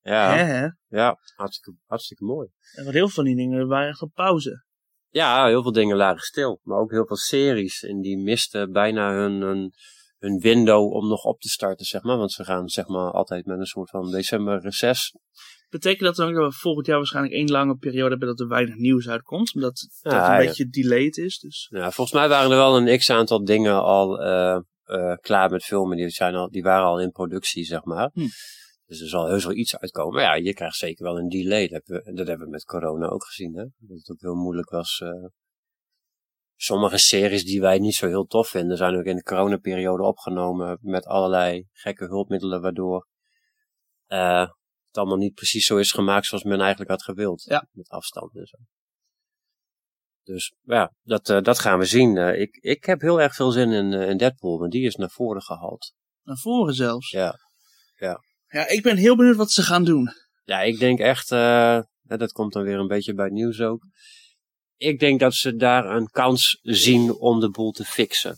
Ja, 0.00 0.34
Hè, 0.34 0.42
hè? 0.42 0.68
ja 0.88 1.16
hartstikke, 1.34 1.78
hartstikke 1.86 2.24
mooi. 2.24 2.48
En 2.74 2.84
wat 2.84 2.92
heel 2.92 3.06
veel 3.06 3.14
van 3.14 3.24
die 3.24 3.36
dingen 3.36 3.68
waren 3.68 3.88
echt 3.88 4.02
op 4.02 4.12
pauze. 4.14 4.64
Ja, 5.08 5.46
heel 5.46 5.62
veel 5.62 5.72
dingen 5.72 5.96
lagen 5.96 6.22
stil. 6.22 6.60
Maar 6.62 6.78
ook 6.78 6.90
heel 6.90 7.06
veel 7.06 7.16
series. 7.16 7.82
En 7.82 8.00
die 8.00 8.18
misten 8.18 8.72
bijna 8.72 9.12
hun, 9.12 9.40
hun, 9.40 9.72
hun 10.18 10.38
window 10.38 10.92
om 10.92 11.08
nog 11.08 11.24
op 11.24 11.40
te 11.40 11.48
starten, 11.48 11.86
zeg 11.86 12.02
maar. 12.02 12.16
Want 12.16 12.32
ze 12.32 12.44
gaan 12.44 12.68
zeg 12.68 12.86
maar 12.86 13.10
altijd 13.12 13.46
met 13.46 13.58
een 13.58 13.66
soort 13.66 13.90
van 13.90 14.10
december 14.10 14.60
reces. 14.60 15.14
Betekent 15.70 16.00
dat 16.00 16.16
dan 16.16 16.28
ook 16.28 16.34
dat 16.34 16.52
we 16.52 16.58
volgend 16.58 16.86
jaar 16.86 16.96
waarschijnlijk 16.96 17.34
één 17.34 17.50
lange 17.50 17.76
periode 17.76 18.10
hebben 18.10 18.28
dat 18.28 18.40
er 18.40 18.48
weinig 18.48 18.74
nieuws 18.74 19.08
uitkomt? 19.08 19.54
Omdat 19.54 19.78
het 19.78 19.98
Ja, 20.12 20.26
een 20.36 20.42
ja. 20.42 20.46
beetje 20.46 20.68
delayed 20.68 21.16
is. 21.16 21.38
Dus. 21.38 21.66
Ja, 21.70 21.90
volgens 21.90 22.12
mij 22.16 22.28
waren 22.28 22.50
er 22.50 22.56
wel 22.56 22.76
een 22.76 22.98
x-aantal 22.98 23.44
dingen 23.44 23.82
al 23.82 24.20
eh, 24.22 24.60
eh, 24.84 25.16
klaar 25.20 25.50
met 25.50 25.64
filmen. 25.64 25.96
Die, 25.96 26.08
zijn 26.10 26.34
al, 26.34 26.50
die 26.50 26.62
waren 26.62 26.86
al 26.86 27.00
in 27.00 27.10
productie, 27.10 27.64
zeg 27.64 27.84
maar. 27.84 28.10
Hm. 28.12 28.26
Dus 28.86 29.00
er 29.00 29.08
zal 29.08 29.26
heus 29.26 29.44
wel 29.44 29.54
iets 29.54 29.76
uitkomen. 29.78 30.14
Maar 30.14 30.22
ja, 30.22 30.34
je 30.34 30.54
krijgt 30.54 30.76
zeker 30.76 31.04
wel 31.04 31.18
een 31.18 31.28
delay. 31.28 31.68
Dat 31.68 31.82
hebben 31.86 32.04
we, 32.04 32.12
dat 32.16 32.26
hebben 32.26 32.46
we 32.46 32.52
met 32.52 32.64
corona 32.64 33.06
ook 33.06 33.24
gezien. 33.24 33.54
Hè? 33.56 33.64
Dat 33.78 33.98
het 33.98 34.10
ook 34.10 34.20
heel 34.20 34.34
moeilijk 34.34 34.70
was. 34.70 35.00
eh. 35.04 35.10
sommige 36.56 36.98
series 36.98 37.44
die 37.44 37.60
wij 37.60 37.78
niet 37.78 37.94
zo 37.94 38.06
heel 38.06 38.24
tof 38.26 38.48
vinden, 38.48 38.76
zijn 38.76 38.96
ook 38.96 39.04
in 39.04 39.16
de 39.16 39.22
coronaperiode 39.22 40.02
opgenomen. 40.02 40.78
Met 40.80 41.06
allerlei 41.06 41.66
gekke 41.72 42.04
hulpmiddelen, 42.04 42.60
waardoor 42.60 43.06
eh, 44.06 44.48
het 44.90 44.98
allemaal 44.98 45.16
niet 45.16 45.34
precies 45.34 45.66
zo 45.66 45.76
is 45.76 45.92
gemaakt 45.92 46.26
zoals 46.26 46.44
men 46.44 46.60
eigenlijk 46.60 46.90
had 46.90 47.02
gewild. 47.02 47.42
Ja. 47.42 47.68
Met 47.72 47.88
afstand 47.88 48.36
en 48.36 48.46
zo. 48.46 48.56
Dus 50.22 50.54
ja, 50.62 50.94
dat, 51.02 51.28
eh, 51.28 51.42
dat 51.42 51.58
gaan 51.58 51.78
we 51.78 51.84
zien. 51.84 52.16
Eh, 52.16 52.40
ik, 52.40 52.56
ik 52.56 52.84
heb 52.84 53.00
heel 53.00 53.20
erg 53.20 53.34
veel 53.34 53.50
zin 53.50 53.72
in, 53.72 53.92
eh, 53.92 54.08
in 54.08 54.16
Deadpool, 54.16 54.58
want 54.58 54.72
die 54.72 54.86
is 54.86 54.94
naar 54.94 55.10
voren 55.10 55.42
gehaald. 55.42 55.92
Naar 56.22 56.36
voren 56.36 56.74
zelfs. 56.74 57.10
Ja. 57.10 57.38
Ja, 58.48 58.68
ik 58.68 58.82
ben 58.82 58.96
heel 58.96 59.16
benieuwd 59.16 59.36
wat 59.36 59.50
ze 59.50 59.62
gaan 59.62 59.84
doen. 59.84 60.08
Ja, 60.44 60.60
ik 60.60 60.78
denk 60.78 60.98
echt, 60.98 61.28
dat 62.02 62.32
komt 62.32 62.52
dan 62.52 62.62
weer 62.62 62.78
een 62.78 62.86
beetje 62.86 63.14
bij 63.14 63.24
het 63.24 63.34
nieuws 63.34 63.60
ook. 63.60 63.86
Ik 64.76 64.98
denk 64.98 65.20
dat 65.20 65.34
ze 65.34 65.56
daar 65.56 65.84
een 65.84 66.10
kans 66.10 66.58
zien 66.62 67.12
om 67.12 67.40
de 67.40 67.50
boel 67.50 67.70
te 67.70 67.84
fixen. 67.84 68.36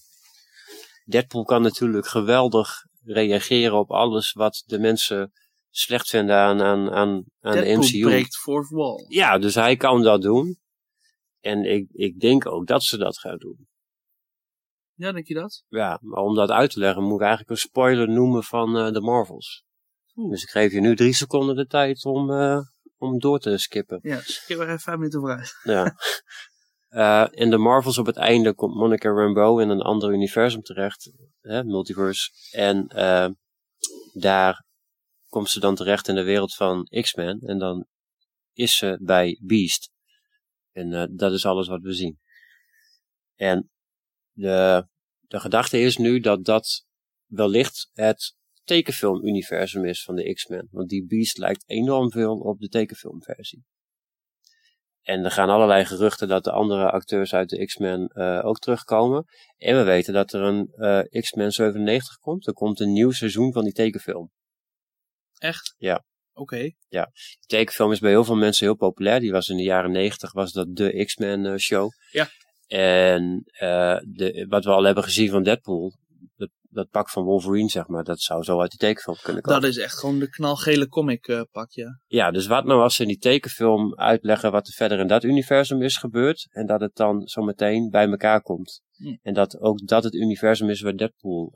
Deadpool 1.04 1.44
kan 1.44 1.62
natuurlijk 1.62 2.06
geweldig 2.06 2.84
reageren 3.04 3.78
op 3.78 3.90
alles 3.90 4.32
wat 4.32 4.62
de 4.66 4.78
mensen 4.78 5.32
slecht 5.72 6.08
vinden 6.08 6.36
aan, 6.36 6.62
aan, 6.62 6.90
aan, 6.90 7.24
aan 7.40 7.56
de 7.56 7.76
MCU. 7.76 8.00
breekt 8.00 8.36
fourth 8.36 8.68
wall. 8.68 9.04
Ja, 9.08 9.38
dus 9.38 9.54
hij 9.54 9.76
kan 9.76 10.02
dat 10.02 10.22
doen. 10.22 10.60
En 11.40 11.64
ik, 11.64 11.88
ik 11.92 12.20
denk 12.20 12.46
ook 12.46 12.66
dat 12.66 12.82
ze 12.82 12.96
dat 12.96 13.18
gaan 13.18 13.38
doen. 13.38 13.68
Ja, 14.94 15.12
denk 15.12 15.26
je 15.26 15.34
dat? 15.34 15.64
Ja, 15.68 15.98
maar 16.00 16.22
om 16.22 16.34
dat 16.34 16.50
uit 16.50 16.70
te 16.70 16.78
leggen 16.78 17.02
moet 17.02 17.14
ik 17.14 17.20
eigenlijk 17.20 17.50
een 17.50 17.56
spoiler 17.56 18.08
noemen 18.08 18.42
van 18.42 18.76
eh, 18.76 18.92
de 18.92 19.00
Marvels. 19.00 19.64
Oeh. 20.14 20.30
Dus 20.30 20.42
ik 20.42 20.48
geef 20.48 20.72
je 20.72 20.80
nu 20.80 20.96
drie 20.96 21.12
seconden 21.12 21.56
de 21.56 21.66
tijd 21.66 22.04
om, 22.04 22.30
eh, 22.30 22.58
om 22.96 23.18
door 23.18 23.38
te 23.38 23.58
skippen. 23.58 23.98
Ja, 24.02 24.20
skip 24.20 24.58
er 24.58 24.66
even 24.66 24.80
vijf 24.80 24.96
minuten 24.96 25.20
vooruit. 25.20 25.54
Ja. 25.62 25.94
Eh, 26.92 27.26
in 27.30 27.50
de 27.50 27.58
Marvels 27.58 27.98
op 27.98 28.06
het 28.06 28.16
einde 28.16 28.54
komt 28.54 28.74
Monica 28.74 29.08
Rambeau 29.08 29.62
in 29.62 29.68
een 29.68 29.80
ander 29.80 30.12
universum 30.12 30.62
terecht. 30.62 31.12
Hè, 31.40 31.64
multiverse. 31.64 32.30
En 32.50 32.86
daar 34.12 34.64
komt 35.32 35.50
ze 35.50 35.60
dan 35.60 35.74
terecht 35.74 36.08
in 36.08 36.14
de 36.14 36.22
wereld 36.22 36.54
van 36.54 36.84
X-Men. 37.00 37.40
En 37.40 37.58
dan 37.58 37.86
is 38.52 38.76
ze 38.76 38.98
bij 39.00 39.38
Beast. 39.42 39.90
En 40.72 40.92
eh, 40.92 41.04
dat 41.10 41.32
is 41.32 41.46
alles 41.46 41.68
wat 41.68 41.82
we 41.82 41.92
zien. 41.92 42.18
En 43.34 43.70
de, 44.32 44.86
de 45.20 45.40
gedachte 45.40 45.80
is 45.80 45.96
nu 45.96 46.20
dat 46.20 46.44
dat 46.44 46.86
wellicht 47.26 47.90
het 47.92 48.36
tekenfilmuniversum 48.64 49.84
is 49.84 50.04
van 50.04 50.14
de 50.14 50.32
X-Men. 50.32 50.68
Want 50.70 50.88
die 50.88 51.06
Beast 51.06 51.38
lijkt 51.38 51.68
enorm 51.68 52.10
veel 52.10 52.38
op 52.38 52.60
de 52.60 52.68
tekenfilmversie. 52.68 53.64
En 55.02 55.24
er 55.24 55.30
gaan 55.30 55.48
allerlei 55.48 55.84
geruchten 55.84 56.28
dat 56.28 56.44
de 56.44 56.52
andere 56.52 56.90
acteurs 56.90 57.34
uit 57.34 57.48
de 57.48 57.64
X-Men 57.64 58.06
eh, 58.06 58.40
ook 58.44 58.58
terugkomen. 58.58 59.24
En 59.56 59.76
we 59.76 59.82
weten 59.82 60.12
dat 60.12 60.32
er 60.32 60.40
een 60.40 60.72
eh, 60.72 61.20
X-Men 61.20 61.52
97 61.52 62.16
komt. 62.18 62.46
Er 62.46 62.52
komt 62.52 62.80
een 62.80 62.92
nieuw 62.92 63.10
seizoen 63.10 63.52
van 63.52 63.64
die 63.64 63.72
tekenfilm. 63.72 64.30
Echt? 65.42 65.74
Ja. 65.78 66.04
Oké. 66.32 66.70
De 66.88 67.08
tekenfilm 67.46 67.92
is 67.92 67.98
bij 67.98 68.10
heel 68.10 68.24
veel 68.24 68.36
mensen 68.36 68.66
heel 68.66 68.76
populair. 68.76 69.20
Die 69.20 69.32
was 69.32 69.48
in 69.48 69.56
de 69.56 69.62
jaren 69.62 69.90
negentig, 69.90 70.32
was 70.32 70.52
dat 70.52 70.66
de 70.70 71.04
X-Men 71.04 71.46
eh, 71.46 71.56
show. 71.56 71.90
Ja. 72.10 72.28
En 72.66 73.42
eh, 73.44 73.98
de, 74.02 74.46
wat 74.48 74.64
we 74.64 74.70
al 74.70 74.84
hebben 74.84 75.04
gezien 75.04 75.30
van 75.30 75.42
Deadpool, 75.42 75.92
dat, 76.36 76.50
dat 76.60 76.88
pak 76.90 77.10
van 77.10 77.24
Wolverine, 77.24 77.68
zeg 77.68 77.86
maar, 77.86 78.04
dat 78.04 78.20
zou 78.20 78.42
zo 78.42 78.60
uit 78.60 78.70
die 78.70 78.78
tekenfilm 78.78 79.16
kunnen 79.22 79.42
komen. 79.42 79.60
Dat 79.60 79.70
is 79.70 79.78
echt 79.78 79.98
gewoon 79.98 80.18
de 80.18 80.28
knalgele 80.28 80.88
comic 80.88 81.26
eh, 81.26 81.42
pak, 81.50 81.70
ja. 81.70 82.00
Ja, 82.06 82.30
dus 82.30 82.46
wat 82.46 82.64
nou 82.64 82.80
als 82.80 82.94
ze 82.94 83.02
in 83.02 83.08
die 83.08 83.18
tekenfilm 83.18 83.94
uitleggen 83.98 84.52
wat 84.52 84.66
er 84.66 84.74
verder 84.74 84.98
in 84.98 85.06
dat 85.06 85.24
universum 85.24 85.82
is 85.82 85.96
gebeurd. 85.96 86.48
En 86.50 86.66
dat 86.66 86.80
het 86.80 86.94
dan 86.96 87.26
zo 87.26 87.42
meteen 87.42 87.90
bij 87.90 88.08
elkaar 88.08 88.42
komt. 88.42 88.82
Hm. 88.92 89.16
En 89.22 89.34
dat 89.34 89.60
ook 89.60 89.86
dat 89.86 90.04
het 90.04 90.14
universum 90.14 90.70
is 90.70 90.80
waar 90.80 90.96
Deadpool 90.96 91.52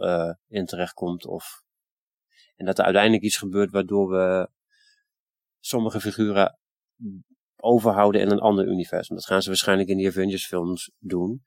in 0.48 0.64
terecht 0.64 0.92
komt. 0.92 1.26
Of, 1.26 1.64
en 2.56 2.66
dat 2.66 2.78
er 2.78 2.84
uiteindelijk 2.84 3.22
iets 3.24 3.36
gebeurt 3.36 3.70
waardoor 3.70 4.08
we 4.08 4.48
sommige 5.60 6.00
figuren 6.00 6.58
overhouden 7.56 8.20
in 8.20 8.30
een 8.30 8.38
ander 8.38 8.66
universum. 8.66 9.16
Dat 9.16 9.26
gaan 9.26 9.42
ze 9.42 9.48
waarschijnlijk 9.48 9.88
in 9.88 9.96
die 9.96 10.06
Avengers 10.08 10.46
films 10.46 10.90
doen. 10.98 11.44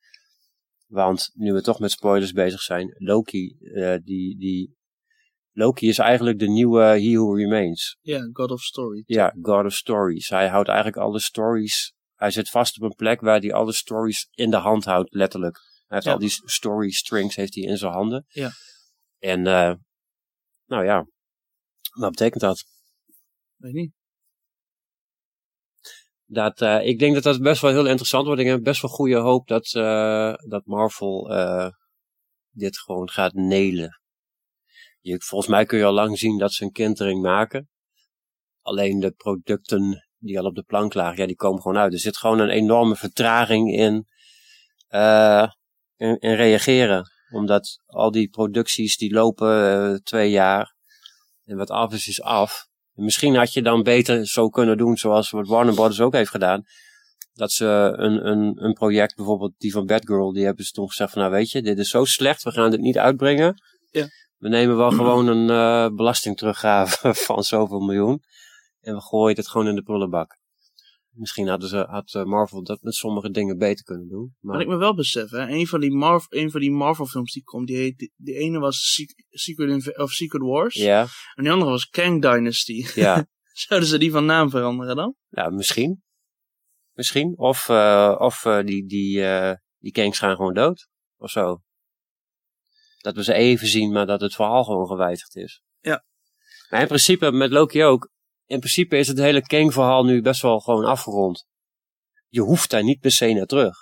Want 0.88 1.32
nu 1.34 1.54
we 1.54 1.62
toch 1.62 1.80
met 1.80 1.92
spoilers 1.92 2.32
bezig 2.32 2.62
zijn, 2.62 2.96
Loki, 2.98 3.58
eh, 3.60 3.96
die, 4.04 4.38
die, 4.38 4.78
Loki 5.52 5.88
is 5.88 5.98
eigenlijk 5.98 6.40
de 6.40 6.48
nieuwe 6.50 6.82
He 6.82 7.14
Who 7.14 7.34
Remains. 7.34 7.98
Ja, 8.02 8.30
God 8.34 8.52
of 8.52 8.62
Story. 8.62 9.04
Ja, 9.06 9.36
God 9.42 9.66
of 9.66 9.74
Stories. 9.74 10.30
Hij 10.30 10.48
houdt 10.48 10.68
eigenlijk 10.68 10.98
alle 10.98 11.20
stories. 11.20 11.94
Hij 12.16 12.32
zit 12.32 12.50
vast 12.50 12.78
op 12.78 12.84
een 12.84 12.96
plek 12.96 13.22
waar 13.22 13.40
hij 13.40 13.54
alle 13.54 13.74
stories 13.74 14.28
in 14.32 14.50
de 14.50 14.58
hand 14.58 14.86
houdt, 14.86 15.14
letterlijk. 15.14 15.56
Hij 15.58 15.86
heeft 15.88 16.06
Ja. 16.06 16.12
al 16.12 16.20
die 16.20 16.30
story 16.30 16.90
strings 16.90 17.36
heeft 17.36 17.56
hij 17.56 17.64
in 17.64 17.78
zijn 17.78 17.92
handen. 17.92 18.26
Ja. 18.28 18.50
En, 19.20 19.48
eh 19.48 19.74
nou 20.70 20.86
ja, 20.86 21.06
wat 22.00 22.10
betekent 22.10 22.42
dat? 22.42 22.66
Weet 23.56 23.74
niet. 23.74 23.94
dat 26.26 26.62
eh, 26.62 26.86
ik 26.88 27.00
denk 27.00 27.14
dat 27.14 27.24
dat 27.24 27.42
best 27.42 27.62
wel 27.62 27.72
heel 27.72 27.88
interessant 27.88 28.26
wordt. 28.26 28.42
Ik 28.42 28.48
heb 28.48 28.64
best 28.64 28.82
wel 28.82 28.92
goede 28.92 29.18
hoop 29.18 29.48
dat, 29.48 29.74
eh, 29.74 30.34
dat 30.48 30.66
Marvel 30.66 31.34
eh, 31.34 31.70
dit 32.50 32.78
gewoon 32.80 33.10
gaat 33.10 33.34
nelen. 33.34 34.02
Je, 35.00 35.22
volgens 35.22 35.52
mij 35.52 35.66
kun 35.66 35.78
je 35.78 35.86
al 35.86 35.94
lang 35.94 36.18
zien 36.18 36.38
dat 36.38 36.54
ze 36.54 36.64
een 36.64 36.72
kentering 36.72 37.22
maken. 37.22 37.70
Alleen 38.62 39.00
de 39.00 39.12
producten 39.12 40.08
die 40.18 40.40
al 40.40 40.46
op 40.46 40.56
de 40.56 40.64
plank 40.64 40.94
lagen, 40.94 41.18
ja, 41.18 41.26
die 41.26 41.36
komen 41.36 41.62
gewoon 41.62 41.78
uit. 41.78 41.94
Er 41.94 42.00
zit 42.00 42.18
gewoon 42.18 42.40
een 42.40 42.50
enorme 42.50 42.96
vertraging 42.96 43.74
in, 43.74 44.08
eh, 44.88 45.52
in, 45.96 46.20
in 46.20 46.36
reageren. 46.36 47.12
Omdat 47.32 47.80
al 47.86 48.12
die 48.12 48.30
producties 48.30 48.98
die 48.98 49.14
lopen 49.14 49.72
eh, 49.72 49.96
twee 49.96 50.30
jaar. 50.30 50.76
En 51.46 51.58
wat 51.58 51.70
af 51.70 51.94
is, 51.94 52.08
is 52.08 52.22
af. 52.22 52.68
En 52.96 53.04
misschien 53.04 53.36
had 53.36 53.54
je 53.54 53.62
dan 53.62 53.84
beter 53.84 54.28
zo 54.28 54.50
kunnen 54.50 54.78
doen 54.78 54.98
zoals 54.98 55.30
wat 55.30 55.48
Warner 55.48 55.74
Brothers 55.74 56.02
ook 56.02 56.14
heeft 56.14 56.30
gedaan. 56.30 56.64
Dat 57.34 57.52
ze 57.52 57.66
een, 57.96 58.28
een, 58.28 58.64
een 58.64 58.74
project, 58.74 59.16
bijvoorbeeld 59.16 59.54
die 59.58 59.72
van 59.72 59.86
Batgirl, 59.86 60.34
die 60.34 60.46
hebben 60.46 60.66
ze 60.66 60.72
toen 60.72 60.88
gezegd 60.88 61.12
van 61.12 61.22
nou 61.22 61.34
weet 61.34 61.52
je, 61.52 61.62
dit 61.62 61.78
is 61.78 61.90
zo 61.90 62.06
slecht, 62.06 62.44
we 62.44 62.52
gaan 62.52 62.72
dit 62.72 62.80
niet 62.80 62.98
uitbrengen. 62.98 63.62
Ja. 63.92 64.08
We 64.38 64.50
nemen 64.50 64.78
wel 64.78 64.92
gewoon 64.92 65.28
een 65.28 65.50
eh 65.50 65.96
belastingteruggave 65.96 67.14
van 67.26 67.44
zoveel 67.44 67.80
miljoen. 67.80 68.24
En 68.82 68.94
we 68.94 69.02
gooien 69.02 69.38
het 69.38 69.48
gewoon 69.48 69.68
in 69.68 69.76
de 69.76 69.82
prullenbak. 69.82 70.39
Misschien 71.12 71.48
hadden 71.48 71.70
ze, 71.70 71.78
had 71.78 72.14
eh, 72.14 72.24
Marvel 72.24 72.64
dat 72.64 72.82
met 72.82 72.94
sommige 72.96 73.30
dingen 73.32 73.58
beter 73.58 73.84
kunnen 73.86 74.08
doen. 74.08 74.36
Maar 74.40 74.54
Wat 74.54 74.62
ik 74.64 74.68
me 74.68 74.76
wel 74.78 74.96
besef, 74.96 75.30
hè, 75.30 75.48
een 75.48 75.68
van 75.68 75.80
die, 75.80 75.92
Marv 75.92 76.26
een 76.30 76.52
van 76.52 76.60
die 76.60 76.72
Marvel 76.72 77.06
films 77.06 77.34
die 77.34 77.44
komt, 77.44 77.68
die 77.68 77.78
heet, 77.78 77.98
die, 77.98 78.14
die 78.16 78.36
ene 78.36 78.60
was 78.60 78.94
Sec- 78.94 79.24
Secret, 79.30 79.98
of 79.98 80.12
Secret 80.12 80.42
Wars. 80.42 80.76
ja, 80.76 81.08
En 81.36 81.44
die 81.44 81.52
andere 81.52 81.72
was 81.72 81.90
Kang 81.90 82.22
Dynasty. 82.22 82.86
ja. 82.96 83.28
Zouden 83.68 83.90
ze 83.90 83.98
die 83.98 84.12
van 84.12 84.26
naam 84.26 84.50
veranderen 84.50 84.96
dan? 84.96 85.16
Ja, 85.28 85.50
misschien. 85.50 86.04
Misschien. 86.94 87.38
Of, 87.38 87.70
eh, 87.70 88.16
of 88.20 88.46
eh, 88.46 88.64
die, 88.66 88.86
die, 88.88 89.24
die 89.78 89.92
Kangs 89.92 90.20
gaan 90.20 90.36
gewoon 90.36 90.54
dood. 90.54 90.88
Of 91.18 91.30
zo. 91.30 91.62
Dat 92.98 93.16
we 93.16 93.24
ze 93.24 93.34
even 93.34 93.68
zien, 93.68 93.92
maar 93.92 94.06
dat 94.06 94.22
het 94.22 94.36
verhaal 94.36 94.64
gewoon 94.64 94.88
gewijzigd 94.88 95.36
is. 95.36 95.62
Ja. 95.80 96.06
Maar 96.70 96.82
in 96.82 96.88
principe, 96.88 97.32
met 97.32 97.52
Loki 97.52 97.84
ook. 97.84 98.12
In 98.50 98.60
principe 98.60 98.98
is 98.98 99.08
het 99.08 99.18
hele 99.18 99.42
Kang-verhaal 99.42 100.04
nu 100.04 100.22
best 100.22 100.42
wel 100.42 100.60
gewoon 100.60 100.86
afgerond. 100.86 101.46
Je 102.28 102.42
hoeft 102.42 102.70
daar 102.70 102.84
niet 102.84 103.00
per 103.00 103.12
se 103.12 103.34
naar 103.34 103.46
terug. 103.46 103.76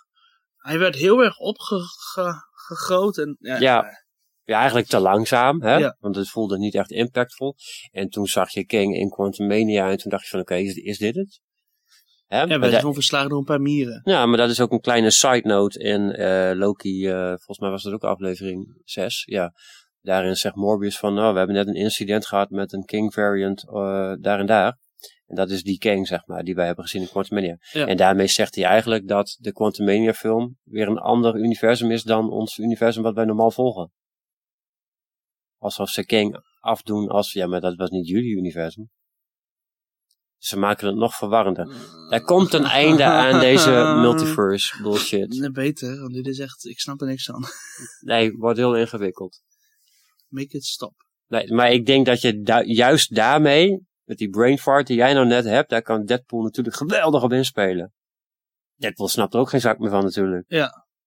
Hij 0.55 0.79
werd 0.79 0.95
heel 0.95 1.23
erg 1.23 1.37
opgegroot 1.37 3.17
en 3.17 3.35
ja, 3.39 3.57
Ja. 3.59 4.05
Ja, 4.43 4.57
eigenlijk 4.57 4.87
te 4.87 4.99
langzaam, 4.99 5.61
hè? 5.61 5.75
Ja. 5.77 5.97
Want 5.99 6.15
het 6.15 6.29
voelde 6.29 6.57
niet 6.57 6.75
echt 6.75 6.91
impactvol. 6.91 7.55
En 7.91 8.09
toen 8.09 8.27
zag 8.27 8.49
je 8.51 8.65
Kang 8.65 8.95
in 8.95 9.09
Quantumania 9.09 9.89
en 9.89 9.97
toen 9.97 10.11
dacht 10.11 10.23
je 10.23 10.29
van, 10.29 10.39
oké, 10.39 10.55
is, 10.55 10.73
is 10.73 10.97
dit 10.97 11.15
het? 11.15 11.41
Hè? 12.25 12.41
ja, 12.41 12.59
werd 12.59 12.71
da- 12.71 12.79
gewoon 12.79 12.93
verslagen 12.93 13.29
door 13.29 13.37
een 13.37 13.43
paar 13.45 13.61
mieren. 13.61 14.01
Ja, 14.03 14.25
maar 14.25 14.37
dat 14.37 14.49
is 14.49 14.61
ook 14.61 14.71
een 14.71 14.81
kleine 14.81 15.11
side 15.11 15.41
note 15.47 15.79
in 15.79 16.11
eh, 16.11 16.51
Loki. 16.55 17.07
eh, 17.07 17.27
volgens 17.27 17.59
mij 17.59 17.69
was 17.69 17.83
dat 17.83 17.93
ook 17.93 18.03
aflevering 18.03 18.81
6. 18.83 19.23
Ja. 19.25 19.53
Daarin 20.01 20.35
zegt 20.35 20.55
Morbius 20.55 20.99
van, 20.99 21.13
nou, 21.13 21.31
we 21.31 21.37
hebben 21.37 21.55
net 21.55 21.67
een 21.67 21.75
incident 21.75 22.25
gehad 22.25 22.49
met 22.49 22.73
een 22.73 22.85
King 22.85 23.13
variant 23.13 23.67
eh, 23.67 24.13
daar 24.19 24.39
en 24.39 24.45
daar. 24.45 24.79
En 25.25 25.35
dat 25.35 25.49
is 25.49 25.63
die 25.63 25.77
King, 25.77 26.07
zeg 26.07 26.25
maar, 26.25 26.43
die 26.43 26.55
wij 26.55 26.65
hebben 26.65 26.83
gezien 26.83 27.01
in 27.01 27.09
Quantumania. 27.09 27.57
Ja. 27.71 27.87
En 27.87 27.97
daarmee 27.97 28.27
zegt 28.27 28.55
hij 28.55 28.63
eigenlijk 28.63 29.07
dat 29.07 29.37
de 29.39 29.51
Quantumania 29.51 30.13
film 30.13 30.57
weer 30.63 30.87
een 30.87 30.97
ander 30.97 31.35
universum 31.35 31.91
is 31.91 32.03
dan 32.03 32.29
ons 32.31 32.57
universum 32.57 33.03
wat 33.03 33.15
wij 33.15 33.25
normaal 33.25 33.51
volgen. 33.51 33.91
Alsof 35.57 35.89
ze 35.89 36.05
King 36.05 36.43
afdoen 36.59 37.07
als, 37.07 37.31
ja, 37.31 37.47
maar 37.47 37.61
dat 37.61 37.75
was 37.75 37.89
niet 37.89 38.07
jullie 38.07 38.37
universum. 38.37 38.89
Ze 40.37 40.57
maken 40.57 40.87
het 40.87 40.95
nog 40.95 41.15
verwarrender. 41.15 41.75
Er 42.09 42.21
komt 42.21 42.53
een 42.53 42.65
einde 42.65 43.03
aan 43.03 43.39
deze 43.39 43.71
multiverse 44.01 44.81
bullshit. 44.81 45.39
Nee, 45.39 45.51
beter, 45.51 45.99
want 45.99 46.13
dit 46.13 46.27
is 46.27 46.39
echt, 46.39 46.65
ik 46.65 46.79
snap 46.79 47.01
er 47.01 47.07
niks 47.07 47.25
van. 47.25 47.43
Nee, 47.99 48.31
wordt 48.31 48.57
heel 48.57 48.75
ingewikkeld. 48.75 49.41
Make 50.37 50.57
it 50.57 50.63
stop. 50.65 50.93
Nee, 51.27 51.53
maar 51.53 51.71
ik 51.71 51.85
denk 51.85 52.05
dat 52.05 52.21
je 52.21 52.41
da- 52.41 52.63
juist 52.63 53.15
daarmee, 53.15 53.79
met 54.03 54.17
die 54.17 54.29
brain 54.29 54.57
fart 54.57 54.87
die 54.87 54.95
jij 54.97 55.13
nou 55.13 55.25
net 55.27 55.45
hebt, 55.45 55.69
daar 55.69 55.81
kan 55.81 56.05
Deadpool 56.05 56.41
natuurlijk 56.43 56.75
geweldig 56.75 57.23
op 57.23 57.33
inspelen. 57.33 57.93
Deadpool 58.75 59.07
snapt 59.07 59.33
er 59.33 59.39
ook 59.39 59.49
geen 59.49 59.61
zak 59.61 59.79
meer 59.79 59.89
van 59.89 60.03
natuurlijk. 60.03 60.45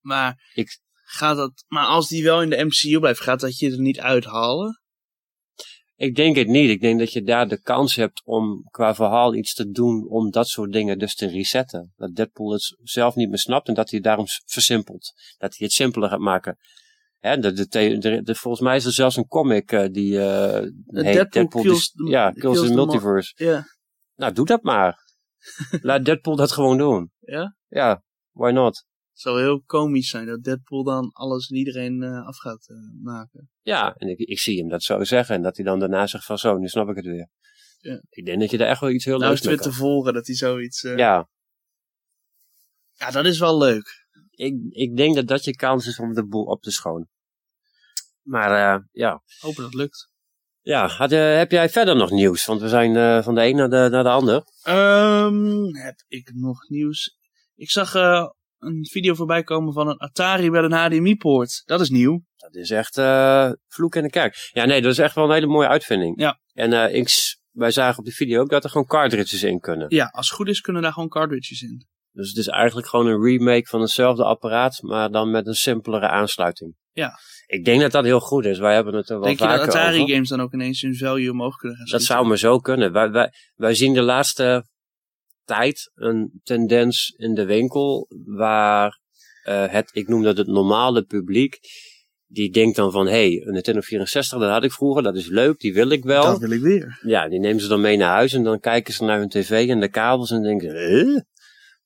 Maar, 0.01 0.51
Ik- 0.55 0.81
gaat 0.93 1.37
dat, 1.37 1.65
maar 1.69 1.87
als 1.87 2.09
die 2.09 2.23
wel 2.25 2.43
in 2.43 2.51
de 2.51 2.65
MCU 2.65 2.99
blijft, 2.99 3.21
gaat 3.21 3.41
dat 3.41 3.59
je 3.59 3.71
er 3.71 3.81
niet 3.81 4.01
uithalen? 4.01 4.81
Ik 5.97 6.15
denk 6.15 6.37
het 6.37 6.47
niet. 6.49 6.71
Ik 6.71 6.81
denk 6.81 6.99
dat 6.99 7.13
je 7.13 7.23
daar 7.23 7.49
de 7.49 7.61
kans 7.61 7.95
hebt 7.97 8.23
om 8.25 8.63
qua 8.71 8.95
verhaal 8.95 9.35
iets 9.35 9.55
te 9.55 9.71
doen 9.71 10.09
om 10.09 10.31
dat 10.31 10.49
soort 10.49 10.73
dingen 10.73 10.99
dus 10.99 11.15
te 11.15 11.27
resetten. 11.27 11.93
Dat 11.97 12.15
Deadpool 12.15 12.53
het 12.53 12.77
zelf 12.83 13.15
niet 13.15 13.29
meer 13.29 13.39
snapt 13.39 13.69
en 13.69 13.75
dat 13.75 13.91
hij 13.91 14.01
daarom 14.01 14.25
versimpelt. 14.45 15.13
Dat 15.39 15.57
hij 15.57 15.67
het 15.67 15.73
simpeler 15.73 16.09
gaat 16.09 16.19
maken. 16.19 16.59
Hè, 17.21 17.39
de, 17.39 17.53
de, 17.53 17.69
the- 17.69 17.99
de, 17.99 18.23
de- 18.23 18.35
volgens 18.35 18.63
mij 18.63 18.77
is 18.77 18.85
er 18.85 18.93
zelfs 18.93 19.17
een 19.17 19.27
comic 19.27 19.73
eh, 19.73 19.89
die 19.93 20.13
uh, 20.13 20.61
heet 20.87 21.33
Deadpool 21.33 21.63
kills 21.63 21.91
the- 21.91 22.05
ja, 22.09 22.31
kills, 22.31 22.41
kills 22.41 22.61
the 22.61 22.67
the 22.67 22.75
multiverse. 22.75 23.33
Ja. 23.45 23.65
Nou, 24.15 24.33
doe 24.33 24.47
dat 24.47 24.63
maar. 24.63 24.99
Laat 25.83 26.05
Deadpool 26.05 26.37
dat 26.37 26.53
gewoon 26.53 26.79
doen. 26.79 27.13
Ja? 27.19 27.57
Ja, 27.69 28.03
why 28.33 28.51
not? 28.51 28.77
Het 29.13 29.21
zou 29.21 29.41
heel 29.41 29.63
komisch 29.63 30.09
zijn 30.09 30.27
dat 30.27 30.43
Deadpool 30.43 30.85
dan 30.85 31.11
alles 31.13 31.49
en 31.51 31.57
iedereen 31.57 32.03
eh, 32.03 32.27
af 32.27 32.37
gaat 32.37 32.67
maken. 33.03 33.51
Ja, 33.61 33.95
en 33.95 34.09
ik, 34.09 34.19
ik 34.19 34.39
zie 34.39 34.59
hem 34.59 34.69
dat 34.69 34.83
zo 34.83 35.05
zeggen. 35.05 35.35
En 35.35 35.43
dat 35.43 35.57
hij 35.57 35.65
dan 35.65 35.79
daarna 35.79 36.07
zegt 36.07 36.25
van 36.25 36.39
zo, 36.39 36.57
nu 36.59 36.69
snap 36.69 36.89
ik 36.89 36.97
het 36.97 37.05
weer. 37.05 37.29
Ja. 37.79 38.03
Ik 38.09 38.25
denk 38.25 38.41
dat 38.41 38.51
je 38.51 38.57
daar 38.59 38.69
echt 38.69 38.81
wel 38.81 38.91
iets 38.91 39.05
heel 39.05 39.19
Nou 39.19 39.29
leuks 39.31 39.47
mee 39.47 39.55
kan. 39.57 39.71
te 39.71 39.73
volgen 39.73 40.13
dat 40.13 40.27
hij 40.27 40.37
zoiets... 40.37 40.81
Ja, 40.81 41.29
ja, 42.93 43.11
dat 43.11 43.25
is 43.27 43.39
wel 43.39 43.59
leuk. 43.59 44.00
Ik, 44.41 44.55
ik 44.71 44.97
denk 44.97 45.15
dat 45.15 45.27
dat 45.27 45.45
je 45.45 45.57
kans 45.57 45.87
is 45.87 45.99
om 45.99 46.15
de 46.15 46.27
boel 46.27 46.45
op 46.45 46.63
te 46.63 46.71
schonen. 46.71 47.09
Maar 48.23 48.75
eh, 48.75 48.83
ja, 48.93 49.23
Hopen 49.39 49.63
dat 49.63 49.75
lukt. 49.75 50.11
ja 50.61 50.87
had, 50.87 51.13
eh, 51.13 51.37
heb 51.37 51.51
jij 51.51 51.69
verder 51.69 51.97
nog 51.97 52.11
nieuws? 52.11 52.45
Want 52.47 52.61
we 52.61 52.69
zijn 52.69 52.97
eh, 52.97 53.23
van 53.23 53.35
de 53.35 53.43
een 53.43 53.57
naar 53.57 53.71
de, 53.71 53.89
naar 53.91 54.03
de 54.03 54.09
ander. 54.09 54.43
Ehm, 54.63 55.75
heb 55.75 55.95
ik 56.09 56.31
nog 56.35 56.69
nieuws? 56.69 57.17
Ik 57.55 57.71
zag 57.71 57.95
een 58.59 58.87
video 58.91 59.15
voorbij 59.15 59.43
komen 59.43 59.73
van 59.73 59.89
een 59.89 59.99
Atari 59.99 60.51
met 60.51 60.65
een 60.65 60.73
HDMI-poort. 60.73 61.63
Dat 61.65 61.81
is 61.81 61.91
nieuw. 61.91 62.25
Dat 62.37 62.55
is 62.55 62.71
echt 62.71 62.95
vloek 63.69 63.95
in 63.95 64.03
de 64.03 64.11
kerk. 64.11 64.51
Ja, 64.53 64.65
nee, 64.65 64.83
dat 64.83 64.93
is 64.93 64.99
echt 64.99 65.15
wel 65.15 65.25
een 65.25 65.35
hele 65.35 65.47
mooie 65.47 65.69
uitvinding. 65.69 66.21
Ja. 66.21 66.41
En 66.53 66.95
ik, 66.95 67.09
wij 67.51 67.71
zagen 67.71 67.99
op 67.99 68.05
de 68.05 68.13
video 68.13 68.41
ook 68.41 68.51
dat 68.51 68.65
er 68.65 68.71
gewoon 68.71 68.87
cartridges 68.87 69.43
in 69.43 69.61
kunnen. 69.61 69.87
Ja, 69.89 70.05
als 70.05 70.29
het 70.29 70.37
goed 70.37 70.49
is 70.49 70.61
kunnen 70.61 70.83
daar 70.83 70.93
gewoon 70.93 71.09
cartridges 71.09 71.63
in. 71.63 71.89
Dus 72.13 72.29
het 72.29 72.37
is 72.37 72.47
eigenlijk 72.47 72.87
gewoon 72.87 73.07
een 73.07 73.23
remake 73.23 73.67
van 73.67 73.81
hetzelfde 73.81 74.25
apparaat, 74.25 74.83
maar 74.83 75.11
dan 75.11 75.31
met 75.31 75.47
een 75.47 75.55
simpelere 75.55 76.09
aansluiting. 76.09 76.75
Ja. 76.93 77.19
Ik 77.47 77.65
denk 77.65 77.81
dat 77.81 77.93
dat 77.93 78.05
heel 78.05 78.21
goed 78.21 78.45
is. 78.45 78.59
Wij 78.59 78.75
hebben 78.75 78.95
het 78.95 79.09
er 79.09 79.15
wel 79.15 79.25
Denk 79.25 79.39
je 79.39 79.45
dat 79.45 79.55
vaker 79.55 79.69
over. 79.69 79.81
Atari-games 79.81 80.29
dan 80.29 80.41
ook 80.41 80.53
ineens 80.53 80.81
hun 80.81 80.97
value 80.97 81.31
omhoog 81.31 81.57
kunnen 81.57 81.79
gaan 81.79 81.87
Dat 81.87 82.03
zou 82.03 82.27
maar 82.27 82.39
zo 82.39 82.59
kunnen. 82.59 82.93
Wij, 82.93 83.11
wij, 83.11 83.33
wij 83.55 83.75
zien 83.75 83.95
de 83.95 84.03
laatste 84.03 84.65
tijd 85.45 85.91
een 85.95 86.41
tendens 86.43 87.15
in 87.17 87.35
de 87.35 87.45
winkel 87.45 88.07
waar 88.25 89.01
eh, 89.43 89.67
het, 89.67 89.91
ik 89.93 90.09
noem 90.09 90.23
dat 90.23 90.37
het 90.37 90.47
normale 90.47 91.03
publiek, 91.03 91.59
die 92.27 92.51
denkt 92.51 92.77
dan 92.77 92.93
van, 92.93 93.07
hé, 93.07 93.13
hey, 93.13 93.43
een 93.47 93.53
Nintendo 93.53 93.81
64, 93.81 94.39
dat 94.39 94.51
had 94.51 94.65
ik 94.65 94.73
vroeger, 94.73 95.03
dat 95.03 95.17
is 95.17 95.27
leuk, 95.27 95.59
die 95.59 95.75
wil 95.75 95.91
ik 95.91 96.05
wel. 96.05 96.23
Dat 96.23 96.39
wil 96.39 96.51
ik 96.51 96.61
weer. 96.61 97.01
Ja, 97.03 97.29
die 97.29 97.41
nemen 97.41 97.61
ze 97.61 97.69
dan 97.69 97.81
mee 97.81 97.97
naar 97.97 98.15
huis 98.15 98.33
en 98.33 98.43
dan 98.43 98.61
kijken 98.61 98.95
ze 98.95 99.05
naar 99.05 99.19
hun 99.19 99.29
tv 99.29 99.69
en 99.69 99.81
de 99.81 99.89
kabels 99.89 100.31
en 100.31 100.43
denken, 100.43 100.89
huh? 100.89 101.21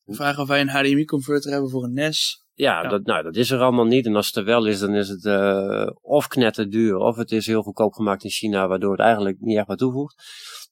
Vragen 0.06 0.42
of 0.42 0.48
wij 0.48 0.60
een 0.60 0.68
HDMI-converter 0.68 1.50
hebben 1.50 1.70
voor 1.70 1.84
een 1.84 1.92
NES. 1.92 2.44
Ja, 2.52 2.82
Ja. 2.82 2.88
Dat, 2.88 3.04
nou, 3.04 3.22
dat 3.22 3.36
is 3.36 3.50
er 3.50 3.60
allemaal 3.60 3.84
niet. 3.84 4.06
En 4.06 4.16
als 4.16 4.26
het 4.26 4.36
er 4.36 4.44
wel 4.44 4.66
is, 4.66 4.78
dan 4.78 4.94
is 4.94 5.08
het 5.08 5.24
eh 5.24 5.86
of 6.00 6.28
knetterduur, 6.28 6.96
of 6.96 7.16
het 7.16 7.32
is 7.32 7.46
heel 7.46 7.62
goedkoop 7.62 7.92
gemaakt 7.92 8.24
in 8.24 8.30
China, 8.30 8.68
waardoor 8.68 8.90
het 8.90 9.00
eigenlijk 9.00 9.40
niet 9.40 9.56
echt 9.56 9.66
wat 9.66 9.78
toevoegt. 9.78 10.22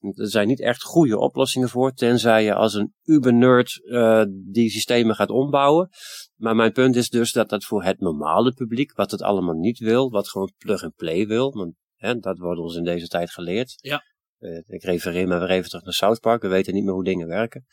Er 0.00 0.30
zijn 0.30 0.48
niet 0.48 0.60
echt 0.60 0.82
goede 0.82 1.18
oplossingen 1.18 1.68
voor, 1.68 1.92
tenzij 1.92 2.44
je 2.44 2.54
als 2.54 2.74
een 2.74 2.94
uber-nerd 3.02 3.88
eh, 3.90 4.24
die 4.28 4.70
systemen 4.70 5.14
gaat 5.14 5.30
ombouwen. 5.30 5.88
Maar 6.36 6.56
mijn 6.56 6.72
punt 6.72 6.96
is 6.96 7.08
dus 7.08 7.32
dat 7.32 7.48
dat 7.48 7.64
voor 7.64 7.84
het 7.84 8.00
normale 8.00 8.52
publiek, 8.52 8.94
wat 8.94 9.10
het 9.10 9.22
allemaal 9.22 9.54
niet 9.54 9.78
wil, 9.78 10.10
wat 10.10 10.28
gewoon 10.28 10.52
plug-and-play 10.58 11.26
wil, 11.26 11.52
want 11.52 11.74
hè, 11.96 12.18
dat 12.18 12.38
wordt 12.38 12.60
ons 12.60 12.76
in 12.76 12.84
deze 12.84 13.08
tijd 13.08 13.30
geleerd. 13.30 13.74
Ja. 13.80 14.02
Eh, 14.38 14.58
ik 14.66 14.82
refereer 14.82 15.28
maar 15.28 15.40
weer 15.40 15.50
even 15.50 15.68
terug 15.68 15.84
naar 15.84 15.94
South 15.94 16.20
Park, 16.20 16.42
we 16.42 16.48
weten 16.48 16.74
niet 16.74 16.84
meer 16.84 16.94
hoe 16.94 17.04
dingen 17.04 17.28
werken. 17.28 17.66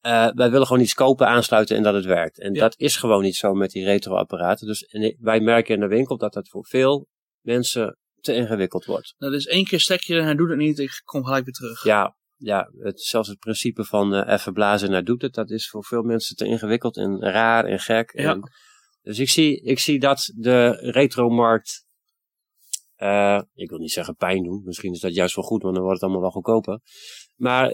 Eh, 0.00 0.28
wij 0.34 0.50
willen 0.50 0.66
gewoon 0.66 0.82
iets 0.82 0.94
kopen, 0.94 1.26
aansluiten 1.26 1.76
en 1.76 1.82
dat 1.82 1.94
het 1.94 2.04
werkt. 2.04 2.40
En 2.40 2.54
Ja. 2.54 2.60
dat 2.60 2.78
is 2.78 2.96
gewoon 2.96 3.22
niet 3.22 3.36
zo 3.36 3.54
met 3.54 3.70
die 3.70 3.84
retro-apparaten. 3.84 4.66
Dus 4.66 4.94
wij 5.18 5.40
merken 5.40 5.74
in 5.74 5.80
de 5.80 5.86
winkel 5.86 6.16
dat 6.16 6.32
dat 6.32 6.48
voor 6.48 6.66
veel 6.66 7.08
mensen 7.40 7.98
te 8.20 8.34
ingewikkeld 8.34 8.84
wordt. 8.84 9.14
Dat 9.18 9.32
is 9.32 9.46
één 9.46 9.64
keer 9.64 9.80
stekje 9.80 10.18
en 10.18 10.24
hij 10.24 10.34
doet 10.34 10.48
het 10.48 10.58
niet. 10.58 10.78
Ik 10.78 11.02
kom 11.04 11.24
gelijk 11.24 11.44
weer 11.44 11.54
terug. 11.54 11.84
Ja, 11.84 12.16
ja 12.36 12.70
het, 12.78 13.00
zelfs 13.00 13.28
het 13.28 13.38
principe 13.38 13.84
van 13.84 14.14
eh, 14.14 14.32
even 14.32 14.52
blazen 14.52 14.88
en 14.88 14.94
hij 14.94 15.02
doet 15.02 15.22
het, 15.22 15.34
dat 15.34 15.50
is 15.50 15.68
voor 15.68 15.84
veel 15.84 16.02
mensen 16.02 16.36
te 16.36 16.44
ingewikkeld 16.44 16.96
en 16.96 17.20
raar 17.20 17.64
en 17.64 17.78
gek. 17.78 18.12
Ja. 18.18 18.30
En, 18.30 18.50
dus 19.02 19.18
ik 19.18 19.28
zie, 19.28 19.60
ik 19.62 19.78
zie 19.78 19.98
dat 19.98 20.32
de 20.36 20.70
retromarkt, 20.90 21.84
eh, 22.94 23.40
ik 23.54 23.68
wil 23.70 23.78
niet 23.78 23.92
zeggen 23.92 24.16
pijn 24.16 24.42
doen, 24.42 24.62
misschien 24.64 24.92
is 24.92 25.00
dat 25.00 25.14
juist 25.14 25.34
wel 25.34 25.44
goed, 25.44 25.62
want 25.62 25.74
dan 25.74 25.84
wordt 25.84 26.00
het 26.00 26.10
allemaal 26.10 26.30
wel 26.32 26.42
goedkoper. 26.42 26.80
Maar 27.36 27.72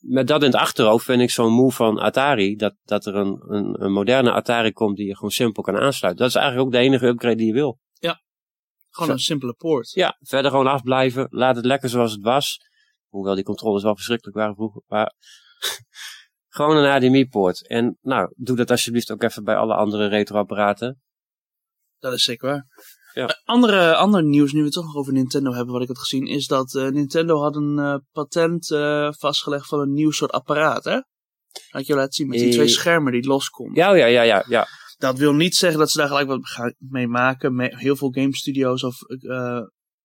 met 0.00 0.26
dat 0.26 0.42
in 0.42 0.50
het 0.50 0.60
achterhoofd 0.60 1.04
vind 1.04 1.22
ik 1.22 1.30
zo'n 1.30 1.52
move 1.52 1.76
van 1.76 1.98
Atari, 1.98 2.56
dat, 2.56 2.74
dat 2.82 3.06
er 3.06 3.14
een, 3.14 3.44
een, 3.48 3.84
een 3.84 3.92
moderne 3.92 4.32
Atari 4.32 4.72
komt 4.72 4.96
die 4.96 5.06
je 5.06 5.14
gewoon 5.14 5.30
simpel 5.30 5.62
kan 5.62 5.76
aansluiten. 5.76 6.22
Dat 6.22 6.34
is 6.34 6.40
eigenlijk 6.40 6.66
ook 6.66 6.72
de 6.72 6.86
enige 6.86 7.06
upgrade 7.06 7.36
die 7.36 7.46
je 7.46 7.52
wil. 7.52 7.78
Gewoon 8.90 9.10
een 9.10 9.18
simpele 9.18 9.54
poort. 9.54 9.90
Ja, 9.90 10.16
verder 10.20 10.50
gewoon 10.50 10.66
afblijven. 10.66 11.26
Laat 11.30 11.56
het 11.56 11.64
lekker 11.64 11.88
zoals 11.88 12.12
het 12.12 12.22
was. 12.22 12.58
Hoewel 13.08 13.34
die 13.34 13.44
controles 13.44 13.82
wel 13.82 13.94
verschrikkelijk 13.94 14.36
waren 14.36 14.54
vroeger. 14.54 14.82
Maar 14.86 15.14
gewoon 16.56 16.76
een 16.76 16.90
HDMI-poort. 16.90 17.68
En 17.68 17.98
nou, 18.00 18.32
doe 18.36 18.56
dat 18.56 18.70
alsjeblieft 18.70 19.10
ook 19.10 19.22
even 19.22 19.44
bij 19.44 19.56
alle 19.56 19.74
andere 19.74 20.06
retro-apparaten. 20.06 21.00
Dat 21.98 22.12
is 22.12 22.22
zeker 22.22 22.48
waar. 22.48 22.66
Ja. 23.12 23.40
Andere, 23.44 23.94
ander 23.94 24.24
nieuws, 24.24 24.52
nu 24.52 24.58
we 24.58 24.64
het 24.64 24.74
toch 24.74 24.84
nog 24.84 24.96
over 24.96 25.12
Nintendo 25.12 25.52
hebben, 25.52 25.72
wat 25.72 25.82
ik 25.82 25.88
had 25.88 25.98
gezien, 25.98 26.26
is 26.26 26.46
dat 26.46 26.74
eh, 26.74 26.88
Nintendo 26.88 27.40
had 27.40 27.56
een 27.56 27.78
eh, 27.78 27.94
patent 28.12 28.70
eh, 28.70 29.12
vastgelegd 29.12 29.66
van 29.66 29.80
een 29.80 29.92
nieuw 29.92 30.10
soort 30.10 30.32
apparaat, 30.32 30.84
hè? 30.84 31.00
Had 31.68 31.86
je 31.86 31.94
laten 31.94 32.12
zien 32.12 32.28
met 32.28 32.38
die 32.38 32.52
twee 32.52 32.68
schermen 32.68 33.12
die 33.12 33.26
loskomen. 33.26 33.74
Ja, 33.74 33.94
ja, 33.94 34.06
ja, 34.06 34.22
ja. 34.22 34.44
ja. 34.48 34.66
Dat 34.96 35.18
wil 35.18 35.32
niet 35.32 35.54
zeggen 35.54 35.78
dat 35.78 35.90
ze 35.90 35.98
daar 35.98 36.08
gelijk 36.08 36.28
wat 36.28 36.48
gaan 36.48 36.74
mee 36.78 37.08
maken. 37.08 37.76
Heel 37.76 37.96
veel 37.96 38.10
game 38.10 38.36
studios 38.36 38.84
of 38.84 38.96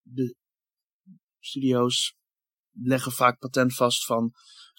de 0.01 0.35
studio's 1.39 2.15
leggen 2.71 3.11
vaak 3.11 3.39
patent 3.39 3.75
vast 3.75 4.05
van 4.05 4.31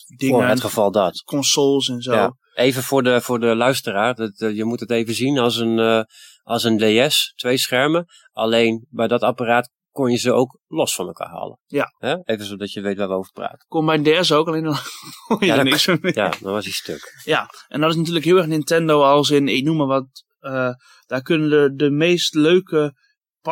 Voor 0.06 0.16
dingen, 0.16 0.48
het 0.48 0.60
geval 0.60 0.90
dat. 0.90 1.22
consoles 1.22 1.88
en 1.88 2.02
zo. 2.02 2.12
Ja. 2.12 2.36
Even 2.56 2.82
voor 2.82 3.02
de, 3.02 3.20
voor 3.20 3.40
de 3.40 3.54
luisteraar. 3.56 4.14
Dat, 4.14 4.40
eh, 4.40 4.56
je 4.56 4.64
moet 4.64 4.80
het 4.80 4.90
even 4.90 5.14
zien 5.14 5.38
als 5.38 5.56
een, 5.56 5.78
eh, 5.78 6.02
als 6.42 6.64
een 6.64 6.78
DS. 6.78 7.32
Twee 7.34 7.56
schermen. 7.56 8.06
Alleen 8.32 8.86
bij 8.90 9.08
dat 9.08 9.22
apparaat 9.22 9.70
kon 9.90 10.10
je 10.10 10.16
ze 10.16 10.32
ook 10.32 10.58
los 10.66 10.94
van 10.94 11.06
elkaar 11.06 11.28
halen. 11.28 11.58
Ja. 11.66 11.94
Hè? 11.98 12.16
Even 12.24 12.44
zodat 12.44 12.72
je 12.72 12.80
weet 12.80 12.96
waar 12.96 13.08
we 13.08 13.14
over 13.14 13.32
praten. 13.32 13.64
Kon 13.68 13.86
bij 13.86 14.00
een 14.04 14.22
DS 14.22 14.32
ook, 14.32 14.46
alleen 14.46 14.64
dan 14.64 14.76
hoor 15.26 15.40
je 15.40 15.46
Ja, 15.46 15.62
niks 15.62 15.84
van 15.84 15.98
meer. 16.00 16.16
Ja, 16.16 16.32
dan 16.40 16.52
was 16.52 16.64
hij 16.64 16.72
stuk. 16.72 17.22
Ja, 17.24 17.50
en 17.68 17.80
dat 17.80 17.90
is 17.90 17.96
natuurlijk 17.96 18.24
heel 18.24 18.36
erg 18.36 18.46
Nintendo 18.46 19.02
als 19.02 19.30
in, 19.30 19.48
ik 19.48 19.64
noem 19.64 19.76
maar 19.76 19.86
wat, 19.86 20.24
eh, 20.38 20.70
daar 21.06 21.22
kunnen 21.22 21.50
de, 21.50 21.72
de 21.74 21.90
meest 21.90 22.34
leuke 22.34 22.94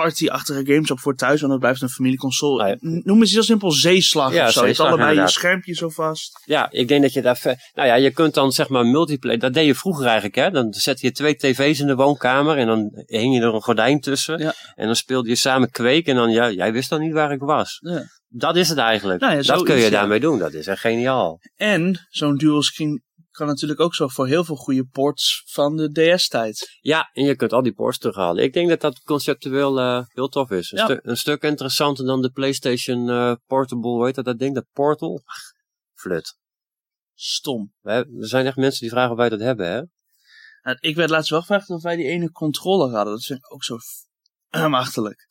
partyachtige 0.01 0.73
games 0.73 0.91
op 0.91 1.01
voor 1.01 1.15
thuis, 1.15 1.41
want 1.41 1.53
dat 1.53 1.61
blijft 1.61 1.83
een 1.83 1.89
familieconsole. 1.89 2.63
Ah, 2.63 2.69
ja. 2.69 2.77
Noem 2.81 3.21
eens 3.21 3.33
heel 3.33 3.43
simpel 3.43 3.71
zeeslag 3.71 4.33
Ja, 4.33 4.47
of 4.47 4.53
zo. 4.53 4.61
Je 4.61 4.67
zeeslag, 4.67 4.87
allebei 4.87 5.07
je 5.09 5.15
inderdaad. 5.15 5.35
schermpje 5.35 5.75
zo 5.75 5.89
vast. 5.89 6.41
Ja, 6.45 6.71
ik 6.71 6.89
denk 6.89 7.03
dat 7.03 7.13
je 7.13 7.23
daar... 7.23 7.41
Nou 7.75 7.89
ja, 7.89 7.95
je 7.95 8.11
kunt 8.11 8.35
dan 8.35 8.53
zeg 8.53 8.69
maar 8.69 8.87
multiplayer... 8.87 9.39
Dat 9.39 9.55
deed 9.55 9.67
je 9.67 9.75
vroeger 9.75 10.05
eigenlijk, 10.05 10.35
hè. 10.35 10.51
Dan 10.51 10.73
zette 10.73 11.07
je 11.07 11.13
twee 11.13 11.37
tv's 11.37 11.81
in 11.81 11.87
de 11.87 11.95
woonkamer 11.95 12.57
en 12.57 12.67
dan 12.67 12.91
hing 13.07 13.35
je 13.35 13.41
er 13.41 13.55
een 13.55 13.63
gordijn 13.63 14.01
tussen. 14.01 14.39
Ja. 14.39 14.55
En 14.75 14.87
dan 14.87 14.97
speelde 14.97 15.29
je 15.29 15.35
samen 15.35 15.71
kweek 15.71 16.07
en 16.07 16.17
dan... 16.17 16.31
Ja, 16.31 16.51
jij 16.51 16.73
wist 16.73 16.91
dan 16.91 17.01
niet 17.01 17.13
waar 17.13 17.33
ik 17.33 17.41
was. 17.41 17.79
Ja. 17.81 18.03
Dat 18.29 18.57
is 18.57 18.69
het 18.69 18.79
eigenlijk. 18.79 19.21
Nou 19.21 19.43
dat 19.43 19.63
kun 19.63 19.77
je 19.77 19.91
daarmee 19.91 20.21
doen. 20.21 20.39
Dat 20.39 20.53
is 20.53 20.67
echt 20.67 20.81
geniaal. 20.81 21.41
En 21.57 22.07
zo'n 22.09 22.37
dual 22.37 22.63
screen 22.63 23.03
kan 23.35 23.47
natuurlijk 23.47 23.81
ook 23.81 23.95
zo 23.95 24.09
voor 24.09 24.27
heel 24.27 24.45
veel 24.45 24.57
goede 24.57 24.85
ports 24.85 25.43
van 25.47 25.77
de 25.77 26.15
DS-tijd. 26.17 26.79
Ja, 26.81 27.11
en 27.13 27.25
je 27.25 27.37
kunt 27.37 27.53
al 27.53 27.63
die 27.63 27.73
ports 27.73 27.99
terughalen. 27.99 28.43
Ik 28.45 28.53
denk 28.53 28.69
dat 28.69 28.81
dat 28.81 29.01
conceptueel 29.03 29.79
eh, 29.81 30.03
heel 30.07 30.29
tof 30.29 30.51
is. 30.51 30.73
Een, 30.73 30.79
Ja. 30.79 30.85
stu- 30.85 30.99
een 31.03 31.17
stuk 31.17 31.43
interessanter 31.43 32.05
dan 32.05 32.23
de 32.23 32.31
PlayStation 32.31 33.09
eh, 33.11 33.35
Portable, 33.47 33.91
hoe 33.91 34.05
heet 34.07 34.15
dat, 34.15 34.25
dat 34.25 34.39
ding? 34.39 34.55
Dat 34.55 34.67
Portal? 34.73 35.23
Ach, 35.25 35.43
flut. 35.95 36.37
Stom. 37.15 37.73
Wij- 37.81 37.97
Er 38.21 38.29
zijn 38.29 38.47
echt 38.47 38.57
mensen 38.57 38.81
die 38.81 38.91
vragen 38.91 39.11
of 39.11 39.17
wij 39.17 39.29
dat 39.29 39.41
hebben, 39.41 39.67
hè? 39.67 39.83
Nou, 40.63 40.77
ik 40.81 40.97
werd 40.97 41.11
laatst 41.11 41.31
wel 41.31 41.41
gevraagd 41.41 41.71
of 41.71 41.83
wij 41.83 41.97
die 41.97 42.07
ene 42.07 42.31
controller 42.31 42.95
hadden. 42.95 43.15
Dat 43.15 43.25
vind 43.25 43.39
ik 43.39 43.53
ook 43.53 43.65
zo 43.65 43.77
achterlijk. 44.75 45.27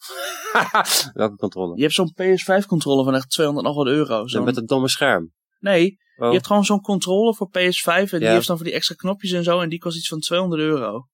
Welke 1.14 1.36
controle? 1.36 1.76
Je 1.76 1.82
hebt 1.82 1.94
zo'n 1.94 2.14
PS5-controller 2.22 3.04
van 3.04 3.16
echt 3.16 3.30
200 3.30 3.66
nog 3.68 3.76
wat 3.76 3.88
euro. 3.88 4.28
Zo'n- 4.28 4.44
Met 4.44 4.56
het 4.56 4.68
domme 4.68 4.88
scherm. 4.90 5.34
Nee, 5.64 6.02
Oh. 6.18 6.28
Je 6.28 6.34
hebt 6.34 6.48
gewoon 6.48 6.66
zo'n 6.66 6.82
controller 6.82 7.36
voor 7.36 7.48
PS5 7.48 8.12
en 8.12 8.20
die 8.20 8.28
heeft 8.28 8.48
dan 8.48 8.56
voor 8.58 8.66
die 8.66 8.76
extra 8.76 8.96
knopjes 8.96 9.32
en 9.32 9.44
zo 9.44 9.60
en 9.60 9.70
die 9.70 9.80
kost 9.80 9.98
iets 9.98 10.08
van 10.08 10.20
200 10.20 10.62
euro. 10.62 11.08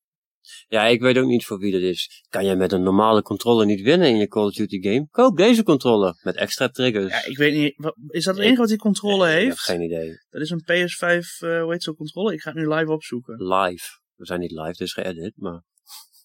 Ja, 0.67 0.85
ik 0.85 1.01
weet 1.01 1.17
ook 1.17 1.25
niet 1.27 1.45
voor 1.45 1.57
wie 1.57 1.71
dat 1.71 1.81
is. 1.81 2.23
Kan 2.29 2.45
je 2.45 2.55
met 2.55 2.71
een 2.71 2.83
normale 2.83 3.21
controller 3.21 3.65
niet 3.65 3.81
winnen 3.81 4.07
in 4.07 4.17
je 4.17 4.27
Call 4.27 4.45
of 4.45 4.53
Duty 4.53 4.81
game? 4.81 5.07
Koop 5.11 5.37
deze 5.37 5.63
controller 5.63 6.19
met 6.23 6.35
extra 6.35 6.69
triggers. 6.69 7.11
Ja, 7.11 7.25
ik 7.25 7.37
weet 7.37 7.53
niet, 7.53 7.93
is 8.07 8.23
dat 8.23 8.35
het 8.35 8.43
enige 8.43 8.59
wat 8.59 8.67
die 8.69 8.77
controller 8.77 9.27
Nee, 9.27 9.35
Ik 9.35 9.41
heb 9.41 9.49
heeft? 9.49 9.61
geen 9.61 9.81
idee. 9.81 10.11
Dat 10.29 10.41
is 10.41 10.49
een 10.49 10.63
PS5, 10.63 11.47
eh 11.49 11.61
hoe 11.61 11.71
heet 11.71 11.83
zo'n 11.83 11.95
controller? 11.95 12.33
Ik 12.33 12.41
ga 12.41 12.51
het 12.51 12.59
nu 12.59 12.73
live 12.73 12.91
opzoeken. 12.91 13.47
Live. 13.47 13.85
We 14.15 14.25
zijn 14.25 14.39
niet 14.39 14.51
live, 14.51 14.73
dus 14.77 14.93
geëdit, 14.93 15.33
maar... 15.35 15.63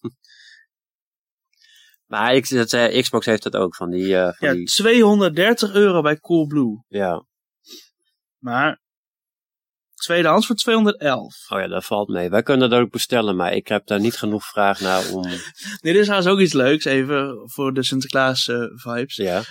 maar 2.11 2.33
eh, 2.33 3.01
Xbox 3.01 3.25
heeft 3.25 3.43
dat 3.43 3.55
ook, 3.55 3.75
van 3.75 3.89
die... 3.89 4.15
eh, 4.17 4.33
van 4.33 4.47
Ja, 4.47 4.53
die 4.53 4.65
230 4.65 5.73
euro 5.73 6.01
bij 6.01 6.19
Coolblue. 6.19 6.83
ja. 6.87 7.25
Maar 8.45 8.81
tweedehands 9.95 10.47
voor 10.47 10.55
211. 10.55 11.35
Oh 11.49 11.59
ja, 11.59 11.67
dat 11.67 11.85
valt 11.85 12.09
mee. 12.09 12.29
Wij 12.29 12.43
kunnen 12.43 12.69
dat 12.69 12.79
ook 12.79 12.91
bestellen, 12.91 13.35
maar 13.35 13.53
ik 13.53 13.67
heb 13.67 13.87
daar 13.87 13.99
niet 13.99 14.17
genoeg 14.17 14.45
vraag 14.45 14.79
naar 14.79 15.09
om... 15.11 15.23
Dit 15.85 15.95
is 15.95 16.03
trouwens 16.03 16.31
ook 16.31 16.39
iets 16.39 16.53
leuks, 16.53 16.85
even 16.85 17.41
voor 17.45 17.73
de 17.73 17.83
Sinterklaas 17.83 18.47
eh, 18.47 18.57
vibes. 18.75 19.15
Ja. 19.15 19.43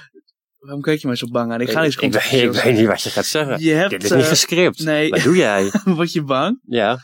Waarom 0.58 0.82
kijk 0.82 1.00
je 1.00 1.06
mij 1.06 1.16
zo 1.16 1.26
bang 1.26 1.52
aan? 1.52 1.60
Ik 1.60 1.70
ga 1.70 1.78
ik, 1.78 1.84
eens 1.84 1.96
ik, 1.96 2.12
weet, 2.12 2.54
ik 2.54 2.62
weet 2.62 2.76
niet 2.76 2.86
wat 2.86 3.02
je 3.02 3.10
gaat 3.10 3.26
zeggen. 3.26 3.60
Je 3.60 3.72
hebt, 3.72 3.90
Dit 3.90 4.04
is 4.04 4.10
niet 4.10 4.22
eh, 4.22 4.28
gescript. 4.28 4.84
nee. 4.84 5.10
Wat 5.10 5.22
doe 5.22 5.36
jij? 5.36 5.72
Word 5.84 6.12
je 6.12 6.22
bang? 6.22 6.60
Ja. 6.62 6.98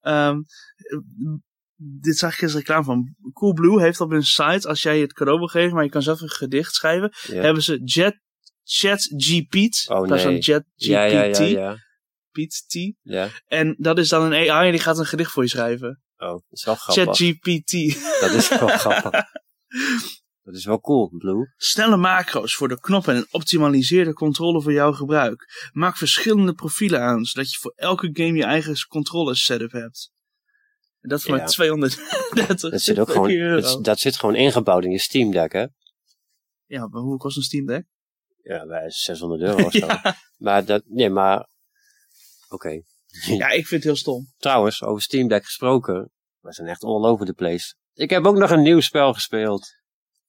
Ehm, 0.00 0.36
dit 1.76 2.16
zag 2.16 2.34
ik 2.34 2.42
eens 2.42 2.54
reclame 2.54 2.84
van. 2.84 3.14
Coolblue 3.32 3.80
heeft 3.80 4.00
op 4.00 4.10
hun 4.10 4.24
site, 4.24 4.68
als 4.68 4.82
jij 4.82 5.00
het 5.00 5.12
cadeau 5.12 5.38
wil 5.38 5.48
geven, 5.48 5.74
maar 5.74 5.84
je 5.84 5.90
kan 5.90 6.02
zelf 6.02 6.20
een 6.20 6.30
gedicht 6.30 6.74
schrijven, 6.74 7.12
ja. 7.26 7.40
hebben 7.40 7.62
ze 7.62 7.80
Jet, 7.84 8.20
Chat 8.68 9.00
GPT. 9.16 9.84
Oh, 9.90 9.98
in 9.98 10.06
plaats 10.06 10.22
van 10.22 10.32
nee. 10.32 10.40
Jet 10.40 10.64
GPT. 10.76 10.84
ja, 10.86 11.04
ja, 11.04 11.24
ja, 11.24 11.78
ja. 13.02 13.28
En 13.46 13.74
dat 13.78 13.98
is 13.98 14.08
dan 14.08 14.32
een 14.32 14.50
AI 14.50 14.66
en 14.66 14.72
die 14.72 14.80
gaat 14.80 14.98
een 14.98 15.06
gedicht 15.06 15.30
voor 15.30 15.42
je 15.42 15.48
schrijven. 15.48 16.02
Oh, 16.16 16.28
dat 16.28 16.42
is 16.48 16.64
wel 16.64 16.74
grappig. 16.74 17.04
Chat 17.04 17.16
GPT. 17.16 17.70
Dat 18.20 18.30
is 18.30 18.48
wel 18.48 18.68
grappig. 18.84 19.10
Dat 20.42 20.54
is 20.54 20.64
wel 20.64 20.80
cool, 20.80 21.10
Blue. 21.18 21.52
Snelle 21.56 21.96
macro's 21.96 22.54
voor 22.54 22.68
de 22.68 22.80
knoppen 22.80 23.14
en 23.14 23.20
een 23.20 23.26
optimaliseerde 23.30 24.12
controle 24.12 24.62
voor 24.62 24.72
jouw 24.72 24.92
gebruik. 24.92 25.70
Maak 25.72 25.96
verschillende 25.96 26.52
profielen 26.52 27.00
aan, 27.00 27.24
zodat 27.24 27.50
je 27.50 27.58
voor 27.58 27.72
elke 27.76 28.10
game 28.12 28.32
je 28.36 28.44
eigen 28.44 28.86
controle 28.88 29.34
setup 29.34 29.72
hebt. 29.72 30.12
En 31.00 31.08
dat 31.08 31.22
Ja. 31.22 31.36
maar 31.36 31.46
230 31.50 32.70
Dat 32.70 32.80
zit 32.80 32.98
ook 32.98 33.10
gewoon, 33.12 33.60
dat, 33.60 33.84
dat 33.84 33.98
zit 33.98 34.16
gewoon 34.16 34.34
ingebouwd 34.34 34.84
in 34.84 34.90
je 34.90 34.98
Steam 34.98 35.30
Deck, 35.30 35.52
hè? 35.52 35.66
Ja, 36.66 36.86
maar 36.86 37.00
hoe 37.00 37.16
kost 37.16 37.36
een 37.36 37.42
Steam 37.42 37.66
Deck? 37.66 37.86
Ja, 38.48 38.66
bij 38.66 38.90
600 38.90 39.42
euro 39.42 39.64
of 39.64 39.72
zo. 39.82 39.86
Maar 40.36 40.64
dat, 40.64 40.82
nee, 40.86 41.10
maar, 41.10 41.48
oké. 42.48 42.70
Ja, 43.38 43.48
ik 43.48 43.66
vind 43.66 43.70
het 43.70 43.82
heel 43.82 43.96
stom. 43.96 44.32
Trouwens, 44.36 44.82
over 44.82 45.02
Steam 45.02 45.28
Deck 45.28 45.44
gesproken. 45.44 46.10
We 46.40 46.52
zijn 46.52 46.68
echt 46.68 46.84
all 46.84 47.04
over 47.04 47.26
the 47.26 47.32
place. 47.32 47.74
Ik 47.94 48.10
heb 48.10 48.24
ook 48.26 48.36
nog 48.36 48.50
een 48.50 48.62
nieuw 48.62 48.80
spel 48.80 49.12
gespeeld. 49.12 49.66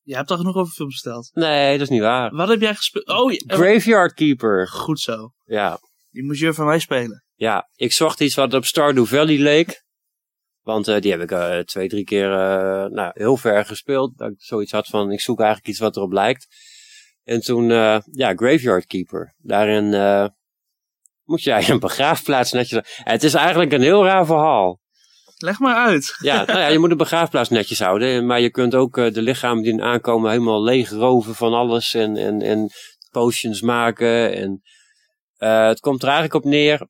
Je 0.01 0.15
hebt 0.15 0.32
al 0.32 0.38
genoeg 0.38 0.55
over 0.55 0.74
film 0.74 0.88
besteld. 0.88 1.30
Nee, 1.34 1.72
dat 1.72 1.82
is 1.82 1.89
niet 1.89 2.01
waar. 2.01 2.36
Wat 2.36 2.47
heb 2.47 2.61
jij 2.61 2.76
gespeeld? 2.76 3.07
Oh, 3.07 3.32
ja, 3.32 3.39
Graveyard 3.47 4.13
Keeper. 4.13 4.68
goed 4.68 4.99
zo. 4.99 5.32
Ja. 5.43 5.80
Die 6.09 6.24
moest 6.24 6.39
je 6.39 6.53
van 6.53 6.65
mij 6.65 6.80
spelen. 6.80 7.24
Ja, 7.36 7.70
ik 7.76 7.91
zocht 7.91 8.20
iets 8.20 8.36
wat 8.36 8.53
op 8.53 8.65
Stardew 8.65 9.05
Valley 9.05 9.38
leek. 9.38 9.86
Want 10.61 10.88
eh, 10.88 11.01
die 11.01 11.11
heb 11.11 11.22
ik 11.22 11.32
eh, 11.32 11.59
twee, 11.59 11.88
drie 11.88 12.03
keer 12.03 12.32
eh, 12.32 12.86
nou, 12.91 13.11
heel 13.13 13.38
ver 13.38 13.65
gespeeld. 13.65 14.18
Dat 14.18 14.32
ik 14.32 14.41
zoiets 14.41 14.72
had 14.72 14.88
van, 14.88 15.11
ik 15.11 15.22
zoek 15.22 15.39
eigenlijk 15.39 15.70
iets 15.70 15.80
wat 15.80 15.95
erop 15.95 16.11
lijkt. 16.11 16.47
En 17.28 17.41
toen, 17.41 17.71
eh, 17.71 17.99
ja, 18.11 18.34
Graveyard 18.36 18.86
Keeper. 18.86 19.34
Daarin 19.38 19.93
eh, 19.93 20.28
moet 21.23 21.43
jij 21.43 21.69
een 21.69 21.80
begraafplaats 21.80 22.51
netjes... 22.51 22.99
Het 23.03 23.23
is 23.23 23.34
eigenlijk 23.34 23.71
een 23.71 23.82
heel 23.82 24.05
raar 24.05 24.25
verhaal. 24.25 24.80
Leg 25.38 25.59
maar 25.59 25.75
uit. 25.75 26.15
Ja, 26.19 26.43
nou 26.45 26.59
ja, 26.59 26.67
je 26.67 26.80
moet 26.80 26.91
een 26.91 26.97
begraafplaats 26.97 27.49
netjes 27.49 27.80
houden. 27.80 28.25
Maar 28.25 28.39
je 28.39 28.49
kunt 28.49 28.75
ook 28.75 28.97
eh, 28.97 29.13
de 29.13 29.21
lichamen 29.21 29.63
die 29.63 29.82
aankomen 29.82 30.32
helemaal 30.32 30.63
leeg 30.63 30.89
roven 30.89 31.36
van 31.36 31.53
alles. 31.53 31.93
En, 31.93 32.17
en, 32.17 32.41
en 32.41 32.69
potions 33.11 33.61
maken. 33.61 34.36
En 34.36 34.61
het 35.67 35.80
komt 35.80 36.01
er 36.01 36.07
eigenlijk 36.07 36.45
op 36.45 36.51
neer. 36.51 36.88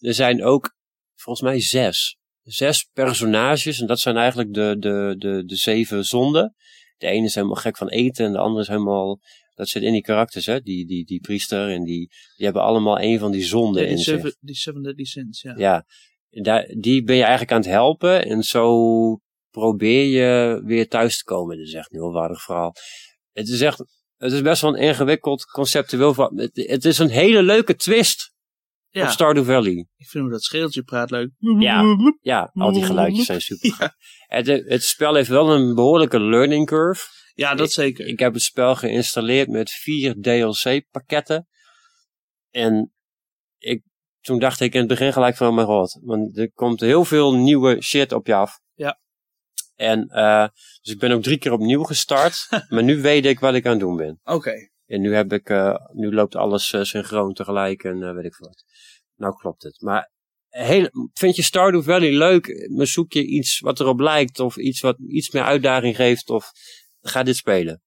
Er 0.00 0.14
zijn 0.14 0.44
ook 0.44 0.74
volgens 1.14 1.46
mij 1.46 1.60
zes. 1.60 2.16
Zes 2.42 2.88
personages. 2.92 3.80
En 3.80 3.86
dat 3.86 4.00
zijn 4.00 4.16
eigenlijk 4.16 4.54
de, 4.54 4.76
de, 4.78 5.14
de, 5.18 5.44
de 5.44 5.56
zeven 5.56 6.04
zonden. 6.04 6.54
De 6.96 7.06
ene 7.06 7.26
is 7.26 7.34
helemaal 7.34 7.56
gek 7.56 7.76
van 7.76 7.88
eten. 7.88 8.26
En 8.26 8.32
de 8.32 8.38
andere 8.38 8.60
is 8.60 8.68
helemaal... 8.68 9.20
Dat 9.62 9.70
zit 9.70 9.82
in 9.82 9.92
die 9.92 10.02
karakters, 10.02 10.46
hè. 10.46 10.60
Die, 10.60 10.86
die, 10.86 11.04
die 11.04 11.20
priester. 11.20 11.70
En 11.70 11.84
die, 11.84 12.08
die 12.36 12.44
hebben 12.44 12.62
allemaal 12.62 13.00
een 13.00 13.18
van 13.18 13.30
die 13.30 13.44
zonden 13.44 13.82
Ja, 13.82 13.88
die, 13.88 13.96
in 13.96 14.02
zich. 14.02 14.14
seven, 14.16 14.36
die 14.40 14.54
Seven 14.54 14.82
Deadly 14.82 15.04
Sins, 15.04 15.42
ja. 15.42 15.54
Ja, 15.56 15.86
daar, 16.30 16.74
die 16.78 17.02
ben 17.02 17.16
je 17.16 17.22
eigenlijk 17.22 17.52
aan 17.52 17.60
het 17.60 17.68
helpen. 17.68 18.24
En 18.24 18.42
zo 18.42 19.18
probeer 19.50 20.04
je 20.04 20.62
weer 20.64 20.88
thuis 20.88 21.18
te 21.18 21.24
komen. 21.24 21.56
Dat 21.56 21.66
is 21.66 21.72
echt 21.74 21.92
een 21.92 21.98
heel 21.98 22.12
waardig 22.12 22.42
verhaal. 22.42 22.74
Het 23.32 23.48
is 23.48 23.60
echt, 23.60 23.78
het 24.16 24.32
is 24.32 24.42
best 24.42 24.62
wel 24.62 24.76
een 24.76 24.82
ingewikkeld 24.82 25.44
conceptueel 25.44 26.14
verhaal. 26.14 26.36
Het, 26.36 26.56
het 26.66 26.84
is 26.84 26.98
een 26.98 27.08
hele 27.10 27.42
leuke 27.42 27.74
twist 27.74 28.31
Ja, 28.92 29.04
op 29.04 29.10
Stardew 29.10 29.44
Valley. 29.44 29.86
ik 29.96 30.08
vind 30.08 30.24
hoe 30.24 30.32
dat 30.32 30.42
scheeltje 30.42 30.82
praat 30.82 31.10
leuk. 31.10 31.30
Ja. 31.58 31.84
Ja, 32.20 32.50
al 32.54 32.72
die 32.72 32.84
geluidjes 32.84 33.26
zijn 33.26 33.40
super. 33.40 33.94
Het, 34.26 34.46
het 34.46 34.82
spel 34.82 35.14
heeft 35.14 35.28
wel 35.28 35.50
een 35.54 35.74
behoorlijke 35.74 36.20
learning 36.20 36.66
curve. 36.66 37.06
Ja, 37.34 37.54
dat 37.54 37.72
zeker. 37.72 38.06
Ik 38.06 38.18
heb 38.18 38.32
het 38.32 38.42
spel 38.42 38.76
geïnstalleerd 38.76 39.48
met 39.48 39.70
vier 39.70 40.14
DLC-pakketten. 40.20 41.46
En 42.50 42.92
ik, 43.58 43.82
toen 44.20 44.38
dacht 44.38 44.60
ik 44.60 44.72
in 44.72 44.78
het 44.78 44.88
begin 44.88 45.12
gelijk 45.12 45.36
van, 45.36 45.48
oh 45.48 45.54
mijn 45.54 45.66
god. 45.66 45.98
Want 46.02 46.38
er 46.38 46.52
komt 46.52 46.80
heel 46.80 47.04
veel 47.04 47.34
nieuwe 47.34 47.82
shit 47.82 48.12
op 48.12 48.26
je 48.26 48.34
af. 48.34 48.60
Ja. 48.74 49.00
En, 49.74 50.08
eh, 50.08 50.48
dus 50.82 50.92
ik 50.92 50.98
ben 50.98 51.12
ook 51.12 51.22
drie 51.22 51.38
keer 51.38 51.52
opnieuw 51.52 51.82
gestart. 51.82 52.48
maar 52.68 52.82
nu 52.82 53.02
weet 53.02 53.26
ik 53.26 53.40
wat 53.40 53.54
ik 53.54 53.64
aan 53.64 53.70
het 53.70 53.80
doen 53.80 53.96
ben. 53.96 54.20
Oké. 54.22 54.70
En 54.92 55.00
nu 55.00 55.14
heb 55.14 55.32
ik, 55.32 55.48
eh, 55.48 55.74
nu 55.92 56.14
loopt 56.14 56.36
alles 56.36 56.72
eh, 56.72 56.82
synchroon 56.82 57.32
tegelijk 57.32 57.84
en 57.84 58.02
eh, 58.02 58.14
weet 58.14 58.24
ik 58.24 58.36
wat. 58.36 58.64
Nou 59.16 59.36
klopt 59.36 59.62
het. 59.62 59.80
Maar 59.80 60.10
heel, 60.48 60.88
vind 61.12 61.36
je 61.36 61.42
Stardew 61.42 61.82
Valley 61.82 62.12
leuk? 62.12 62.68
Maar 62.76 62.86
zoek 62.86 63.12
je 63.12 63.26
iets 63.26 63.60
wat 63.60 63.80
erop 63.80 64.00
lijkt 64.00 64.40
of 64.40 64.56
iets 64.56 64.80
wat 64.80 64.98
iets 64.98 65.30
meer 65.30 65.42
uitdaging 65.42 65.96
geeft 65.96 66.30
of 66.30 66.50
ga 67.00 67.22
dit 67.22 67.36
spelen. 67.36 67.82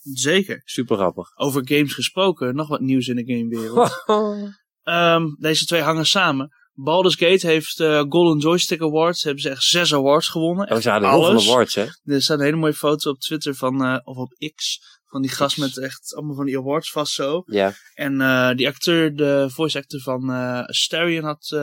Zeker. 0.00 0.62
Super 0.64 0.96
grappig. 0.96 1.36
Over 1.36 1.62
games 1.64 1.92
gesproken, 1.92 2.54
nog 2.54 2.68
wat 2.68 2.80
nieuws 2.80 3.08
in 3.08 3.16
de 3.16 3.34
gamewereld. 3.34 4.04
Ehm, 4.82 5.26
deze 5.38 5.64
twee 5.64 5.80
hangen 5.80 6.06
samen. 6.06 6.48
Baldur's 6.72 7.16
Gate 7.16 7.46
heeft 7.46 7.82
Golden 8.08 8.38
Joystick 8.38 8.80
Awards. 8.80 9.22
Hebben 9.22 9.42
ze 9.42 9.50
echt 9.50 9.62
zes 9.62 9.94
awards 9.94 10.28
gewonnen. 10.28 10.70
Oh, 10.70 10.78
ze 10.78 10.90
hadden 10.90 11.10
heel 11.10 11.40
veel 11.40 11.52
awards, 11.52 11.74
hè? 11.74 11.86
Er 12.04 12.22
staat 12.22 12.38
een 12.38 12.44
hele 12.44 12.56
mooie 12.56 12.74
foto 12.74 13.10
op 13.10 13.18
Twitter 13.18 13.54
van, 13.54 14.00
of 14.04 14.16
op 14.16 14.52
X. 14.54 14.80
Van 15.14 15.22
die 15.22 15.32
gast 15.32 15.58
met 15.58 15.78
echt 15.78 16.14
allemaal 16.14 16.34
van 16.34 16.44
die 16.46 16.58
awards 16.58 16.90
vast 16.90 17.12
zo. 17.12 17.42
Ja. 17.46 17.72
En 17.94 18.20
eh, 18.20 18.54
die 18.54 18.66
acteur, 18.68 19.14
de 19.16 19.50
voice 19.50 19.78
actor 19.78 20.00
van 20.00 20.30
eh 20.30 20.64
Asterion 20.66 21.24
had 21.24 21.50
eh, 21.50 21.58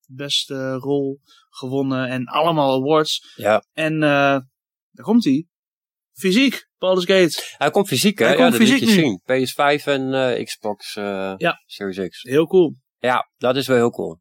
de 0.00 0.14
beste 0.14 0.72
rol 0.74 1.20
gewonnen. 1.50 2.08
En 2.08 2.24
allemaal 2.24 2.80
awards. 2.82 3.32
ja. 3.36 3.64
En 3.72 4.00
daar 4.00 5.04
komt 5.04 5.24
hij. 5.24 5.46
Fysiek, 6.12 6.68
Baldur's 6.78 7.06
Gate. 7.06 7.54
Hij 7.58 7.70
komt 7.70 7.86
fysiek, 7.88 8.18
hè? 8.18 8.24
Hij 8.24 8.36
ja, 8.36 8.40
komt 8.40 8.58
dat 8.58 8.60
liet 8.60 8.70
fysiek 8.70 8.88
je 8.88 8.94
nu. 8.94 9.00
zien. 9.02 9.20
PS5 9.80 9.84
en 9.84 10.44
Xbox 10.44 10.94
Ja. 10.94 11.62
Series 11.66 12.08
X. 12.08 12.22
Heel 12.22 12.46
cool. 12.46 12.76
Ja, 12.98 13.30
dat 13.36 13.56
is 13.56 13.66
wel 13.66 13.76
heel 13.76 13.90
cool. 13.90 14.20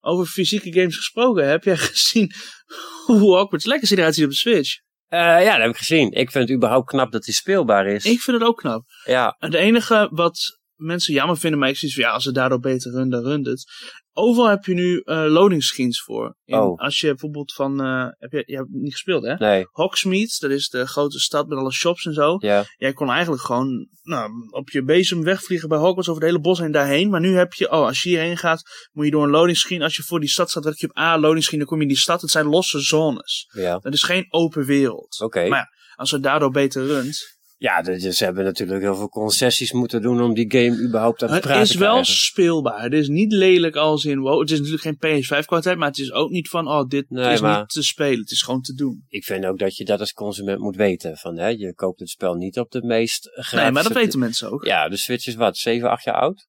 Over 0.00 0.26
fysieke 0.26 0.72
games 0.72 0.96
gesproken, 0.96 1.48
heb 1.48 1.64
jij 1.64 1.76
gezien 1.76 2.32
hoe 3.06 3.36
Hogwarts 3.36 3.64
Legacy 3.64 3.94
eruit 3.94 4.14
ziet 4.14 4.24
op 4.24 4.30
de 4.30 4.36
Switch? 4.36 4.78
Eh, 5.10 5.18
ja, 5.18 5.52
dat 5.52 5.60
heb 5.60 5.70
ik 5.70 5.76
gezien. 5.76 6.12
Ik 6.12 6.30
vind 6.30 6.48
het 6.48 6.56
überhaupt 6.56 6.86
knap 6.86 7.12
dat 7.12 7.24
hij 7.24 7.34
speelbaar 7.34 7.86
is. 7.86 8.04
Ik 8.04 8.20
vind 8.20 8.38
het 8.38 8.48
ook 8.48 8.56
knap. 8.58 8.84
Ja, 9.04 9.36
Het 9.38 9.54
enige 9.54 10.08
wat 10.10 10.59
mensen 10.80 11.14
jammer 11.14 11.36
vinden, 11.38 11.58
maar 11.60 11.68
ik 11.68 11.76
zie 11.76 11.94
van 11.94 12.02
ja, 12.02 12.10
als 12.10 12.22
ze 12.22 12.32
daardoor 12.32 12.60
beter 12.60 12.90
runnen, 12.92 13.10
dan 13.10 13.30
runt 13.32 13.46
het. 13.46 13.64
Overal 14.12 14.48
heb 14.50 14.64
je 14.64 14.74
nu 14.74 15.00
eh 15.04 15.24
loading 15.28 15.62
screens 15.62 16.02
voor. 16.02 16.36
In, 16.44 16.58
Oh. 16.58 16.78
Als 16.78 17.00
je 17.00 17.06
bijvoorbeeld 17.06 17.52
van, 17.52 17.80
eh, 17.80 18.06
heb 18.18 18.30
je, 18.32 18.42
je 18.46 18.56
hebt 18.56 18.68
niet 18.70 18.92
gespeeld 18.92 19.24
hè? 19.24 19.34
nee. 19.34 19.64
Hogsmeade, 19.70 20.36
dat 20.38 20.50
is 20.50 20.68
de 20.68 20.86
grote 20.86 21.18
stad 21.18 21.48
met 21.48 21.58
alle 21.58 21.72
shops 21.72 22.06
en 22.06 22.12
zo. 22.12 22.36
Ja, 22.38 22.64
Jij 22.76 22.92
kon 22.92 23.10
eigenlijk 23.10 23.42
gewoon 23.42 23.88
nou, 24.02 24.30
op 24.50 24.70
je 24.70 24.82
bezem 24.84 25.22
wegvliegen 25.22 25.68
bij 25.68 25.78
Hogwarts 25.78 26.08
over 26.08 26.22
het 26.22 26.30
hele 26.30 26.42
bos 26.42 26.58
heen 26.58 26.70
daarheen. 26.72 27.10
Maar 27.10 27.20
nu 27.20 27.34
heb 27.36 27.52
je, 27.52 27.70
oh, 27.70 27.86
als 27.86 28.02
je 28.02 28.08
hierheen 28.08 28.36
gaat, 28.36 28.62
moet 28.92 29.04
je 29.04 29.10
door 29.10 29.22
een 29.24 29.30
loading 29.30 29.56
screen. 29.56 29.82
Als 29.82 29.96
je 29.96 30.02
voor 30.02 30.20
die 30.20 30.28
stad 30.28 30.50
staat, 30.50 30.62
druk 30.62 30.78
je 30.78 30.88
op 30.88 30.98
A, 30.98 31.18
loading 31.18 31.44
screen, 31.44 31.58
dan 31.58 31.68
kom 31.68 31.76
je 31.78 31.82
in 31.82 31.88
die 31.88 31.98
stad. 31.98 32.20
Het 32.20 32.30
zijn 32.30 32.46
losse 32.46 32.80
zones. 32.80 33.48
ja. 33.52 33.78
Dat 33.78 33.92
is 33.92 34.02
geen 34.02 34.26
open 34.28 34.64
wereld. 34.64 35.20
Oké. 35.20 35.48
Maar 35.48 35.58
ja, 35.58 35.68
als 35.94 36.10
het 36.10 36.22
daardoor 36.22 36.50
beter 36.50 36.86
runt. 36.86 37.38
Ja, 37.60 37.82
dus 37.82 38.02
ze 38.16 38.24
hebben 38.24 38.44
natuurlijk 38.44 38.80
heel 38.82 38.94
veel 38.94 39.08
concessies 39.08 39.72
moeten 39.72 40.02
doen 40.02 40.22
om 40.22 40.34
die 40.34 40.50
game 40.50 40.82
überhaupt 40.82 41.22
aan 41.22 41.28
het 41.28 41.36
Het 41.36 41.44
praten 41.46 41.62
is 41.62 41.70
te 41.70 41.78
wel 41.78 41.92
krijgen. 41.92 42.14
speelbaar. 42.14 42.82
Het 42.82 42.92
is 42.92 43.08
niet 43.08 43.32
lelijk 43.32 43.76
als 43.76 44.04
in, 44.04 44.18
wow, 44.20 44.40
het 44.40 44.50
is 44.50 44.60
natuurlijk 44.60 45.00
geen 45.00 45.22
PS5 45.22 45.44
kwaliteit, 45.46 45.78
maar 45.78 45.88
het 45.88 45.98
is 45.98 46.12
ook 46.12 46.30
niet 46.30 46.48
van, 46.48 46.68
oh, 46.68 46.86
dit 46.88 47.10
Nee, 47.10 47.32
is 47.32 47.40
maar- 47.40 47.58
niet 47.58 47.68
te 47.68 47.82
spelen. 47.82 48.18
Het 48.20 48.30
is 48.30 48.42
gewoon 48.42 48.60
te 48.62 48.74
doen. 48.74 49.04
Ik 49.08 49.24
vind 49.24 49.44
ook 49.46 49.58
dat 49.58 49.76
je 49.76 49.84
dat 49.84 50.00
als 50.00 50.12
consument 50.12 50.58
moet 50.60 50.76
weten. 50.76 51.16
Van, 51.16 51.38
hè, 51.38 51.46
je 51.48 51.74
koopt 51.74 52.00
het 52.00 52.08
spel 52.08 52.34
niet 52.34 52.58
op 52.58 52.70
de 52.70 52.82
meest 52.82 53.24
grafische... 53.32 53.56
Nee, 53.56 53.70
maar 53.70 53.82
dat 53.82 53.92
weten 53.92 54.18
mensen 54.18 54.50
ook. 54.50 54.64
Ja, 54.64 54.88
de 54.88 54.96
Switch 54.96 55.26
is 55.26 55.34
wat, 55.34 55.56
7, 55.56 55.90
8 55.90 56.04
jaar 56.04 56.14
oud? 56.20 56.48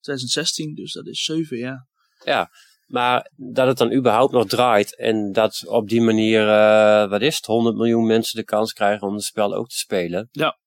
2016, 0.00 0.74
dus 0.74 0.92
dat 0.92 1.06
is 1.06 1.24
7 1.24 1.56
jaar. 1.58 1.88
Ja, 2.24 2.50
maar 2.90 3.30
dat 3.36 3.66
het 3.66 3.78
dan 3.78 3.92
überhaupt 3.92 4.32
nog 4.32 4.46
draait 4.46 4.96
en 4.96 5.32
dat 5.32 5.62
op 5.66 5.88
die 5.88 6.00
manier, 6.00 6.48
eh, 6.48 7.08
wat 7.10 7.20
is 7.20 7.36
het, 7.36 7.46
100 7.46 7.76
miljoen 7.76 8.06
mensen 8.06 8.36
de 8.36 8.44
kans 8.44 8.72
krijgen 8.72 9.06
om 9.08 9.14
het 9.14 9.22
spel 9.24 9.54
ook 9.54 9.68
te 9.68 9.78
spelen. 9.78 10.28
Ja. 10.30 10.58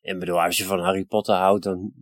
En 0.00 0.18
bedoel, 0.18 0.42
als 0.42 0.56
je 0.56 0.64
van 0.64 0.80
Harry 0.80 1.04
Potter 1.04 1.34
houdt, 1.34 1.64
dan... 1.64 1.92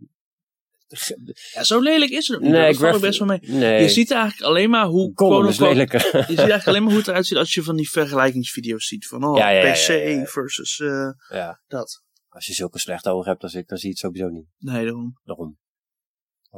Ja, 1.53 1.63
zo 1.63 1.79
lelijk 1.79 2.11
is 2.11 2.27
het 2.27 2.37
ook 2.37 2.43
niet. 2.43 2.51
Nee, 2.51 2.69
ik 2.73 2.79
werd- 2.79 3.01
best 3.01 3.19
wel 3.19 3.27
mee. 3.27 3.39
Nee, 3.41 3.81
Je 3.81 3.89
ziet 3.89 4.11
eigenlijk 4.11 4.41
alleen 4.43 4.69
maar 4.69 4.85
hoe... 4.85 5.11
Gollum 5.15 5.47
is 5.47 5.59
lelijker. 5.59 6.05
Je 6.05 6.23
ziet 6.27 6.37
eigenlijk 6.37 6.67
alleen 6.67 6.81
maar 6.81 6.89
hoe 6.91 6.99
het 6.99 7.07
eruit 7.09 7.25
ziet 7.25 7.37
als 7.37 7.53
je 7.53 7.63
van 7.63 7.75
die 7.75 7.89
vergelijkingsvideo's 7.89 8.85
ziet. 8.87 9.07
Van, 9.07 9.23
oh, 9.23 9.37
Ja, 9.37 9.49
ja, 9.49 9.65
ja, 9.65 9.71
PC 9.71 9.87
ja, 9.87 10.25
versus 10.25 10.79
eh, 10.79 11.09
ja, 11.29 11.61
dat. 11.67 12.01
als 12.27 12.45
je 12.45 12.53
zulke 12.53 12.79
slechte 12.79 13.09
ogen 13.09 13.29
hebt 13.31 13.43
als 13.43 13.53
ik, 13.53 13.67
dan 13.67 13.77
zie 13.77 13.87
je 13.89 13.93
het 13.93 14.03
sowieso 14.03 14.27
niet. 14.27 14.47
Nee, 14.57 14.83
daarom. 14.83 15.19
Daarom. 15.23 15.57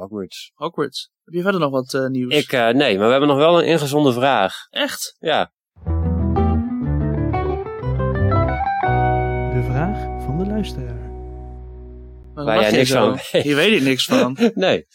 Hogwarts. 0.00 0.50
Hogwarts. 0.54 1.10
Heb 1.24 1.34
je 1.34 1.42
verder 1.42 1.60
nog 1.60 1.70
wat 1.70 1.94
eh, 1.94 2.06
nieuws? 2.06 2.34
Ik, 2.34 2.52
eh, 2.52 2.68
nee, 2.68 2.96
maar 2.96 3.04
we 3.06 3.10
hebben 3.10 3.28
nog 3.28 3.38
wel 3.38 3.58
een 3.60 3.66
ingezonde 3.66 4.12
vraag. 4.12 4.54
Echt? 4.70 5.16
Ja, 5.18 5.52
De 9.54 9.62
vraag 9.66 10.22
van 10.24 10.38
de 10.38 10.46
luisteraar. 10.46 11.08
Waar 12.34 12.60
jij 12.60 12.70
je 12.70 12.76
niks 12.76 12.88
zo? 12.90 13.00
van 13.08 13.18
weet. 13.32 13.42
Hier 13.42 13.56
weet 13.56 13.76
ik 13.76 13.82
niks 13.82 14.04
van. 14.04 14.36
nee. 14.54 14.86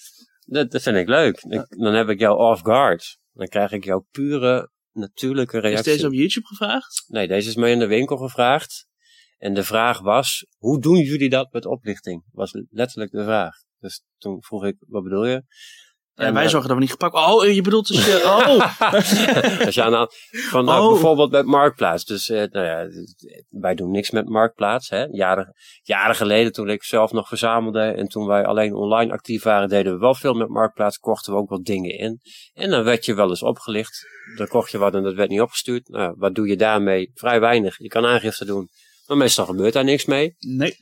Dat, 0.46 0.72
dat 0.72 0.82
vind 0.82 0.96
ik 0.98 1.08
leuk. 1.08 1.42
Ik- 1.50 1.66
dan 1.78 1.94
heb 1.94 2.10
ik 2.10 2.20
jou 2.20 2.38
off 2.38 2.62
guard. 2.62 3.18
Dan 3.34 3.48
krijg 3.48 3.72
ik 3.72 3.84
jouw 3.84 4.08
pure, 4.12 4.70
natuurlijke 4.92 5.58
Is 5.58 5.64
reactie. 5.64 5.92
deze 5.92 6.06
op 6.08 6.14
YouTube 6.14 6.48
gevraagd? 6.48 7.04
Nee, 7.08 7.28
deze 7.28 7.50
is 7.50 7.56
mij 7.56 7.72
in 7.72 7.80
de 7.80 7.88
winkel 7.88 8.18
gevraagd. 8.18 8.88
En 9.38 9.54
de 9.54 9.64
vraag 9.64 10.00
was, 10.00 10.46
hoe 10.58 10.80
doen 10.82 10.98
jullie 10.98 11.30
dat 11.30 11.52
met 11.54 11.66
oplichting? 11.66 12.24
Was 12.32 12.52
letterlijk 12.70 13.12
de 13.12 13.24
vraag. 13.24 13.56
Dus 13.86 14.04
toen 14.18 14.44
vroeg 14.44 14.66
ik, 14.66 14.76
wat 14.88 15.04
bedoel 15.04 15.26
je? 15.26 15.44
En 16.16 16.34
wij 16.34 16.44
eh, 16.44 16.50
zorgen 16.50 16.68
dat 16.68 16.78
we 16.78 16.84
niet 16.84 16.92
gepakt 16.92 17.16
Oh, 17.16 17.54
je 17.54 17.62
bedoelt 17.62 17.88
dus... 17.88 18.24
oh! 18.24 18.82
Als 19.66 19.76
je 19.76 19.84
aan, 19.84 20.08
van 20.30 20.66
nou, 20.66 20.84
Oh. 20.84 20.92
bijvoorbeeld 20.92 21.32
met 21.32 21.46
Marktplaats. 21.46 22.06
Dus 22.06 22.30
eh, 22.30 22.44
nou 22.50 22.66
ja, 22.66 22.88
wij 23.50 23.76
doen 23.76 23.92
niks 23.92 24.12
met 24.12 24.30
Marktplaats. 24.30 24.90
Hè. 24.90 25.06
Jaren, 25.06 25.54
jaren 25.82 26.16
geleden 26.16 26.52
toen 26.52 26.70
ik 26.70 26.84
zelf 26.84 27.12
nog 27.12 27.28
verzamelde 27.28 27.80
en 27.82 28.08
toen 28.08 28.28
wij 28.28 28.46
alleen 28.46 28.74
online 28.74 29.12
actief 29.12 29.44
waren, 29.44 29.70
deden 29.70 29.94
we 29.94 30.00
wel 30.00 30.16
veel 30.16 30.34
met 30.34 30.50
Marktplaats. 30.50 30.98
Kochten 30.98 31.34
we 31.34 31.40
ook 31.40 31.50
wat 31.50 31.66
dingen 31.66 31.98
in. 31.98 32.20
En 32.54 32.70
dan 32.70 32.84
werd 32.84 33.06
je 33.06 33.14
wel 33.14 33.30
eens 33.30 33.44
opgelicht. 33.44 34.06
Dan 34.36 34.48
kocht 34.48 34.72
je 34.72 34.78
wat 34.78 34.96
en 34.96 35.04
dat 35.04 35.14
werd 35.14 35.30
niet 35.30 35.42
opgestuurd. 35.42 35.88
Nou, 35.90 36.14
wat 36.18 36.36
doe 36.36 36.48
je 36.48 36.56
daarmee? 36.56 37.12
Vrij 37.14 37.40
weinig. 37.40 37.78
Je 37.78 37.88
kan 37.88 38.06
aangifte 38.06 38.46
doen. 38.46 38.70
Maar 39.08 39.18
meestal 39.18 39.46
gebeurt 39.46 39.74
daar 39.74 39.84
niks 39.84 40.06
mee. 40.06 40.36
Nee. 40.40 40.76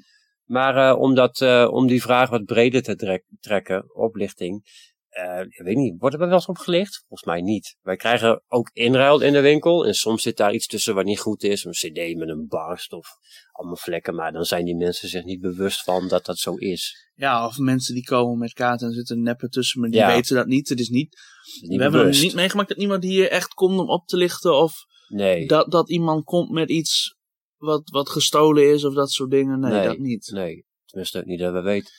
Maar 0.53 0.89
eh, 0.89 0.99
om, 0.99 1.15
dat, 1.15 1.41
eh, 1.41 1.67
om 1.71 1.87
die 1.87 2.01
vraag 2.01 2.29
wat 2.29 2.43
breder 2.45 2.81
te 2.81 2.95
trek- 2.95 3.25
trekken, 3.39 3.95
oplichting. 3.95 4.63
eh, 5.09 5.39
ik 5.39 5.61
weet 5.63 5.75
niet, 5.75 5.95
worden 5.99 6.19
we 6.19 6.25
wel 6.25 6.35
eens 6.35 6.45
opgelicht? 6.45 7.03
Volgens 7.07 7.23
mij 7.29 7.41
niet. 7.41 7.75
Wij 7.81 7.95
krijgen 7.95 8.43
ook 8.47 8.69
inruil 8.73 9.21
in 9.21 9.33
de 9.33 9.41
winkel. 9.41 9.85
En 9.85 9.93
soms 9.93 10.21
zit 10.21 10.37
daar 10.37 10.53
iets 10.53 10.67
tussen 10.67 10.95
wat 10.95 11.05
niet 11.05 11.19
goed 11.19 11.43
is. 11.43 11.63
Een 11.65 11.71
cd 11.71 12.15
met 12.17 12.29
een 12.29 12.45
barst 12.47 12.91
of 12.93 13.07
allemaal 13.51 13.75
vlekken. 13.77 14.15
Maar 14.15 14.31
dan 14.31 14.45
zijn 14.45 14.65
die 14.65 14.75
mensen 14.75 15.09
zich 15.09 15.23
niet 15.23 15.41
bewust 15.41 15.83
van 15.83 16.07
dat 16.07 16.25
dat 16.25 16.37
zo 16.37 16.55
is. 16.55 17.09
Ja, 17.15 17.45
of 17.45 17.57
mensen 17.57 17.93
die 17.93 18.03
komen 18.03 18.37
met 18.37 18.53
kaarten 18.53 18.87
en 18.87 18.93
zitten 18.93 19.21
neppen 19.21 19.49
tussen, 19.49 19.79
maar 19.81 19.89
die 19.89 19.99
Ja. 19.99 20.07
weten 20.07 20.35
dat 20.35 20.47
niet. 20.47 20.69
Het 20.69 20.79
is 20.79 20.89
niet, 20.89 21.11
Dat 21.11 21.53
is 21.53 21.61
niet 21.61 21.75
we 21.77 21.81
hebben 21.83 22.01
bewust. 22.01 22.21
niet 22.21 22.33
meegemaakt 22.33 22.69
dat 22.69 22.77
iemand 22.77 23.03
hier 23.03 23.29
echt 23.29 23.53
komt 23.53 23.79
om 23.79 23.89
op 23.89 24.07
te 24.07 24.17
lichten. 24.17 24.55
Of 24.57 24.73
Nee, 25.07 25.47
dat, 25.47 25.71
dat 25.71 25.89
iemand 25.89 26.23
komt 26.23 26.49
met 26.51 26.69
iets 26.69 27.15
wat, 27.63 27.89
wat 27.89 28.09
gestolen 28.09 28.73
is 28.73 28.83
of 28.85 28.93
dat 28.93 29.11
soort 29.11 29.31
dingen. 29.31 29.59
Nee, 29.59 29.71
Nee. 29.71 29.87
dat 29.87 29.97
niet. 29.97 30.29
nee. 30.33 30.65
Tenminste, 30.85 31.21
niet 31.25 31.39
dat 31.39 31.53
we 31.53 31.61
weten. 31.61 31.91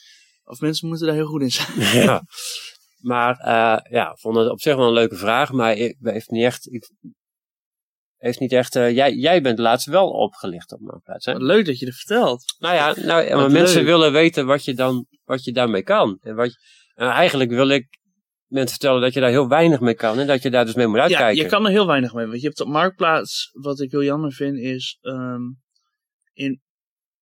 Of 0.43 0.59
mensen 0.59 0.87
moeten 0.87 1.07
daar 1.07 1.15
heel 1.15 1.25
goed 1.25 1.41
in 1.41 1.51
zijn. 1.51 1.79
ja. 2.03 2.21
Maar 2.99 3.37
eh, 3.37 3.91
ja, 3.91 4.11
ik 4.11 4.19
vond 4.19 4.35
het 4.37 4.49
op 4.49 4.61
zich 4.61 4.75
wel 4.75 4.87
een 4.87 4.93
leuke 4.93 5.15
vraag. 5.15 5.51
Maar 5.51 5.73
ik, 5.77 5.97
heeft 6.01 6.29
niet 6.29 6.43
echt... 6.43 6.73
Ik, 6.73 6.89
heeft 8.15 8.39
niet 8.39 8.51
echt 8.51 8.75
eh, 8.75 8.91
jij, 8.95 9.13
jij 9.13 9.41
bent 9.41 9.59
laatst 9.59 9.87
wel 9.87 10.09
opgelicht 10.09 10.71
op 10.73 10.79
Marktplaats, 10.79 11.25
hè? 11.25 11.33
Wat 11.33 11.41
leuk 11.41 11.65
dat 11.65 11.79
je 11.79 11.85
dat 11.85 11.95
vertelt. 11.95 12.43
Nou 12.59 12.75
ja, 12.75 12.93
nou, 13.05 13.35
maar 13.35 13.51
mensen 13.51 13.77
leuk. 13.77 13.85
willen 13.85 14.11
weten 14.11 14.45
wat 14.45 14.65
je, 14.65 14.73
dan, 14.73 15.05
wat 15.23 15.43
je 15.43 15.51
daarmee 15.51 15.83
kan. 15.83 16.17
En 16.21 16.35
wat, 16.35 16.51
je- 16.51 16.59
en 16.93 17.07
eigenlijk 17.09 17.49
wil 17.49 17.69
ik 17.69 17.87
mensen 18.47 18.69
vertellen 18.79 19.01
dat 19.01 19.13
je 19.13 19.19
daar 19.19 19.29
heel 19.29 19.47
weinig 19.47 19.79
mee 19.79 19.93
kan. 19.95 20.19
En 20.19 20.27
dat 20.27 20.41
je 20.41 20.49
daar 20.49 20.65
dus 20.65 20.75
mee 20.75 20.87
moet 20.87 20.95
Ja, 20.97 21.01
uitkijken. 21.03 21.43
je 21.43 21.49
kan 21.49 21.65
er 21.65 21.71
heel 21.71 21.87
weinig 21.87 22.13
mee. 22.13 22.25
Want 22.25 22.41
je 22.41 22.47
hebt 22.47 22.61
op 22.61 22.67
Marktplaats, 22.67 23.49
wat 23.53 23.79
ik 23.79 23.91
heel 23.91 24.03
jammer 24.03 24.31
vind, 24.31 24.57
is 24.57 24.97
ehm, 25.01 25.41
in 26.33 26.61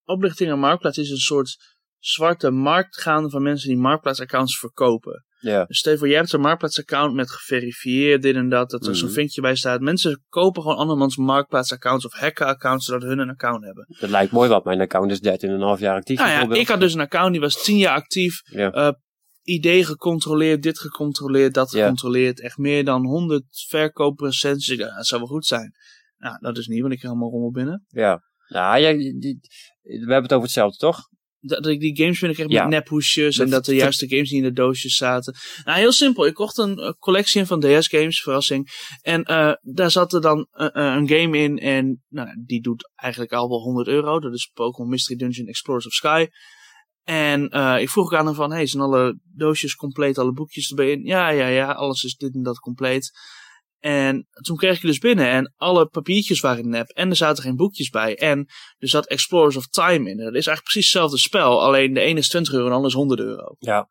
oplichting 0.04 0.50
en 0.50 0.58
Marktplaats 0.58 0.98
is 0.98 1.10
een 1.10 1.16
soort 1.16 1.56
zwarte 1.98 2.50
markt 2.50 3.00
gaande 3.00 3.30
van 3.30 3.42
mensen 3.42 3.68
die 3.68 3.78
Marktplaats-accounts 3.78 4.58
verkopen. 4.58 5.24
Ja, 5.40 5.64
Dus 5.64 5.78
stel 5.78 5.92
je 5.92 5.98
voor, 5.98 6.08
jij 6.08 6.16
hebt 6.16 6.32
een 6.32 6.40
Marktplaats-account 6.40 7.14
met 7.14 7.30
geverifieerd 7.30 8.22
dit 8.22 8.34
en 8.36 8.48
dat, 8.48 8.70
dat 8.70 8.86
er 8.86 8.96
zo'n 8.96 9.06
Mhm. 9.06 9.14
vinkje 9.14 9.40
bij 9.40 9.54
staat. 9.56 9.80
Mensen 9.80 10.24
kopen 10.28 10.62
gewoon 10.62 10.76
andermans 10.76 11.16
Marktplaats-accounts 11.16 12.06
of 12.06 12.12
hacken-accounts 12.12 12.86
zodat 12.86 13.02
hun 13.02 13.18
een 13.18 13.30
account 13.30 13.64
hebben. 13.64 13.86
dat 14.00 14.10
lijkt 14.10 14.32
mooi 14.32 14.48
wat. 14.48 14.64
Mijn 14.64 14.80
account 14.80 15.10
is 15.10 15.20
13,5 15.20 15.80
jaar 15.80 15.96
actief. 15.96 16.18
Nou 16.18 16.30
ja, 16.50 16.54
ik 16.60 16.68
had 16.68 16.80
dus 16.80 16.94
een 16.94 17.00
account 17.00 17.32
die 17.32 17.40
was 17.40 17.62
10 17.62 17.76
jaar 17.76 17.94
actief. 17.96 18.40
Ja. 18.50 18.96
ID 19.44 19.86
gecontroleerd, 19.86 20.62
dit 20.62 20.78
gecontroleerd, 20.78 21.54
dat 21.54 21.70
Ja. 21.72 21.80
gecontroleerd. 21.82 22.40
Echt 22.40 22.56
meer 22.58 22.84
dan 22.84 23.04
100 23.06 23.44
verkoopprocent. 23.68 24.54
Dus 24.56 24.68
ik 24.68 24.78
dacht, 24.78 24.96
dat 24.96 25.06
zou 25.06 25.20
wel 25.20 25.30
goed 25.30 25.46
zijn. 25.46 25.72
Nou, 26.16 26.36
dat 26.40 26.58
is 26.58 26.66
niet, 26.66 26.80
want 26.80 26.92
ik 26.92 26.98
krijg 26.98 27.12
allemaal 27.14 27.32
rommel 27.32 27.50
binnen. 27.50 27.84
ja. 27.88 28.22
Nou, 28.48 28.80
jij, 28.80 28.96
die- 28.96 29.38
we 29.82 29.96
hebben 29.98 30.22
het 30.22 30.32
over 30.32 30.44
hetzelfde, 30.44 30.78
toch? 30.78 30.98
Dat, 31.40 31.66
ik 31.66 31.80
die 31.80 31.96
games 31.96 32.18
vind 32.18 32.32
ik 32.32 32.38
echt 32.38 32.50
Ja. 32.50 32.62
met 32.66 32.70
nephoesjes 32.70 33.38
en 33.38 33.50
Dat- 33.50 33.64
de 33.64 33.74
juiste 33.74 34.08
games 34.08 34.30
niet 34.30 34.42
in 34.42 34.48
de 34.48 34.52
doosjes 34.54 34.94
zaten. 34.96 35.34
Nou, 35.64 35.78
heel 35.78 35.92
simpel. 35.92 36.26
Ik 36.26 36.34
kocht 36.34 36.58
een 36.58 36.78
eh, 36.78 36.90
collectie 36.98 37.40
in 37.40 37.46
van 37.46 37.60
DS 37.60 37.88
games, 37.88 38.22
verrassing. 38.22 38.68
En 39.02 39.22
eh, 39.24 39.52
daar 39.62 39.90
zat 39.90 40.12
er 40.12 40.20
dan 40.20 40.46
eh, 40.50 40.68
een 40.72 41.08
game 41.08 41.38
in 41.38 41.58
en 41.58 42.02
nou, 42.08 42.28
die 42.46 42.60
doet 42.62 42.90
eigenlijk 42.94 43.32
al 43.32 43.48
wel 43.48 43.60
100 43.60 43.88
euro. 43.88 44.20
Dat 44.20 44.32
is 44.34 44.50
Pokémon 44.54 44.90
Mystery 44.90 45.18
Dungeon 45.18 45.46
Explorers 45.46 45.86
of 45.86 45.92
Sky. 45.92 46.26
En 47.04 47.48
eh, 47.48 47.80
ik 47.80 47.90
vroeg 47.90 48.12
aan 48.12 48.26
hem 48.26 48.34
van, 48.34 48.52
hey, 48.52 48.66
zijn 48.66 48.82
alle 48.82 49.18
doosjes 49.24 49.74
compleet, 49.74 50.18
alle 50.18 50.32
boekjes 50.32 50.68
erbij 50.68 50.90
in? 50.90 51.04
Ja, 51.04 51.28
ja, 51.28 51.46
ja, 51.46 51.72
alles 51.72 52.04
is 52.04 52.16
dit 52.16 52.34
en 52.34 52.42
dat 52.42 52.58
compleet. 52.58 53.12
En 53.78 54.28
toen 54.30 54.56
kreeg 54.56 54.76
ik 54.76 54.82
dus 54.82 54.98
binnen 54.98 55.28
en 55.28 55.52
alle 55.56 55.86
papiertjes 55.86 56.40
waren 56.40 56.68
nep 56.68 56.88
en 56.88 57.10
er 57.10 57.16
zaten 57.16 57.42
geen 57.42 57.56
boekjes 57.56 57.88
bij. 57.88 58.16
En 58.16 58.38
er 58.78 58.88
zat 58.88 59.06
Explorers 59.06 59.56
of 59.56 59.66
Time 59.66 60.10
in. 60.10 60.16
Dat 60.16 60.26
is 60.26 60.32
eigenlijk 60.32 60.62
precies 60.62 60.92
hetzelfde 60.92 61.18
spel, 61.18 61.62
alleen 61.62 61.92
de 61.92 62.00
ene 62.00 62.18
is 62.18 62.28
20 62.28 62.52
euro 62.52 62.64
en 62.64 62.70
de 62.70 62.76
andere 62.76 62.92
is 62.92 62.98
100 62.98 63.20
euro. 63.20 63.56
Ja. 63.58 63.88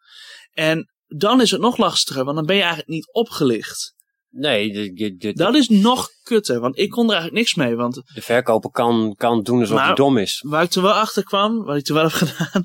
En 0.52 0.94
dan 1.08 1.42
is 1.42 1.52
het 1.52 1.62
nog 1.62 1.78
lastiger, 1.78 2.24
want 2.24 2.36
dan 2.36 2.46
ben 2.46 2.56
je 2.56 2.62
eigenlijk 2.62 2.92
niet 2.92 3.14
opgelicht. 3.14 3.96
Nee, 4.36 4.72
de, 4.74 4.94
de, 4.94 5.16
de, 5.16 5.34
Dat 5.34 5.56
is 5.56 5.70
nog 5.70 6.10
kutter, 6.24 6.60
want 6.60 6.78
ik 6.78 6.90
kon 6.90 7.06
er 7.06 7.12
eigenlijk 7.12 7.38
niks 7.40 7.56
mee. 7.56 7.76
Want 7.76 7.96
de 7.96 8.22
verkoper 8.22 8.72
kan, 8.72 9.16
kan 9.18 9.44
doen 9.44 9.60
alsof 9.60 9.80
hij 9.80 9.94
dom 9.94 10.18
is. 10.18 10.42
waar 10.48 10.64
ik 10.64 10.70
toen 10.70 10.84
wel 10.84 10.94
achter 10.94 11.24
kwam, 11.24 11.64
wat 11.64 11.76
ik 11.76 11.84
toen 11.84 11.96
wel 11.96 12.04
heb 12.10 12.14
gedaan, 12.24 12.62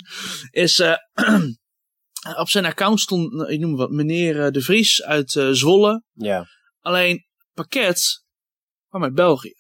is 0.51 0.79
eh, 0.79 0.97
op 2.43 2.49
zijn 2.49 2.65
account 2.65 3.01
stond, 3.01 3.33
nou, 3.33 3.53
ik 3.53 3.61
noem 3.61 3.77
wat, 3.77 3.91
meneer 3.91 4.45
eh, 4.45 4.51
De 4.51 4.61
Vries 4.61 5.03
uit 5.03 5.37
eh, 5.37 5.49
Zwolle. 5.51 6.03
Ja. 6.13 6.47
Alleen 6.81 7.27
pakket 7.53 8.25
kwam 8.89 9.03
uit 9.05 9.15
België. 9.15 9.55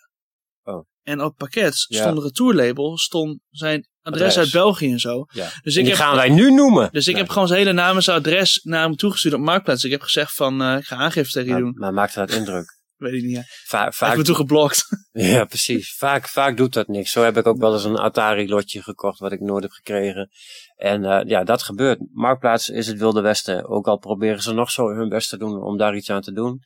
Oh. 0.62 0.86
En 1.02 1.22
op 1.22 1.36
pakket 1.36 1.84
Ja. 1.88 2.00
stond 2.00 2.16
een 2.16 2.22
retourlabel, 2.22 2.98
stond 2.98 3.40
zijn 3.50 3.87
adres, 4.02 4.38
uit 4.38 4.52
België 4.52 4.90
en 4.92 4.98
zo. 5.00 5.24
ja. 5.32 5.48
Dus 5.62 5.76
ik 5.76 5.82
die 5.84 5.92
heb, 5.92 6.02
gaan 6.02 6.16
wij 6.16 6.28
nu 6.28 6.50
noemen. 6.52 6.88
dus 6.92 7.06
ik 7.06 7.12
Nee. 7.12 7.22
heb 7.22 7.32
gewoon 7.32 7.48
zijn 7.48 7.58
hele 7.60 7.72
naam 7.72 7.96
en 7.96 8.02
zijn 8.02 8.18
adres 8.18 8.60
naar 8.62 8.82
hem 8.82 8.96
toegestuurd 8.96 9.34
op 9.34 9.40
Marktplaats. 9.40 9.84
Ik 9.84 9.90
heb 9.90 10.02
gezegd 10.02 10.34
van, 10.34 10.62
eh, 10.62 10.76
ik 10.76 10.84
ga 10.84 10.96
aangifte 10.96 11.32
tegen 11.38 11.54
je 11.56 11.60
doen. 11.62 11.74
maar 11.76 11.92
maakt 11.92 12.14
dat 12.14 12.30
indruk? 12.30 12.76
Weet 12.96 13.12
ik 13.12 13.22
niet. 13.22 13.36
Ja. 13.36 13.42
Va 13.66 13.82
Hij 13.82 13.92
vaak, 13.92 14.16
me 14.16 14.22
toen 14.22 14.36
geblokt. 14.36 14.86
Ja, 15.12 15.44
precies. 15.44 15.94
Vaak, 15.96 16.28
vaak 16.28 16.56
doet 16.56 16.72
dat 16.72 16.88
niks. 16.88 17.10
Zo 17.10 17.22
heb 17.22 17.36
ik 17.36 17.46
ook 17.46 17.58
wel 17.58 17.72
eens 17.72 17.84
een 17.84 17.98
Atari-lotje 17.98 18.82
gekocht 18.82 19.18
wat 19.18 19.32
ik 19.32 19.40
nooit 19.40 19.62
heb 19.62 19.72
gekregen. 19.72 20.28
En 20.76 21.04
eh, 21.04 21.20
ja, 21.26 21.44
dat 21.44 21.62
gebeurt. 21.62 21.98
Marktplaats 22.12 22.68
is 22.68 22.86
het 22.86 22.98
Wilde 22.98 23.20
Westen. 23.20 23.68
Ook 23.68 23.86
al 23.86 23.98
proberen 23.98 24.42
ze 24.42 24.52
nog 24.52 24.70
zo 24.70 24.88
hun 24.88 25.08
best 25.08 25.28
te 25.28 25.36
doen 25.36 25.62
om 25.62 25.76
daar 25.76 25.96
iets 25.96 26.10
aan 26.10 26.20
te 26.22 26.32
doen. 26.32 26.60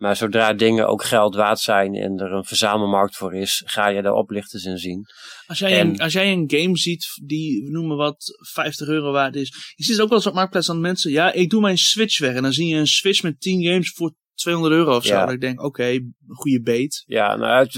Maar 0.00 0.16
zodra 0.16 0.52
dingen 0.52 0.88
ook 0.88 1.04
geld 1.04 1.34
waard 1.34 1.58
zijn 1.58 1.94
en 1.94 2.18
er 2.18 2.32
een 2.32 2.44
verzamelmarkt 2.44 3.16
voor 3.16 3.34
is, 3.34 3.62
ga 3.66 3.88
je 3.88 4.02
de 4.02 4.14
oplichters 4.14 4.64
in 4.64 4.78
zien. 4.78 5.06
Als 5.46 5.58
jij, 5.58 5.78
En- 5.78 5.88
een, 5.88 6.00
als 6.00 6.12
jij 6.12 6.32
een 6.32 6.44
game 6.46 6.76
ziet 6.76 7.06
die, 7.24 7.62
we 7.64 7.70
noemen 7.70 7.96
wat, 7.96 8.24
50 8.52 8.88
euro 8.88 9.12
waard 9.12 9.36
is. 9.36 9.48
Je 9.74 9.84
ziet 9.84 9.92
het 9.92 10.02
ook 10.02 10.08
wel 10.08 10.18
eens 10.18 10.26
op 10.26 10.34
Marktplaats 10.34 10.70
aan 10.70 10.80
mensen. 10.80 11.10
Ja, 11.10 11.32
ik 11.32 11.50
doe 11.50 11.60
mijn 11.60 11.78
Switch 11.78 12.18
weg. 12.18 12.34
En 12.34 12.42
dan 12.42 12.52
zie 12.52 12.66
je 12.66 12.76
een 12.76 12.86
Switch 12.86 13.22
met 13.22 13.40
10 13.40 13.64
games 13.64 13.92
voor 13.92 14.14
200 14.34 14.74
euro 14.74 14.96
of 14.96 15.04
zo. 15.04 15.14
Ja. 15.14 15.24
Dat 15.24 15.34
ik 15.34 15.40
denk, 15.40 15.62
oké, 15.62 15.98
goede 16.28 16.62
beet. 16.62 17.02
Ja, 17.06 17.36
nou, 17.36 17.68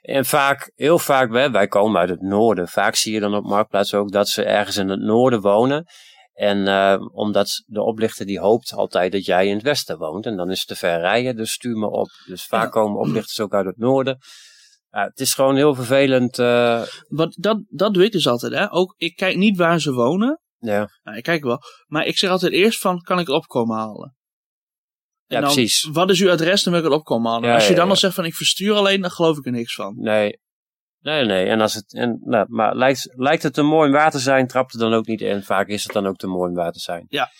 en 0.00 0.24
vaak, 0.24 0.72
heel 0.74 0.98
vaak, 0.98 1.30
wij, 1.30 1.50
wij 1.50 1.66
komen 1.66 2.00
uit 2.00 2.08
het 2.08 2.22
noorden. 2.22 2.68
Vaak 2.68 2.94
zie 2.94 3.12
je 3.12 3.20
dan 3.20 3.34
op 3.34 3.44
Marktplaats 3.44 3.94
ook 3.94 4.12
dat 4.12 4.28
ze 4.28 4.44
ergens 4.44 4.76
in 4.76 4.88
het 4.88 5.00
noorden 5.00 5.40
wonen. 5.40 5.84
En 6.32 6.68
eh, 6.68 7.00
omdat 7.12 7.62
de 7.66 7.82
oplichter 7.82 8.26
die 8.26 8.40
hoopt 8.40 8.72
altijd 8.72 9.12
dat 9.12 9.24
jij 9.24 9.46
in 9.48 9.54
het 9.54 9.62
westen 9.62 9.98
woont. 9.98 10.26
En 10.26 10.36
dan 10.36 10.50
is 10.50 10.58
het 10.58 10.68
te 10.68 10.76
ver 10.76 11.00
rijden, 11.00 11.36
dus 11.36 11.52
stuur 11.52 11.76
me 11.76 11.90
op. 11.90 12.08
Dus 12.26 12.44
vaak 12.44 12.72
komen 12.72 13.00
oplichters 13.00 13.40
ook 13.40 13.54
uit 13.54 13.66
het 13.66 13.78
noorden. 13.78 14.18
Het 14.88 15.20
is 15.20 15.34
gewoon 15.34 15.56
heel 15.56 15.74
vervelend. 15.74 16.36
Wat, 17.08 17.36
dat, 17.38 17.62
dat 17.68 17.94
doe 17.94 18.04
ik 18.04 18.12
dus 18.12 18.26
altijd. 18.26 18.52
Hè? 18.52 18.72
Ook, 18.72 18.94
ik 18.96 19.16
kijk 19.16 19.36
niet 19.36 19.56
waar 19.56 19.80
ze 19.80 19.92
wonen. 19.92 20.40
ja, 20.58 20.90
Nou, 21.02 21.16
ik 21.16 21.22
kijk 21.22 21.44
wel. 21.44 21.58
Maar 21.86 22.06
ik 22.06 22.18
zeg 22.18 22.30
altijd 22.30 22.52
eerst 22.52 22.80
van, 22.80 23.00
kan 23.00 23.18
ik 23.18 23.26
het 23.26 23.36
opkomen 23.36 23.76
halen? 23.76 24.16
En 25.26 25.38
ja 25.38 25.40
dan, 25.40 25.54
precies. 25.54 25.88
Wat 25.92 26.10
is 26.10 26.20
uw 26.20 26.30
adres? 26.30 26.62
Dan 26.62 26.72
wil 26.72 26.82
ik 26.82 26.88
het 26.88 26.98
opkomen 26.98 27.30
halen. 27.30 27.48
Ja, 27.48 27.54
Als 27.54 27.64
je 27.64 27.70
ja, 27.70 27.76
dan 27.76 27.84
ja. 27.84 27.90
al 27.90 27.96
zegt 27.96 28.14
van, 28.14 28.24
ik 28.24 28.34
verstuur 28.34 28.74
alleen, 28.74 29.00
dan 29.00 29.10
geloof 29.10 29.38
ik 29.38 29.46
er 29.46 29.52
niks 29.52 29.74
van. 29.74 29.94
Nee. 29.98 30.40
Nee, 31.02 31.24
nee. 31.24 31.46
En 31.46 31.60
als 31.60 31.74
het, 31.74 31.94
en, 31.94 32.20
nou, 32.24 32.46
maar 32.48 32.76
lijkt, 32.76 33.08
lijkt 33.16 33.42
het 33.42 33.54
te 33.54 33.62
mooi 33.62 34.10
te 34.10 34.18
zijn, 34.18 34.46
trapt 34.46 34.72
het 34.72 34.80
dan 34.80 34.92
ook 34.94 35.06
niet 35.06 35.20
in. 35.20 35.42
Vaak 35.42 35.68
is 35.68 35.82
het 35.82 35.92
dan 35.92 36.06
ook 36.06 36.16
te 36.16 36.26
mooi 36.26 36.70
te 36.70 36.78
zijn. 36.80 37.04
Ja. 37.08 37.30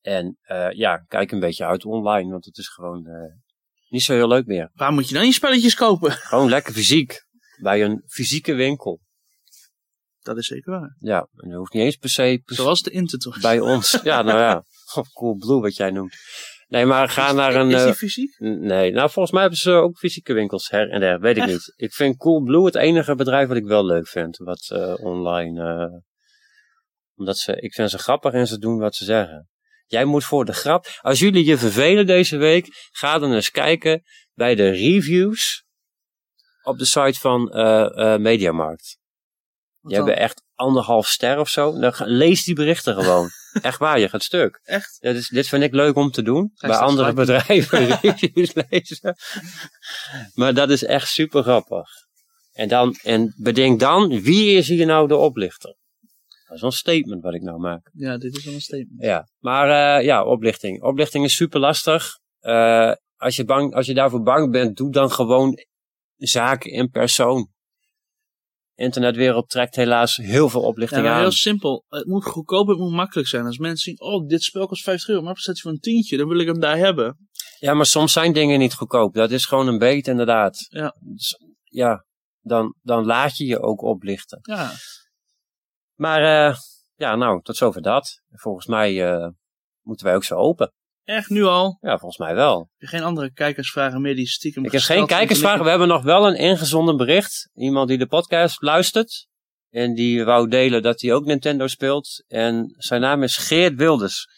En 0.00 0.38
eh, 0.42 0.70
ja, 0.70 0.96
kijk 0.96 1.32
een 1.32 1.40
beetje 1.40 1.66
uit 1.66 1.84
online, 1.84 2.30
want 2.30 2.44
het 2.44 2.58
is 2.58 2.68
gewoon 2.68 3.06
eh, 3.06 3.32
niet 3.88 4.02
zo 4.02 4.12
heel 4.12 4.28
leuk 4.28 4.46
meer. 4.46 4.70
Waar 4.74 4.92
moet 4.92 5.08
je 5.08 5.14
dan 5.14 5.26
je 5.26 5.32
spelletjes 5.32 5.74
kopen? 5.74 6.12
Gewoon 6.30 6.48
lekker 6.48 6.72
fysiek. 6.72 7.24
Bij 7.60 7.84
een 7.84 8.02
fysieke 8.06 8.54
winkel. 8.54 9.00
Dat 10.20 10.36
is 10.36 10.46
zeker 10.46 10.72
waar. 10.72 10.96
Ja, 10.98 11.28
en 11.36 11.48
dat 11.48 11.58
hoeft 11.58 11.72
niet 11.72 11.82
eens 11.82 11.96
per 11.96 12.10
se 12.10 12.42
per- 12.44 12.56
Zoals 12.56 12.82
de 12.82 12.90
Intertour. 12.90 13.38
bij 13.40 13.60
ons. 13.60 13.98
Ja, 14.02 14.22
nou 14.22 14.38
ja. 14.38 14.64
Cool 15.12 15.34
blue 15.36 15.60
wat 15.60 15.76
jij 15.76 15.90
noemt. 15.90 16.14
Nee, 16.68 16.84
maar 16.84 17.08
ga 17.08 17.32
naar 17.32 17.54
een... 17.54 17.70
Is 17.70 17.80
eh, 17.80 17.84
die 17.84 17.94
fysiek? 17.94 18.38
Nee, 18.38 18.92
nou 18.92 19.10
volgens 19.10 19.30
mij 19.30 19.40
hebben 19.40 19.60
ze 19.60 19.70
ook 19.70 19.98
fysieke 19.98 20.32
winkels 20.32 20.70
her 20.70 20.90
en 20.90 21.00
der, 21.00 21.20
weet 21.20 21.36
ik 21.36 21.46
niet. 21.46 21.72
Ik 21.76 21.92
vind 21.92 22.16
Coolblue 22.16 22.64
het 22.64 22.74
enige 22.74 23.14
bedrijf 23.14 23.48
wat 23.48 23.56
ik 23.56 23.64
wel 23.64 23.84
leuk 23.84 24.08
vind, 24.08 24.36
wat 24.36 24.70
eh, 24.70 24.94
online, 25.04 25.62
eh, 25.62 26.00
omdat 27.14 27.38
ze, 27.38 27.60
ik 27.60 27.74
vind 27.74 27.90
ze 27.90 27.98
grappig 27.98 28.32
en 28.32 28.46
ze 28.46 28.58
doen 28.58 28.78
wat 28.78 28.94
ze 28.94 29.04
zeggen. 29.04 29.48
Jij 29.86 30.04
moet 30.04 30.24
voor 30.24 30.44
de 30.44 30.52
grap, 30.52 30.86
als 31.00 31.18
jullie 31.18 31.44
je 31.44 31.58
vervelen 31.58 32.06
deze 32.06 32.36
week, 32.36 32.68
ga 32.90 33.18
dan 33.18 33.32
eens 33.32 33.50
kijken 33.50 34.02
bij 34.32 34.54
de 34.54 34.70
reviews 34.70 35.64
op 36.62 36.78
de 36.78 36.84
site 36.84 37.18
van 37.18 37.50
eh 37.50 38.14
eh 38.14 38.20
Mediamarkt. 38.20 38.98
Die 39.80 39.96
hebben 39.96 40.16
echt 40.16 40.43
anderhalf 40.54 41.08
ster 41.08 41.38
of 41.38 41.48
zo. 41.48 41.78
Dan 41.78 41.92
lees 41.96 42.44
die 42.44 42.54
berichten 42.54 42.94
gewoon. 42.94 43.28
echt 43.62 43.78
waar, 43.78 43.98
je 43.98 44.08
gaat 44.08 44.22
stuk. 44.22 44.60
Echt? 44.62 44.96
Ja, 45.00 45.12
dit 45.12 45.48
vind 45.48 45.62
ik 45.62 45.72
leuk 45.72 45.96
om 45.96 46.10
te 46.10 46.22
doen. 46.22 46.52
Bij 46.54 46.76
andere 46.76 47.12
bedrijven 47.12 47.86
reviews 48.00 48.54
lezen. 48.68 49.16
Maar 50.34 50.54
dat 50.54 50.70
is 50.70 50.84
echt 50.84 51.08
super 51.08 51.42
grappig. 51.42 51.88
En, 52.52 52.68
dan, 52.68 52.96
en 53.02 53.34
bedenk 53.36 53.80
dan, 53.80 54.20
wie 54.20 54.56
is 54.56 54.68
hier 54.68 54.86
nou 54.86 55.08
de 55.08 55.16
oplichter? 55.16 55.76
Dat 56.44 56.54
is 56.54 56.60
wel 56.60 56.70
een 56.70 56.76
statement 56.76 57.22
wat 57.22 57.34
ik 57.34 57.42
nou 57.42 57.58
maak. 57.58 57.90
Ja, 57.92 58.18
dit 58.18 58.36
is 58.36 58.44
wel 58.44 58.54
een 58.54 58.60
statement. 58.60 59.02
Ja, 59.02 59.28
maar 59.38 59.98
eh, 59.98 60.04
ja, 60.04 60.24
oplichting. 60.24 60.82
Oplichting 60.82 61.24
is 61.24 61.34
super 61.34 61.60
lastig. 61.60 62.18
Eh, 62.40 62.92
als, 63.16 63.36
je 63.36 63.44
bang, 63.44 63.74
als 63.74 63.86
je 63.86 63.94
daarvoor 63.94 64.22
bang 64.22 64.50
bent, 64.50 64.76
doe 64.76 64.92
dan 64.92 65.10
gewoon 65.10 65.58
zaken 66.16 66.70
in 66.70 66.90
persoon. 66.90 67.52
Internetwereld 68.74 69.48
trekt 69.48 69.76
helaas 69.76 70.16
heel 70.16 70.48
veel 70.48 70.60
Ja, 70.60 70.66
oplichting 70.66 71.02
maar 71.02 71.12
aan. 71.12 71.20
heel 71.20 71.30
simpel. 71.30 71.84
Het 71.88 72.06
moet 72.06 72.24
goedkoop, 72.24 72.66
het 72.68 72.78
moet 72.78 72.92
makkelijk 72.92 73.28
zijn. 73.28 73.44
Als 73.46 73.58
mensen 73.58 73.78
zien, 73.84 74.00
oh, 74.00 74.26
dit 74.26 74.42
spel 74.42 74.66
kost 74.66 74.82
50 74.82 75.08
euro, 75.08 75.22
maar 75.22 75.36
staat 75.36 75.54
hij 75.54 75.62
voor 75.62 75.72
een 75.72 75.78
tientje, 75.80 76.16
dan 76.16 76.28
wil 76.28 76.38
ik 76.38 76.46
hem 76.46 76.60
daar 76.60 76.76
hebben. 76.78 77.28
Ja, 77.58 77.74
maar 77.74 77.86
soms 77.86 78.12
zijn 78.12 78.32
dingen 78.32 78.58
niet 78.58 78.74
goedkoop. 78.74 79.14
Dat 79.14 79.30
is 79.30 79.44
gewoon 79.46 79.66
een 79.68 79.78
beet, 79.78 80.06
inderdaad. 80.08 80.66
Ja. 80.68 80.96
Dus, 81.00 81.38
ja, 81.62 82.04
dan, 82.40 82.74
dan 82.82 83.04
laat 83.04 83.36
je 83.36 83.44
je 83.46 83.60
ook 83.60 83.82
oplichten. 83.82 84.38
Ja, 84.42 84.70
Maar 85.94 86.48
eh, 86.48 86.56
ja, 86.94 87.16
nou, 87.16 87.42
tot 87.42 87.56
zover 87.56 87.82
dat. 87.82 88.22
Volgens 88.30 88.66
mij 88.66 89.12
eh, 89.12 89.28
moeten 89.82 90.06
wij 90.06 90.14
ook 90.14 90.24
zo 90.24 90.34
open. 90.34 90.72
Echt 91.04 91.28
nu 91.28 91.44
al. 91.44 91.78
Ja, 91.80 91.98
volgens 91.98 92.18
mij 92.18 92.34
wel. 92.34 92.58
Heb 92.58 92.68
je 92.76 92.86
geen 92.86 93.02
andere 93.02 93.32
kijkersvragen 93.32 94.00
meer 94.00 94.14
die 94.14 94.26
stiekem 94.28 94.64
Ik 94.64 94.72
heb 94.72 94.80
geen 94.80 95.06
kijkersvragen. 95.06 95.64
We 95.64 95.70
hebben 95.70 95.88
nog 95.88 96.02
wel 96.02 96.26
een 96.26 96.36
ingezonden 96.36 96.96
bericht. 96.96 97.50
Iemand 97.54 97.88
die 97.88 97.98
de 97.98 98.06
podcast 98.06 98.62
luistert. 98.62 99.26
En 99.70 99.94
die 99.94 100.24
wou 100.24 100.48
delen 100.48 100.82
dat 100.82 101.00
hij 101.00 101.12
ook 101.12 101.24
Nintendo 101.24 101.66
speelt. 101.66 102.24
En 102.26 102.74
zijn 102.78 103.00
naam 103.00 103.22
is 103.22 103.36
Geert 103.36 103.74
Wilders. 103.74 104.28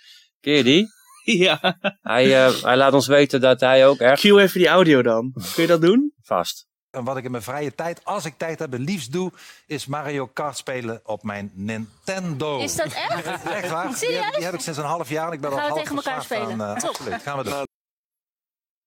Ken 0.40 0.52
je 0.52 0.62
die? 0.64 0.86
Ja, 1.26 1.78
Hij, 2.00 2.46
eh, 2.46 2.62
hij 2.62 2.76
laat 2.76 2.92
ons 2.92 3.06
weten 3.06 3.40
dat 3.40 3.60
hij 3.60 3.86
ook 3.86 3.98
erg 3.98 4.20
cue 4.20 4.40
even 4.42 4.60
die 4.60 4.68
audio 4.68 5.02
dan. 5.02 5.32
Kun 5.54 5.62
je 5.62 5.68
dat 5.68 5.80
doen? 5.80 6.12
vast. 6.22 6.66
En 6.96 7.04
wat 7.04 7.16
ik 7.16 7.24
in 7.24 7.30
mijn 7.30 7.42
vrije 7.42 7.74
tijd, 7.74 8.04
als 8.04 8.24
ik 8.24 8.34
tijd 8.38 8.58
heb, 8.58 8.72
het 8.72 8.80
liefst 8.80 9.12
doe, 9.12 9.32
is 9.66 9.86
Mario 9.86 10.26
Kart 10.26 10.56
spelen 10.56 11.00
op 11.04 11.22
mijn 11.22 11.50
Nintendo. 11.54 12.58
Is 12.58 12.76
dat 12.76 12.86
echt? 12.86 13.44
Echt 13.44 13.70
waar? 13.70 13.98
Die 13.98 14.08
heb, 14.12 14.34
die 14.34 14.44
heb 14.44 14.54
ik 14.54 14.60
sinds 14.60 14.78
een 14.78 14.84
half 14.84 15.08
jaar 15.08 15.26
en 15.26 15.32
ik 15.32 15.40
ben 15.40 15.50
Gaan 15.50 15.58
al 15.60 15.66
we 15.66 15.72
half 15.72 15.82
tegen 15.82 15.96
elkaar 15.96 16.22
spelen? 16.22 16.62
aan, 16.62 16.74
eh, 16.74 16.80
Top. 16.80 16.88
absoluut, 16.88 17.22
gaan 17.22 17.38
we 17.38 17.44
doen. 17.44 17.66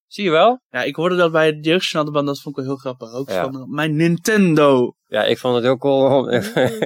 Zie 0.08 0.24
je 0.24 0.30
wel? 0.30 0.62
Ja, 0.70 0.84
ik 0.84 0.96
hoorde 0.96 1.16
dat 1.16 1.32
bij 1.32 1.46
het 1.46 1.66
jeugdjournaal, 1.66 2.24
dat 2.26 2.42
vond 2.42 2.58
ik 2.58 2.64
wel 2.64 2.72
heel 2.74 2.82
grappig. 2.82 3.12
Ook 3.14 3.30
Ja. 3.30 3.44
van 3.44 3.56
uh, 3.56 3.64
mijn 3.68 3.96
Nintendo. 3.96 4.94
Ja, 5.06 5.24
ik 5.24 5.38
vond 5.38 5.56
het 5.56 5.64
heel 5.64 5.78
cool. 5.78 6.32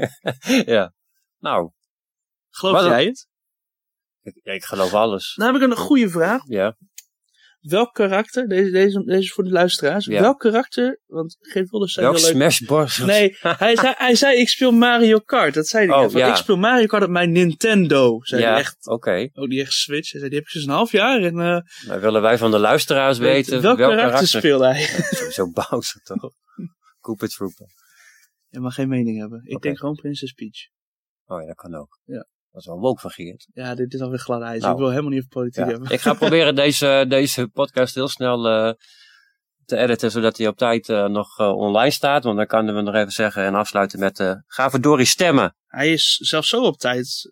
ja. 0.75 0.93
Nou, 1.39 1.71
Geloof 2.49 2.81
jij 2.85 3.05
het? 3.05 3.27
ik, 4.21 4.35
ik 4.43 4.63
geloof 4.63 4.93
alles. 4.93 5.33
Dan 5.35 5.53
heb 5.53 5.61
ik 5.61 5.69
een 5.69 5.77
goede 5.77 6.09
vraag. 6.09 6.41
Ja. 6.45 6.75
Welk 7.63 7.93
karakter, 7.93 8.47
deze, 8.47 8.71
deze, 8.71 9.03
deze 9.03 9.19
is 9.19 9.31
voor 9.31 9.43
de 9.43 9.49
luisteraars. 9.49 10.05
Ja. 10.05 10.21
Welk 10.21 10.39
karakter, 10.39 10.99
want 11.05 11.37
Geert 11.39 11.69
Wilders 11.69 11.93
zei 11.93 12.05
Welk 12.05 12.17
heel 12.17 12.25
leuk. 12.25 12.35
Smash 12.35 12.59
Bros? 12.59 12.97
Nee, 12.97 13.37
hij 13.63 13.75
zei, 13.75 13.93
hij 13.97 14.15
zei 14.15 14.39
ik 14.39 14.49
speel 14.49 14.71
Mario 14.71 15.19
Kart. 15.19 15.53
Dat 15.53 15.67
zei 15.67 15.87
hij. 15.87 16.05
Oh, 16.05 16.11
ja. 16.11 16.29
Ik 16.29 16.35
speel 16.35 16.57
Mario 16.57 16.85
Kart 16.85 17.03
op 17.03 17.09
mijn 17.09 17.31
Nintendo. 17.31 18.19
Zei 18.21 18.41
ja, 18.41 18.49
hij 18.49 18.59
echt. 18.59 18.87
oké. 18.87 19.29
Ook 19.33 19.47
niet 19.47 19.59
echt 19.59 19.71
Switch. 19.71 20.11
Hij 20.11 20.19
zei, 20.19 20.29
die 20.29 20.39
heb 20.39 20.47
ik 20.47 20.51
sinds 20.51 20.67
een 20.67 20.73
half 20.73 20.91
jaar. 20.91 21.21
En 21.21 21.37
uh, 21.37 21.59
Maar 21.87 22.01
willen 22.01 22.21
wij 22.21 22.37
van 22.37 22.51
de 22.51 22.59
luisteraars 22.59 23.17
weten 23.17 23.61
welk, 23.61 23.77
welk 23.77 23.91
karakter, 23.91 24.05
karakter... 24.05 24.39
speelde 24.39 24.65
hij? 24.65 24.83
Sowieso 25.11 25.51
Bowser 25.69 26.01
toch? 26.01 26.31
Koopa 26.99 27.27
Trooper. 27.27 27.67
Je 28.47 28.59
mag 28.59 28.73
geen 28.73 28.89
mening 28.89 29.19
hebben. 29.19 29.41
Ik 29.43 29.61
denk 29.61 29.77
gewoon 29.77 29.95
Princess 29.95 30.33
Peach. 30.33 30.69
Oh 31.25 31.41
ja, 31.41 31.47
dat 31.47 31.55
kan 31.55 31.75
ook. 31.75 31.99
Ja. 32.03 32.27
Dat 32.53 32.61
is 32.61 32.67
wel 32.67 32.79
woke 32.79 33.01
van 33.01 33.09
Geert. 33.11 33.47
Ja, 33.53 33.75
dit 33.75 33.93
is 33.93 34.01
alweer 34.01 34.19
glad 34.19 34.41
ijs. 34.41 34.61
Nou. 34.61 34.73
Ik 34.73 34.79
wil 34.79 34.89
helemaal 34.89 35.09
niet 35.09 35.19
over 35.19 35.31
politiek 35.31 35.63
Ja. 35.63 35.69
hebben. 35.69 35.89
Ik 35.91 35.99
ga 36.01 36.13
proberen 36.23 36.55
deze, 36.55 37.05
deze 37.07 37.47
podcast 37.47 37.95
heel 37.95 38.07
snel 38.07 38.47
eh, 38.47 38.73
te 39.65 39.77
editen, 39.77 40.11
zodat 40.11 40.37
hij 40.37 40.47
op 40.47 40.57
tijd 40.57 40.89
eh, 40.89 41.05
nog 41.05 41.39
eh, 41.39 41.57
online 41.57 41.91
staat. 41.91 42.23
Want 42.23 42.37
dan 42.37 42.47
kunnen 42.47 42.75
we 42.75 42.81
nog 42.81 42.95
even 42.95 43.11
zeggen 43.11 43.43
en 43.43 43.55
afsluiten 43.55 43.99
met 43.99 44.19
uh, 44.19 44.33
ga 44.47 44.69
verdorie 44.69 45.05
stemmen. 45.05 45.55
Hij 45.67 45.91
is 45.91 46.15
zelfs 46.15 46.49
zo 46.49 46.61
op 46.61 46.77
tijd. 46.77 47.29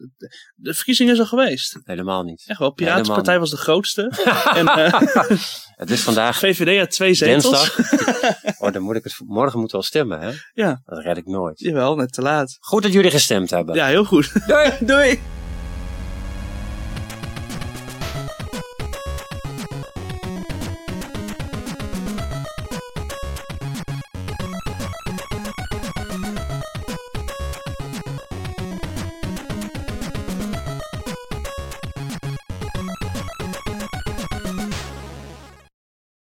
De 0.55 0.73
verkiezing 0.73 1.09
is 1.09 1.19
al 1.19 1.25
geweest. 1.25 1.79
Helemaal 1.83 2.23
niet. 2.23 2.43
Echt 2.47 2.59
wel. 2.59 2.71
Piratenpartij 2.71 3.39
was 3.39 3.49
de 3.49 3.57
grootste. 3.57 4.01
en 4.59 4.67
Het 5.81 5.89
is 5.89 6.01
vandaag 6.01 6.37
VVD 6.37 6.79
had 6.79 6.91
twee 6.91 7.13
zetels. 7.13 7.73
dinsdag. 7.75 8.59
oh, 8.61 8.71
dan 8.71 8.81
moet 8.81 8.95
ik 8.95 9.03
het 9.03 9.15
morgen 9.25 9.59
moeten 9.59 9.77
wel 9.77 9.85
stemmen, 9.85 10.19
hè? 10.19 10.31
Ja. 10.53 10.81
Dat 10.85 11.03
red 11.03 11.17
ik 11.17 11.25
nooit. 11.25 11.59
Jawel, 11.59 11.95
net 11.95 12.13
te 12.13 12.21
laat. 12.21 12.57
Goed 12.59 12.83
dat 12.83 12.93
jullie 12.93 13.11
gestemd 13.11 13.49
hebben. 13.49 13.75
Ja, 13.75 13.85
heel 13.87 14.05
goed. 14.05 14.47
Doei! 14.47 14.71
Doei! 14.79 15.40